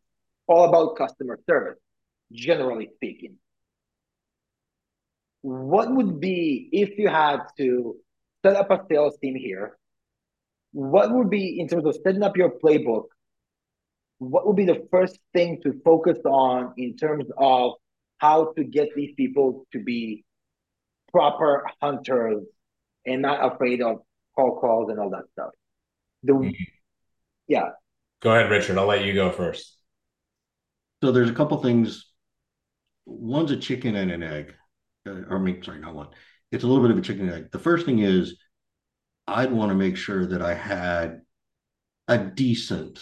all 0.48 0.70
about 0.70 0.96
customer 0.96 1.40
service, 1.50 1.80
generally 2.32 2.90
speaking. 2.96 3.36
What 5.42 5.94
would 5.94 6.20
be 6.20 6.70
if 6.72 6.98
you 6.98 7.08
had 7.10 7.40
to 7.58 7.96
set 8.46 8.56
up 8.56 8.70
a 8.70 8.82
sales 8.90 9.18
team 9.22 9.36
here? 9.36 9.78
What 10.74 11.12
would 11.12 11.30
be 11.30 11.60
in 11.60 11.68
terms 11.68 11.86
of 11.86 11.96
setting 12.04 12.24
up 12.24 12.38
your 12.38 12.52
playbook? 12.64 13.06
What 14.20 14.46
would 14.46 14.56
be 14.56 14.66
the 14.66 14.88
first 14.92 15.18
thing 15.34 15.60
to 15.64 15.82
focus 15.84 16.20
on 16.26 16.74
in 16.78 16.96
terms 16.96 17.26
of 17.38 17.74
how 18.20 18.54
to 18.54 18.64
get 18.64 18.90
these 18.96 19.14
people 19.18 19.66
to 19.74 19.84
be 19.84 20.24
proper 21.12 21.66
hunters 21.82 22.44
and 23.06 23.22
not 23.22 23.54
afraid 23.54 23.82
of 23.82 23.98
call 24.36 24.60
calls 24.60 24.90
and 24.90 25.00
all 25.00 25.10
that 25.10 25.24
stuff. 25.34 25.52
The 26.24 26.34
mm-hmm. 26.34 26.64
yeah. 27.48 27.70
Go 28.22 28.32
ahead, 28.32 28.52
Richard. 28.52 28.78
I'll 28.78 28.86
let 28.86 29.04
you 29.04 29.14
go 29.14 29.32
first. 29.32 29.78
So 31.04 31.12
there's 31.12 31.30
a 31.30 31.34
couple 31.34 31.58
things. 31.62 32.12
One's 33.06 33.52
a 33.52 33.58
chicken 33.58 33.96
and 33.96 34.12
an 34.12 34.22
egg, 34.22 34.54
uh, 35.08 35.24
or 35.30 35.38
I 35.38 35.40
mean, 35.40 35.64
sorry, 35.64 35.80
not 35.80 35.96
one. 35.96 36.10
It's 36.52 36.64
a 36.64 36.68
little 36.68 36.84
bit 36.84 36.92
of 36.92 36.98
a 36.98 37.02
chicken 37.02 37.28
and 37.28 37.36
egg. 37.36 37.52
The 37.52 37.60
first 37.60 37.86
thing 37.86 38.00
is 38.00 38.38
I'd 39.28 39.52
want 39.52 39.70
to 39.70 39.76
make 39.76 39.98
sure 39.98 40.28
that 40.28 40.42
I 40.42 40.54
had 40.54 41.22
a 42.08 42.18
decent 42.18 43.02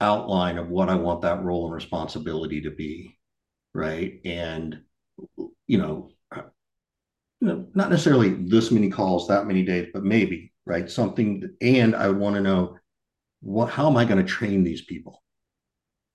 outline 0.00 0.58
of 0.58 0.68
what 0.68 0.88
I 0.88 0.94
want 0.94 1.22
that 1.22 1.42
role 1.42 1.64
and 1.64 1.74
responsibility 1.74 2.60
to 2.62 2.70
be, 2.70 3.18
right? 3.72 4.20
And 4.24 4.82
you 5.66 5.78
know, 5.78 6.10
know, 7.40 7.66
not 7.74 7.90
necessarily 7.90 8.30
this 8.30 8.70
many 8.70 8.90
calls, 8.90 9.28
that 9.28 9.46
many 9.46 9.64
days, 9.64 9.88
but 9.92 10.04
maybe 10.04 10.52
right 10.66 10.90
something. 10.90 11.50
And 11.60 11.94
I 11.94 12.08
would 12.08 12.18
want 12.18 12.36
to 12.36 12.42
know 12.42 12.78
what, 13.40 13.70
how 13.70 13.88
am 13.88 13.96
I 13.96 14.04
going 14.04 14.24
to 14.24 14.32
train 14.32 14.64
these 14.64 14.82
people, 14.82 15.22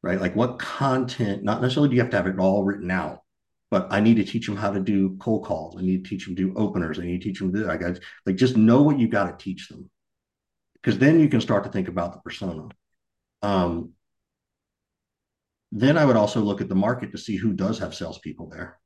right? 0.02 0.20
Like 0.20 0.36
what 0.36 0.60
content? 0.60 1.44
Not 1.44 1.62
necessarily 1.62 1.90
do 1.90 1.96
you 1.96 2.02
have 2.02 2.10
to 2.12 2.18
have 2.18 2.28
it 2.28 2.40
all 2.40 2.64
written 2.64 2.90
out, 2.90 3.22
but 3.70 3.88
I 3.92 4.00
need 4.00 4.16
to 4.16 4.24
teach 4.24 4.48
them 4.48 4.58
how 4.58 4.72
to 4.72 4.80
do 4.80 5.18
cold 5.20 5.46
calls. 5.46 5.78
I 5.78 5.82
need 5.82 6.04
to 6.04 6.10
teach 6.10 6.26
them 6.26 6.36
to 6.36 6.42
do 6.42 6.58
openers. 6.58 6.98
I 6.98 7.04
need 7.04 7.22
to 7.22 7.28
teach 7.28 7.40
them 7.40 7.54
to 7.54 7.70
I 7.70 7.78
got 7.78 8.00
like 8.26 8.36
just 8.36 8.58
know 8.58 8.82
what 8.82 8.98
you 8.98 9.08
got 9.08 9.38
to 9.38 9.44
teach 9.44 9.68
them, 9.68 9.92
because 10.74 10.98
then 10.98 11.20
you 11.20 11.30
can 11.30 11.42
start 11.42 11.66
to 11.66 11.70
think 11.70 11.88
about 11.88 12.14
the 12.14 12.20
persona. 12.22 12.70
Um, 13.44 13.92
then 15.72 16.00
I 16.00 16.06
would 16.06 16.16
also 16.16 16.42
look 16.42 16.62
at 16.62 16.70
the 16.70 16.74
market 16.74 17.12
to 17.12 17.20
see 17.20 17.36
who 17.36 17.54
does 17.54 17.78
have 17.78 17.94
salespeople 17.94 18.50
there, 18.50 18.80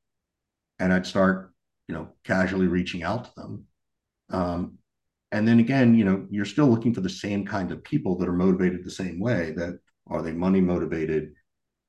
and 0.79 0.91
I'd 0.91 1.07
start, 1.07 1.52
you 1.87 1.95
know, 1.95 2.09
casually 2.23 2.67
reaching 2.67 3.03
out 3.03 3.25
to 3.25 3.31
them. 3.35 3.65
Um, 4.29 4.77
and 5.31 5.47
then 5.47 5.59
again, 5.59 5.95
you 5.95 6.05
know, 6.05 6.27
you're 6.29 6.45
still 6.45 6.67
looking 6.67 6.93
for 6.93 7.01
the 7.01 7.09
same 7.09 7.45
kind 7.45 7.71
of 7.71 7.83
people 7.83 8.17
that 8.17 8.29
are 8.29 8.33
motivated 8.33 8.83
the 8.83 8.91
same 8.91 9.19
way. 9.19 9.51
That 9.51 9.79
are 10.07 10.21
they 10.21 10.31
money 10.31 10.61
motivated? 10.61 11.33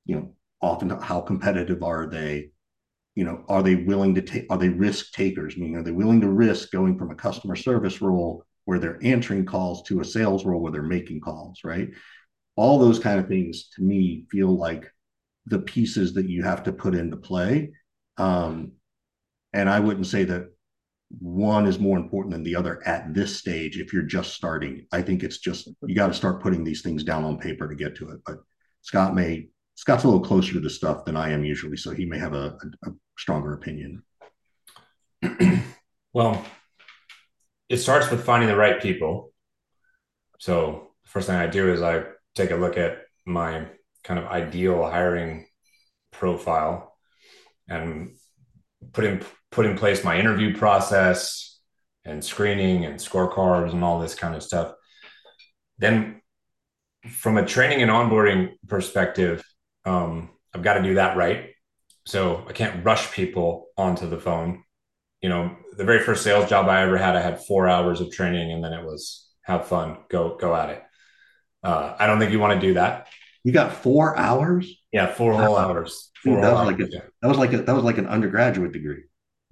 You 0.05 0.15
know, 0.15 0.35
often 0.61 0.89
how 0.89 1.21
competitive 1.21 1.83
are 1.83 2.07
they? 2.07 2.51
You 3.15 3.23
know, 3.23 3.45
are 3.47 3.63
they 3.63 3.75
willing 3.75 4.15
to 4.15 4.21
take? 4.21 4.47
Are 4.49 4.57
they 4.57 4.69
risk 4.69 5.13
takers? 5.13 5.57
Meaning, 5.57 5.77
are 5.77 5.83
they 5.83 5.91
willing 5.91 6.21
to 6.21 6.29
risk 6.29 6.71
going 6.71 6.97
from 6.97 7.11
a 7.11 7.15
customer 7.15 7.55
service 7.55 8.01
role 8.01 8.43
where 8.65 8.79
they're 8.79 8.99
answering 9.03 9.45
calls 9.45 9.83
to 9.83 10.01
a 10.01 10.05
sales 10.05 10.43
role 10.43 10.61
where 10.61 10.71
they're 10.71 10.83
making 10.83 11.21
calls? 11.21 11.59
Right 11.63 11.89
all 12.55 12.79
those 12.79 12.99
kind 12.99 13.19
of 13.19 13.27
things 13.27 13.69
to 13.75 13.81
me 13.81 14.25
feel 14.31 14.55
like 14.55 14.89
the 15.45 15.59
pieces 15.59 16.13
that 16.13 16.29
you 16.29 16.43
have 16.43 16.63
to 16.63 16.73
put 16.73 16.95
into 16.95 17.17
play. 17.17 17.71
Um, 18.17 18.73
and 19.55 19.69
I 19.69 19.79
wouldn't 19.79 20.07
say 20.07 20.25
that 20.25 20.49
one 21.19 21.65
is 21.65 21.79
more 21.79 21.97
important 21.97 22.33
than 22.33 22.43
the 22.43 22.55
other 22.55 22.85
at 22.85 23.13
this 23.13 23.37
stage 23.37 23.77
if 23.77 23.93
you're 23.93 24.03
just 24.03 24.33
starting. 24.33 24.85
I 24.91 25.01
think 25.01 25.23
it's 25.23 25.37
just 25.37 25.69
you 25.83 25.95
got 25.95 26.07
to 26.07 26.13
start 26.13 26.43
putting 26.43 26.63
these 26.63 26.81
things 26.81 27.03
down 27.03 27.23
on 27.23 27.37
paper 27.37 27.67
to 27.67 27.75
get 27.75 27.95
to 27.97 28.09
it. 28.09 28.19
But 28.25 28.37
Scott 28.81 29.15
may 29.15 29.47
Scott's 29.75 30.03
a 30.03 30.07
little 30.07 30.23
closer 30.23 30.53
to 30.53 30.59
the 30.59 30.69
stuff 30.69 31.05
than 31.05 31.17
I 31.17 31.31
am 31.31 31.43
usually, 31.43 31.77
so 31.77 31.91
he 31.91 32.05
may 32.05 32.17
have 32.17 32.33
a, 32.33 32.57
a, 32.85 32.91
stronger 33.17 33.53
opinion. 33.53 34.03
well, 36.13 36.45
it 37.69 37.77
starts 37.77 38.09
with 38.09 38.23
finding 38.23 38.49
the 38.49 38.55
right 38.55 38.81
people. 38.81 39.33
So 40.39 40.91
the 41.03 41.09
first 41.09 41.27
thing 41.27 41.35
I 41.35 41.47
do 41.47 41.73
is 41.73 41.81
I 41.81 42.03
take 42.35 42.51
a 42.51 42.55
look 42.55 42.77
at 42.77 42.99
my 43.25 43.67
kind 44.03 44.19
of 44.19 44.25
ideal 44.27 44.83
hiring 44.83 45.47
profile 46.11 46.95
and 47.67 48.15
put 48.93 49.05
in 49.05 49.23
put 49.55 49.65
in 49.65 49.77
place 49.77 50.03
my 50.03 50.19
interview 50.19 50.55
process 50.55 51.59
and 52.03 52.23
screening 52.23 52.85
and 52.85 52.99
scorecards 52.99 53.71
and 53.71 53.83
all 53.83 53.99
this 53.99 54.15
kind 54.15 54.35
of 54.35 54.43
stuff 54.43 54.73
then 55.77 56.21
from 57.09 57.37
a 57.37 57.45
training 57.45 57.81
and 57.81 57.91
onboarding 57.91 58.51
perspective 58.67 59.43
um, 59.85 60.29
i've 60.53 60.63
got 60.63 60.75
to 60.75 60.83
do 60.83 60.95
that 60.95 61.17
right 61.17 61.51
so 62.05 62.45
i 62.47 62.53
can't 62.53 62.85
rush 62.85 63.11
people 63.13 63.67
onto 63.77 64.07
the 64.07 64.19
phone 64.19 64.63
you 65.21 65.29
know 65.29 65.55
the 65.77 65.85
very 65.85 65.99
first 65.99 66.23
sales 66.23 66.49
job 66.49 66.67
i 66.67 66.81
ever 66.81 66.97
had 66.97 67.15
i 67.15 67.21
had 67.21 67.43
four 67.45 67.67
hours 67.67 68.01
of 68.01 68.11
training 68.11 68.51
and 68.51 68.63
then 68.63 68.73
it 68.73 68.85
was 68.85 69.29
have 69.41 69.67
fun 69.67 69.97
go 70.09 70.37
go 70.37 70.55
at 70.55 70.69
it 70.69 70.83
uh, 71.65 71.95
I 71.97 72.05
don't 72.05 72.19
think 72.19 72.31
you 72.31 72.39
want 72.39 72.61
to 72.61 72.67
do 72.67 72.75
that. 72.75 73.07
You 73.43 73.51
got 73.51 73.73
four 73.73 74.15
hours? 74.17 74.71
Yeah, 74.91 75.11
four 75.11 75.33
whole 75.33 75.57
hours. 75.57 76.11
Four 76.23 76.39
that, 76.41 76.51
was 76.51 76.59
hours. 76.59 76.67
Like 76.67 76.79
a, 76.79 77.11
that 77.21 77.27
was 77.27 77.37
like 77.39 77.53
a, 77.53 77.57
that 77.63 77.75
was 77.75 77.83
like 77.83 77.97
an 77.97 78.05
undergraduate 78.05 78.71
degree. 78.71 79.05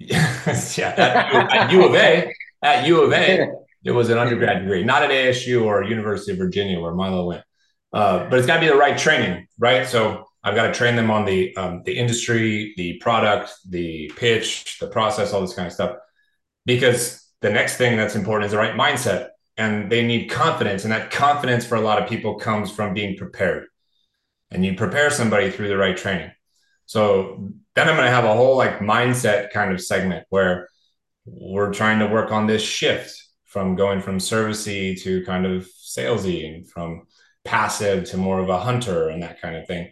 yeah, 0.77 0.93
at, 0.97 1.53
at 1.53 1.71
U 1.71 1.85
of 1.85 1.95
A, 1.95 2.33
at 2.61 2.85
U 2.87 3.01
of 3.01 3.13
A, 3.13 3.47
it 3.83 3.91
was 3.91 4.09
an 4.09 4.17
undergrad 4.17 4.61
degree, 4.61 4.83
not 4.83 5.03
at 5.03 5.09
ASU 5.09 5.65
or 5.65 5.83
University 5.83 6.31
of 6.31 6.37
Virginia 6.37 6.79
where 6.79 6.93
Milo 6.93 7.27
went. 7.27 7.43
Uh, 7.91 8.27
but 8.29 8.39
it's 8.39 8.47
got 8.47 8.55
to 8.55 8.61
be 8.61 8.67
the 8.67 8.75
right 8.75 8.97
training, 8.97 9.47
right? 9.59 9.87
So 9.87 10.25
I've 10.43 10.55
got 10.55 10.67
to 10.67 10.73
train 10.73 10.95
them 10.95 11.11
on 11.11 11.25
the 11.25 11.55
um, 11.55 11.83
the 11.85 11.97
industry, 11.97 12.73
the 12.75 12.97
product, 12.97 13.53
the 13.69 14.11
pitch, 14.17 14.77
the 14.79 14.87
process, 14.87 15.31
all 15.31 15.41
this 15.41 15.53
kind 15.53 15.67
of 15.67 15.73
stuff. 15.73 15.97
Because 16.65 17.23
the 17.41 17.49
next 17.49 17.77
thing 17.77 17.97
that's 17.97 18.15
important 18.15 18.45
is 18.45 18.51
the 18.51 18.57
right 18.57 18.73
mindset 18.73 19.29
and 19.57 19.91
they 19.91 20.05
need 20.05 20.27
confidence. 20.27 20.83
And 20.83 20.91
that 20.91 21.11
confidence 21.11 21.65
for 21.65 21.75
a 21.75 21.81
lot 21.81 22.01
of 22.01 22.09
people 22.09 22.35
comes 22.35 22.71
from 22.71 22.93
being 22.93 23.17
prepared. 23.17 23.67
And 24.49 24.65
you 24.65 24.75
prepare 24.75 25.09
somebody 25.09 25.51
through 25.51 25.67
the 25.67 25.77
right 25.77 25.97
training. 25.97 26.31
So 26.85 27.51
then 27.75 27.89
I'm 27.89 27.95
going 27.95 28.07
to 28.07 28.11
have 28.11 28.25
a 28.25 28.33
whole 28.33 28.57
like 28.57 28.79
mindset 28.79 29.51
kind 29.51 29.71
of 29.71 29.81
segment 29.81 30.25
where 30.29 30.69
we're 31.25 31.73
trying 31.73 31.99
to 31.99 32.07
work 32.07 32.31
on 32.31 32.47
this 32.47 32.61
shift 32.61 33.15
from 33.45 33.75
going 33.75 34.01
from 34.01 34.17
servicey 34.17 35.01
to 35.03 35.23
kind 35.25 35.45
of 35.45 35.67
salesy 35.67 36.53
and 36.53 36.69
from 36.69 37.03
passive 37.45 38.05
to 38.05 38.17
more 38.17 38.39
of 38.39 38.49
a 38.49 38.59
hunter 38.59 39.09
and 39.09 39.21
that 39.23 39.41
kind 39.41 39.55
of 39.55 39.67
thing. 39.67 39.91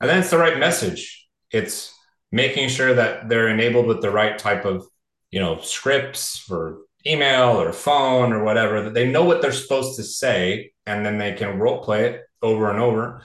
And 0.00 0.08
then 0.08 0.18
it's 0.18 0.30
the 0.30 0.38
right 0.38 0.58
message. 0.58 1.28
It's 1.50 1.92
making 2.30 2.68
sure 2.68 2.94
that 2.94 3.28
they're 3.28 3.48
enabled 3.48 3.86
with 3.86 4.00
the 4.00 4.10
right 4.10 4.38
type 4.38 4.64
of, 4.64 4.86
you 5.30 5.40
know, 5.40 5.60
scripts 5.60 6.38
for 6.38 6.78
email 7.06 7.60
or 7.60 7.72
phone 7.72 8.32
or 8.32 8.44
whatever 8.44 8.82
that 8.82 8.94
they 8.94 9.10
know 9.10 9.24
what 9.24 9.42
they're 9.42 9.52
supposed 9.52 9.96
to 9.96 10.02
say 10.02 10.72
and 10.86 11.04
then 11.04 11.18
they 11.18 11.32
can 11.32 11.58
role 11.58 11.82
play 11.82 12.06
it 12.06 12.22
over 12.42 12.70
and 12.70 12.78
over 12.78 13.22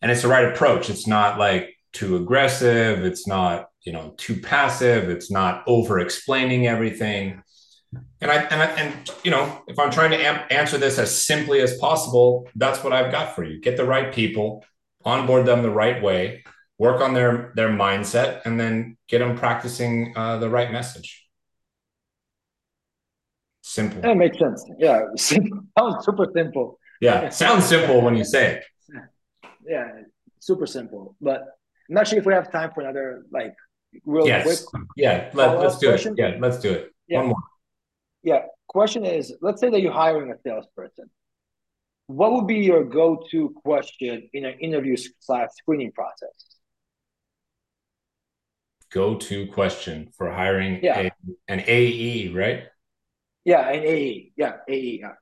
and 0.00 0.10
it's 0.10 0.22
the 0.22 0.28
right 0.28 0.44
approach 0.44 0.90
it's 0.90 1.06
not 1.06 1.38
like 1.38 1.75
too 1.96 2.16
aggressive 2.16 3.04
it's 3.04 3.26
not 3.26 3.68
you 3.84 3.92
know 3.92 4.12
too 4.18 4.38
passive 4.40 5.08
it's 5.08 5.30
not 5.30 5.64
over 5.66 5.98
explaining 5.98 6.66
everything 6.66 7.42
and 8.20 8.30
I, 8.30 8.42
and 8.52 8.62
I 8.62 8.66
and 8.66 9.10
you 9.24 9.30
know 9.30 9.62
if 9.66 9.78
i'm 9.78 9.90
trying 9.90 10.10
to 10.10 10.22
am- 10.22 10.44
answer 10.50 10.76
this 10.76 10.98
as 10.98 11.10
simply 11.24 11.60
as 11.60 11.78
possible 11.78 12.48
that's 12.54 12.84
what 12.84 12.92
i've 12.92 13.10
got 13.10 13.34
for 13.34 13.44
you 13.44 13.60
get 13.60 13.78
the 13.78 13.84
right 13.86 14.12
people 14.12 14.64
onboard 15.04 15.46
them 15.46 15.62
the 15.62 15.70
right 15.70 16.02
way 16.02 16.44
work 16.78 17.00
on 17.00 17.14
their 17.14 17.52
their 17.56 17.70
mindset 17.70 18.44
and 18.44 18.60
then 18.60 18.98
get 19.08 19.20
them 19.20 19.36
practicing 19.36 20.12
uh, 20.16 20.36
the 20.36 20.50
right 20.50 20.70
message 20.70 21.26
Simple. 23.68 24.00
That 24.00 24.16
makes 24.16 24.38
sense. 24.38 24.64
Yeah, 24.78 25.00
simple. 25.16 25.60
sounds 25.78 26.04
super 26.04 26.26
simple. 26.32 26.78
Yeah, 27.00 27.30
sounds 27.30 27.64
simple 27.64 28.00
when 28.00 28.14
you 28.16 28.24
say 28.24 28.54
it. 28.54 28.64
Yeah, 29.66 29.90
super 30.38 30.66
simple. 30.66 31.16
But 31.20 31.55
I'm 31.88 31.94
not 31.94 32.08
sure 32.08 32.18
if 32.18 32.26
we 32.26 32.32
have 32.32 32.50
time 32.50 32.70
for 32.74 32.80
another 32.80 33.24
like 33.30 33.54
real 34.04 34.26
yes. 34.26 34.64
quick. 34.64 34.82
Yeah, 34.96 35.30
let, 35.34 35.50
us 35.56 35.78
do 35.78 35.88
question. 35.88 36.14
it. 36.16 36.18
Yeah, 36.18 36.36
let's 36.40 36.58
do 36.58 36.72
it. 36.72 36.92
Yeah. 37.08 37.18
One 37.18 37.28
more. 37.28 37.36
Yeah. 38.22 38.42
Question 38.68 39.04
is, 39.04 39.34
let's 39.40 39.60
say 39.60 39.70
that 39.70 39.80
you're 39.80 39.92
hiring 39.92 40.32
a 40.32 40.34
salesperson. 40.44 41.08
What 42.08 42.32
would 42.32 42.46
be 42.46 42.56
your 42.56 42.84
go-to 42.84 43.54
question 43.64 44.28
in 44.32 44.44
an 44.44 44.58
interview 44.60 44.96
slash 45.20 45.48
screening 45.56 45.92
process? 45.92 46.56
Go-to 48.92 49.46
question 49.48 50.10
for 50.16 50.30
hiring 50.30 50.80
yeah. 50.82 51.00
a, 51.00 51.10
an 51.48 51.64
AE, 51.66 52.32
right? 52.32 52.64
Yeah, 53.44 53.68
and 53.68 53.84
AE. 53.84 54.32
Yeah, 54.36 54.56
AE. 54.68 55.00
Yeah. 55.00 55.12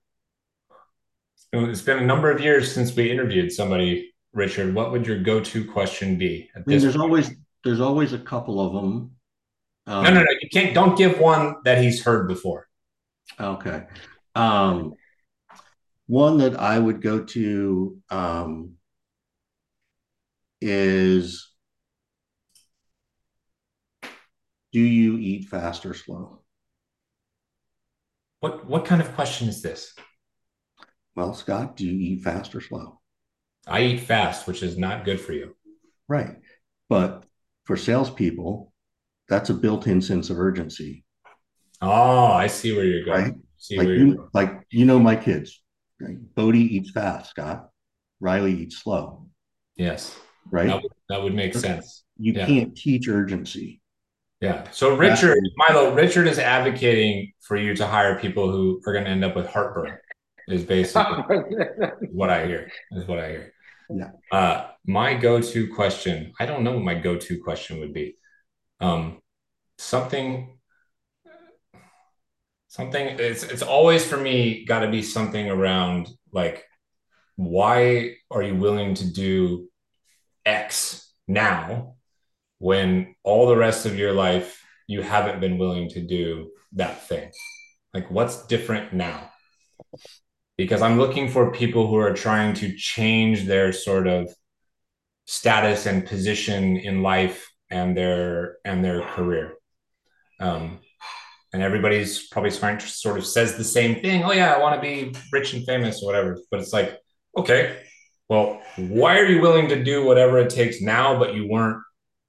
It's 1.52 1.82
been 1.82 1.98
a 1.98 2.06
number 2.06 2.30
of 2.30 2.40
years 2.40 2.72
since 2.72 2.94
we 2.96 3.10
interviewed 3.10 3.52
somebody, 3.52 4.13
Richard. 4.34 4.74
What 4.74 4.92
would 4.92 5.06
your 5.06 5.22
go-to 5.22 5.64
question 5.64 6.18
be? 6.18 6.50
I 6.54 6.58
mean, 6.66 6.80
there's 6.80 6.96
point? 6.96 7.02
always 7.02 7.30
there's 7.64 7.80
always 7.80 8.12
a 8.12 8.18
couple 8.18 8.60
of 8.60 8.72
them. 8.72 9.12
Um, 9.86 10.04
no, 10.04 10.10
no, 10.10 10.20
no. 10.20 10.30
You 10.40 10.48
can't. 10.52 10.74
Don't 10.74 10.96
give 10.96 11.18
one 11.18 11.56
that 11.64 11.82
he's 11.82 12.02
heard 12.02 12.28
before. 12.28 12.68
Okay. 13.40 13.84
Um, 14.34 14.94
one 16.06 16.38
that 16.38 16.58
I 16.58 16.78
would 16.78 17.00
go 17.00 17.24
to 17.24 17.98
um, 18.10 18.74
is 20.60 21.54
Do 24.74 24.80
you 24.80 25.18
eat 25.18 25.44
fast 25.44 25.86
or 25.86 25.94
slow? 25.94 26.40
What 28.40 28.66
what 28.66 28.84
kind 28.84 29.00
of 29.00 29.14
question 29.14 29.48
is 29.48 29.62
this? 29.62 29.94
Well, 31.14 31.32
Scott, 31.32 31.76
do 31.76 31.86
you 31.86 31.92
eat 31.92 32.24
fast 32.24 32.56
or 32.56 32.60
slow? 32.60 33.00
I 33.66 33.82
eat 33.82 34.00
fast, 34.00 34.46
which 34.46 34.62
is 34.62 34.76
not 34.76 35.04
good 35.04 35.20
for 35.20 35.32
you. 35.32 35.56
Right. 36.08 36.36
But 36.88 37.24
for 37.64 37.76
salespeople, 37.76 38.72
that's 39.28 39.50
a 39.50 39.54
built-in 39.54 40.02
sense 40.02 40.30
of 40.30 40.38
urgency. 40.38 41.04
Oh, 41.80 42.26
I 42.32 42.46
see 42.46 42.74
where 42.76 42.84
you're 42.84 43.04
going. 43.04 43.22
Right? 43.24 43.34
See 43.58 43.78
like 43.78 43.88
you, 43.88 44.28
like 44.34 44.50
you 44.70 44.84
know 44.84 44.98
my 44.98 45.16
kids. 45.16 45.62
Right? 46.00 46.16
Bodie 46.34 46.76
eats 46.76 46.90
fast, 46.90 47.30
Scott. 47.30 47.68
Riley 48.20 48.52
eats 48.52 48.78
slow. 48.78 49.28
Yes. 49.76 50.14
Right. 50.50 50.66
That 50.66 50.82
would, 50.82 50.92
that 51.08 51.22
would 51.22 51.34
make 51.34 51.54
sense. 51.54 52.04
You 52.18 52.34
Yeah. 52.34 52.46
can't 52.46 52.76
teach 52.76 53.08
urgency. 53.08 53.80
Yeah. 54.40 54.70
So 54.72 54.94
Richard, 54.94 55.38
Milo, 55.56 55.94
Richard 55.94 56.26
is 56.26 56.38
advocating 56.38 57.32
for 57.40 57.56
you 57.56 57.74
to 57.76 57.86
hire 57.86 58.18
people 58.18 58.50
who 58.50 58.82
are 58.86 58.92
going 58.92 59.04
to 59.06 59.10
end 59.10 59.24
up 59.24 59.34
with 59.34 59.46
heartburn. 59.46 59.96
Is 60.48 60.62
basically 60.64 61.36
what 62.12 62.28
I 62.28 62.46
hear. 62.46 62.70
Is 62.92 63.08
what 63.08 63.18
I 63.18 63.28
hear. 63.30 63.53
Yeah. 63.90 64.10
Uh, 64.30 64.68
my 64.86 65.14
go-to 65.14 65.72
question. 65.74 66.32
I 66.38 66.46
don't 66.46 66.64
know 66.64 66.72
what 66.72 66.84
my 66.84 66.94
go-to 66.94 67.40
question 67.42 67.80
would 67.80 67.92
be. 67.92 68.16
Um, 68.80 69.20
something. 69.78 70.58
Something. 72.68 73.16
It's 73.18 73.44
it's 73.44 73.62
always 73.62 74.04
for 74.04 74.16
me 74.16 74.64
got 74.64 74.80
to 74.80 74.90
be 74.90 75.02
something 75.02 75.48
around 75.48 76.08
like, 76.32 76.64
why 77.36 78.16
are 78.30 78.42
you 78.42 78.56
willing 78.56 78.94
to 78.94 79.12
do 79.12 79.68
X 80.44 81.12
now 81.28 81.94
when 82.58 83.14
all 83.22 83.46
the 83.46 83.56
rest 83.56 83.86
of 83.86 83.96
your 83.96 84.12
life 84.12 84.60
you 84.86 85.02
haven't 85.02 85.40
been 85.40 85.58
willing 85.58 85.88
to 85.90 86.00
do 86.00 86.50
that 86.72 87.06
thing? 87.06 87.30
Like, 87.92 88.10
what's 88.10 88.46
different 88.46 88.92
now? 88.92 89.30
Because 90.56 90.82
I'm 90.82 90.98
looking 90.98 91.28
for 91.28 91.50
people 91.50 91.88
who 91.88 91.96
are 91.96 92.14
trying 92.14 92.54
to 92.54 92.76
change 92.76 93.44
their 93.44 93.72
sort 93.72 94.06
of 94.06 94.32
status 95.26 95.86
and 95.86 96.06
position 96.06 96.76
in 96.76 97.02
life 97.02 97.50
and 97.70 97.96
their 97.96 98.58
and 98.64 98.84
their 98.84 99.02
career. 99.02 99.54
Um, 100.38 100.80
and 101.52 101.62
everybody's 101.62 102.26
probably 102.28 102.50
sort 102.50 103.18
of 103.18 103.26
says 103.26 103.56
the 103.56 103.64
same 103.64 104.00
thing. 104.00 104.24
Oh 104.24 104.32
yeah, 104.32 104.52
I 104.52 104.58
want 104.58 104.74
to 104.74 104.80
be 104.80 105.14
rich 105.32 105.54
and 105.54 105.64
famous 105.64 106.02
or 106.02 106.06
whatever. 106.06 106.38
But 106.50 106.60
it's 106.60 106.72
like, 106.72 106.98
okay, 107.36 107.78
well, 108.28 108.60
why 108.76 109.18
are 109.18 109.26
you 109.26 109.40
willing 109.40 109.68
to 109.68 109.82
do 109.82 110.04
whatever 110.04 110.38
it 110.38 110.50
takes 110.50 110.80
now, 110.80 111.18
but 111.18 111.34
you 111.34 111.48
weren't 111.48 111.82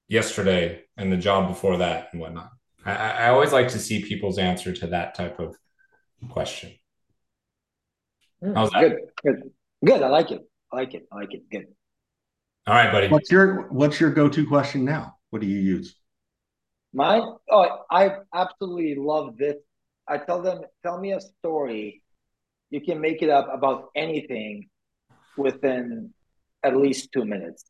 yesterday 0.08 0.82
and 0.96 1.12
the 1.12 1.16
job 1.16 1.48
before 1.48 1.78
that 1.78 2.08
and 2.12 2.20
whatnot? 2.20 2.50
I, 2.84 2.94
I 2.94 3.28
always 3.30 3.52
like 3.52 3.68
to 3.68 3.78
see 3.78 4.04
people's 4.04 4.38
answer 4.38 4.72
to 4.72 4.86
that 4.88 5.14
type 5.14 5.40
of 5.40 5.56
question. 6.28 6.72
Mm. 8.42 8.54
How's 8.54 8.70
that? 8.70 8.80
Good, 8.80 8.98
good, 9.24 9.50
good. 9.84 10.02
I 10.02 10.08
like 10.08 10.30
it. 10.30 10.42
I 10.72 10.76
like 10.76 10.94
it. 10.94 11.06
I 11.12 11.16
like 11.16 11.34
it. 11.34 11.48
Good. 11.50 11.66
All 12.66 12.74
right, 12.74 12.90
buddy. 12.90 13.08
What's 13.08 13.30
your 13.30 13.68
What's 13.68 14.00
your 14.00 14.10
go 14.10 14.28
to 14.28 14.46
question 14.46 14.84
now? 14.84 15.16
What 15.30 15.40
do 15.40 15.48
you 15.48 15.60
use? 15.60 15.94
Mine? 16.92 17.22
Oh, 17.50 17.82
I 17.90 18.10
absolutely 18.34 18.94
love 18.94 19.36
this. 19.36 19.56
I 20.08 20.18
tell 20.18 20.40
them, 20.40 20.62
tell 20.82 20.98
me 20.98 21.12
a 21.12 21.20
story. 21.20 22.02
You 22.70 22.80
can 22.80 23.00
make 23.00 23.22
it 23.22 23.30
up 23.30 23.48
about 23.52 23.90
anything 23.94 24.68
within 25.36 26.12
at 26.62 26.76
least 26.76 27.12
two 27.12 27.24
minutes, 27.24 27.64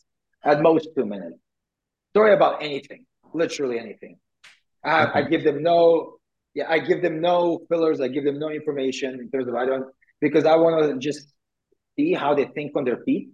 at 0.44 0.62
most 0.62 0.88
two 0.96 1.04
minutes. 1.04 1.38
Story 2.10 2.34
about 2.34 2.62
anything, 2.62 3.04
literally 3.34 3.78
anything. 3.78 4.18
I, 4.84 5.20
I 5.20 5.22
give 5.22 5.44
them 5.44 5.62
no, 5.62 6.18
yeah, 6.54 6.66
I 6.68 6.78
give 6.78 7.02
them 7.02 7.20
no 7.20 7.60
fillers. 7.68 8.00
I 8.00 8.08
give 8.08 8.24
them 8.24 8.38
no 8.38 8.50
information 8.50 9.18
in 9.20 9.30
terms 9.30 9.48
of 9.48 9.54
I 9.54 9.66
don't 9.66 9.86
because 10.20 10.44
I 10.44 10.56
want 10.56 10.90
to 10.90 10.98
just 10.98 11.28
see 11.96 12.12
how 12.12 12.34
they 12.34 12.46
think 12.46 12.76
on 12.76 12.84
their 12.84 13.02
feet. 13.04 13.30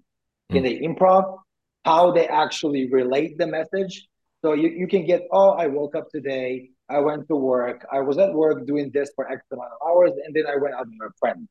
Can 0.50 0.62
they 0.62 0.78
improv? 0.78 1.38
How 1.84 2.12
they 2.12 2.28
actually 2.28 2.90
relate 2.90 3.38
the 3.38 3.46
message. 3.46 4.06
So 4.44 4.54
you, 4.54 4.68
you 4.68 4.86
can 4.86 5.06
get, 5.06 5.22
oh, 5.32 5.50
I 5.50 5.68
woke 5.68 5.94
up 5.94 6.08
today, 6.10 6.70
I 6.88 6.98
went 6.98 7.28
to 7.28 7.36
work, 7.36 7.86
I 7.92 8.00
was 8.00 8.18
at 8.18 8.32
work 8.34 8.66
doing 8.66 8.90
this 8.92 9.10
for 9.14 9.30
X 9.30 9.42
amount 9.52 9.70
of 9.80 9.88
hours, 9.88 10.12
and 10.24 10.34
then 10.34 10.44
I 10.46 10.56
went 10.60 10.74
out 10.74 10.86
with 10.86 10.96
my 10.98 11.06
friend. 11.18 11.48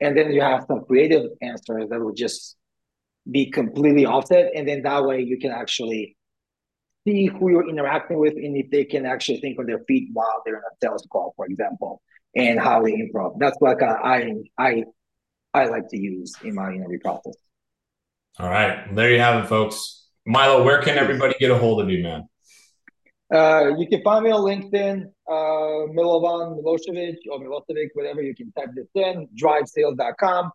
And 0.00 0.16
then 0.16 0.30
you 0.32 0.40
have 0.42 0.64
some 0.68 0.84
creative 0.84 1.30
answers 1.42 1.88
that 1.88 2.00
will 2.00 2.14
just 2.14 2.56
be 3.30 3.50
completely 3.50 4.06
offset. 4.06 4.52
And 4.54 4.68
then 4.68 4.82
that 4.82 5.04
way 5.04 5.22
you 5.22 5.38
can 5.38 5.50
actually 5.50 6.16
see 7.06 7.26
who 7.26 7.50
you're 7.50 7.68
interacting 7.68 8.18
with 8.18 8.34
and 8.34 8.56
if 8.56 8.70
they 8.70 8.84
can 8.84 9.06
actually 9.06 9.40
think 9.40 9.58
on 9.58 9.66
their 9.66 9.80
feet 9.88 10.08
while 10.12 10.42
they're 10.44 10.56
in 10.56 10.60
a 10.60 10.76
sales 10.82 11.06
call, 11.10 11.32
for 11.36 11.46
example, 11.46 12.02
and 12.34 12.58
how 12.60 12.82
they 12.82 12.92
improv. 12.92 13.38
That's 13.38 13.56
like 13.60 13.82
I 13.82 15.66
like 15.66 15.88
to 15.88 15.98
use 15.98 16.34
in 16.44 16.54
my 16.54 16.72
interview 16.72 17.00
process. 17.00 17.34
All 18.38 18.48
right. 18.48 18.94
There 18.94 19.10
you 19.10 19.18
have 19.18 19.44
it, 19.44 19.48
folks. 19.48 20.06
Milo, 20.24 20.62
where 20.62 20.80
can 20.82 20.98
everybody 20.98 21.34
get 21.40 21.50
a 21.50 21.58
hold 21.58 21.80
of 21.80 21.90
you, 21.90 22.02
man? 22.02 22.28
Uh, 23.34 23.76
you 23.76 23.86
can 23.88 24.02
find 24.02 24.24
me 24.24 24.30
on 24.30 24.40
LinkedIn, 24.40 25.04
uh, 25.28 25.92
Milovan 25.92 26.62
Milosevic 26.62 27.16
or 27.30 27.40
Milosevic, 27.40 27.88
whatever. 27.94 28.22
You 28.22 28.34
can 28.34 28.52
type 28.52 28.70
this 28.74 28.86
in, 28.94 29.28
drivesales.com. 29.36 30.50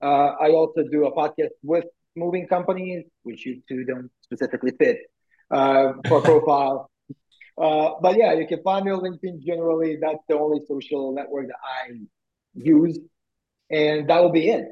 Uh, 0.00 0.06
I 0.06 0.50
also 0.50 0.82
do 0.90 1.06
a 1.06 1.12
podcast 1.12 1.50
with 1.62 1.84
moving 2.14 2.46
companies, 2.46 3.04
which 3.22 3.46
you 3.46 3.62
two 3.68 3.84
don't 3.84 4.10
specifically 4.22 4.72
fit 4.78 4.98
uh, 5.50 5.94
for 6.06 6.20
profile. 6.20 6.90
Uh, 7.60 7.90
but 8.00 8.16
yeah, 8.16 8.32
you 8.32 8.46
can 8.46 8.62
find 8.62 8.84
me 8.84 8.92
on 8.92 9.00
LinkedIn 9.00 9.42
generally. 9.42 9.98
That's 10.00 10.22
the 10.28 10.38
only 10.38 10.60
social 10.66 11.12
network 11.12 11.48
that 11.48 11.56
I 11.62 11.92
use. 12.54 12.98
And 13.70 14.08
that 14.08 14.22
will 14.22 14.32
be 14.32 14.48
it. 14.48 14.68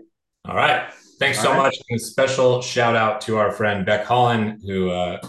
All 0.46 0.56
right. 0.56 0.92
Thanks 1.18 1.38
All 1.38 1.44
so 1.44 1.50
right. 1.50 1.64
much. 1.64 1.78
And 1.88 2.00
a 2.00 2.02
special 2.02 2.62
shout 2.62 2.96
out 2.96 3.20
to 3.22 3.36
our 3.36 3.52
friend 3.52 3.84
Beck 3.84 4.06
Holland, 4.06 4.62
who 4.66 4.90
uh, 4.90 5.20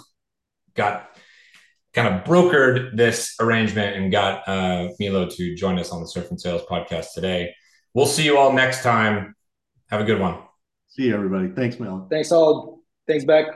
got 0.76 1.10
kind 1.94 2.08
of 2.08 2.24
brokered 2.24 2.96
this 2.96 3.36
arrangement 3.40 3.98
and 3.98 4.12
got 4.12 4.48
uh, 4.48 4.90
Milo 5.00 5.28
to 5.30 5.56
join 5.56 5.78
us 5.80 5.92
on 5.92 6.02
the 6.02 6.08
Surf 6.08 6.30
and 6.30 6.40
Sales 6.40 6.62
podcast 6.70 7.14
today. 7.14 7.54
We'll 7.94 8.06
see 8.06 8.24
you 8.24 8.38
all 8.38 8.54
next 8.54 8.84
time. 8.84 9.36
Have 9.90 10.00
a 10.00 10.06
good 10.06 10.20
one. 10.20 10.38
See 10.88 11.04
you, 11.04 11.16
everybody. 11.16 11.50
Thanks, 11.50 11.80
Mel. 11.80 12.08
Thanks 12.10 12.32
all. 12.32 12.80
Thanks, 13.08 13.26
Beck. 13.26 13.48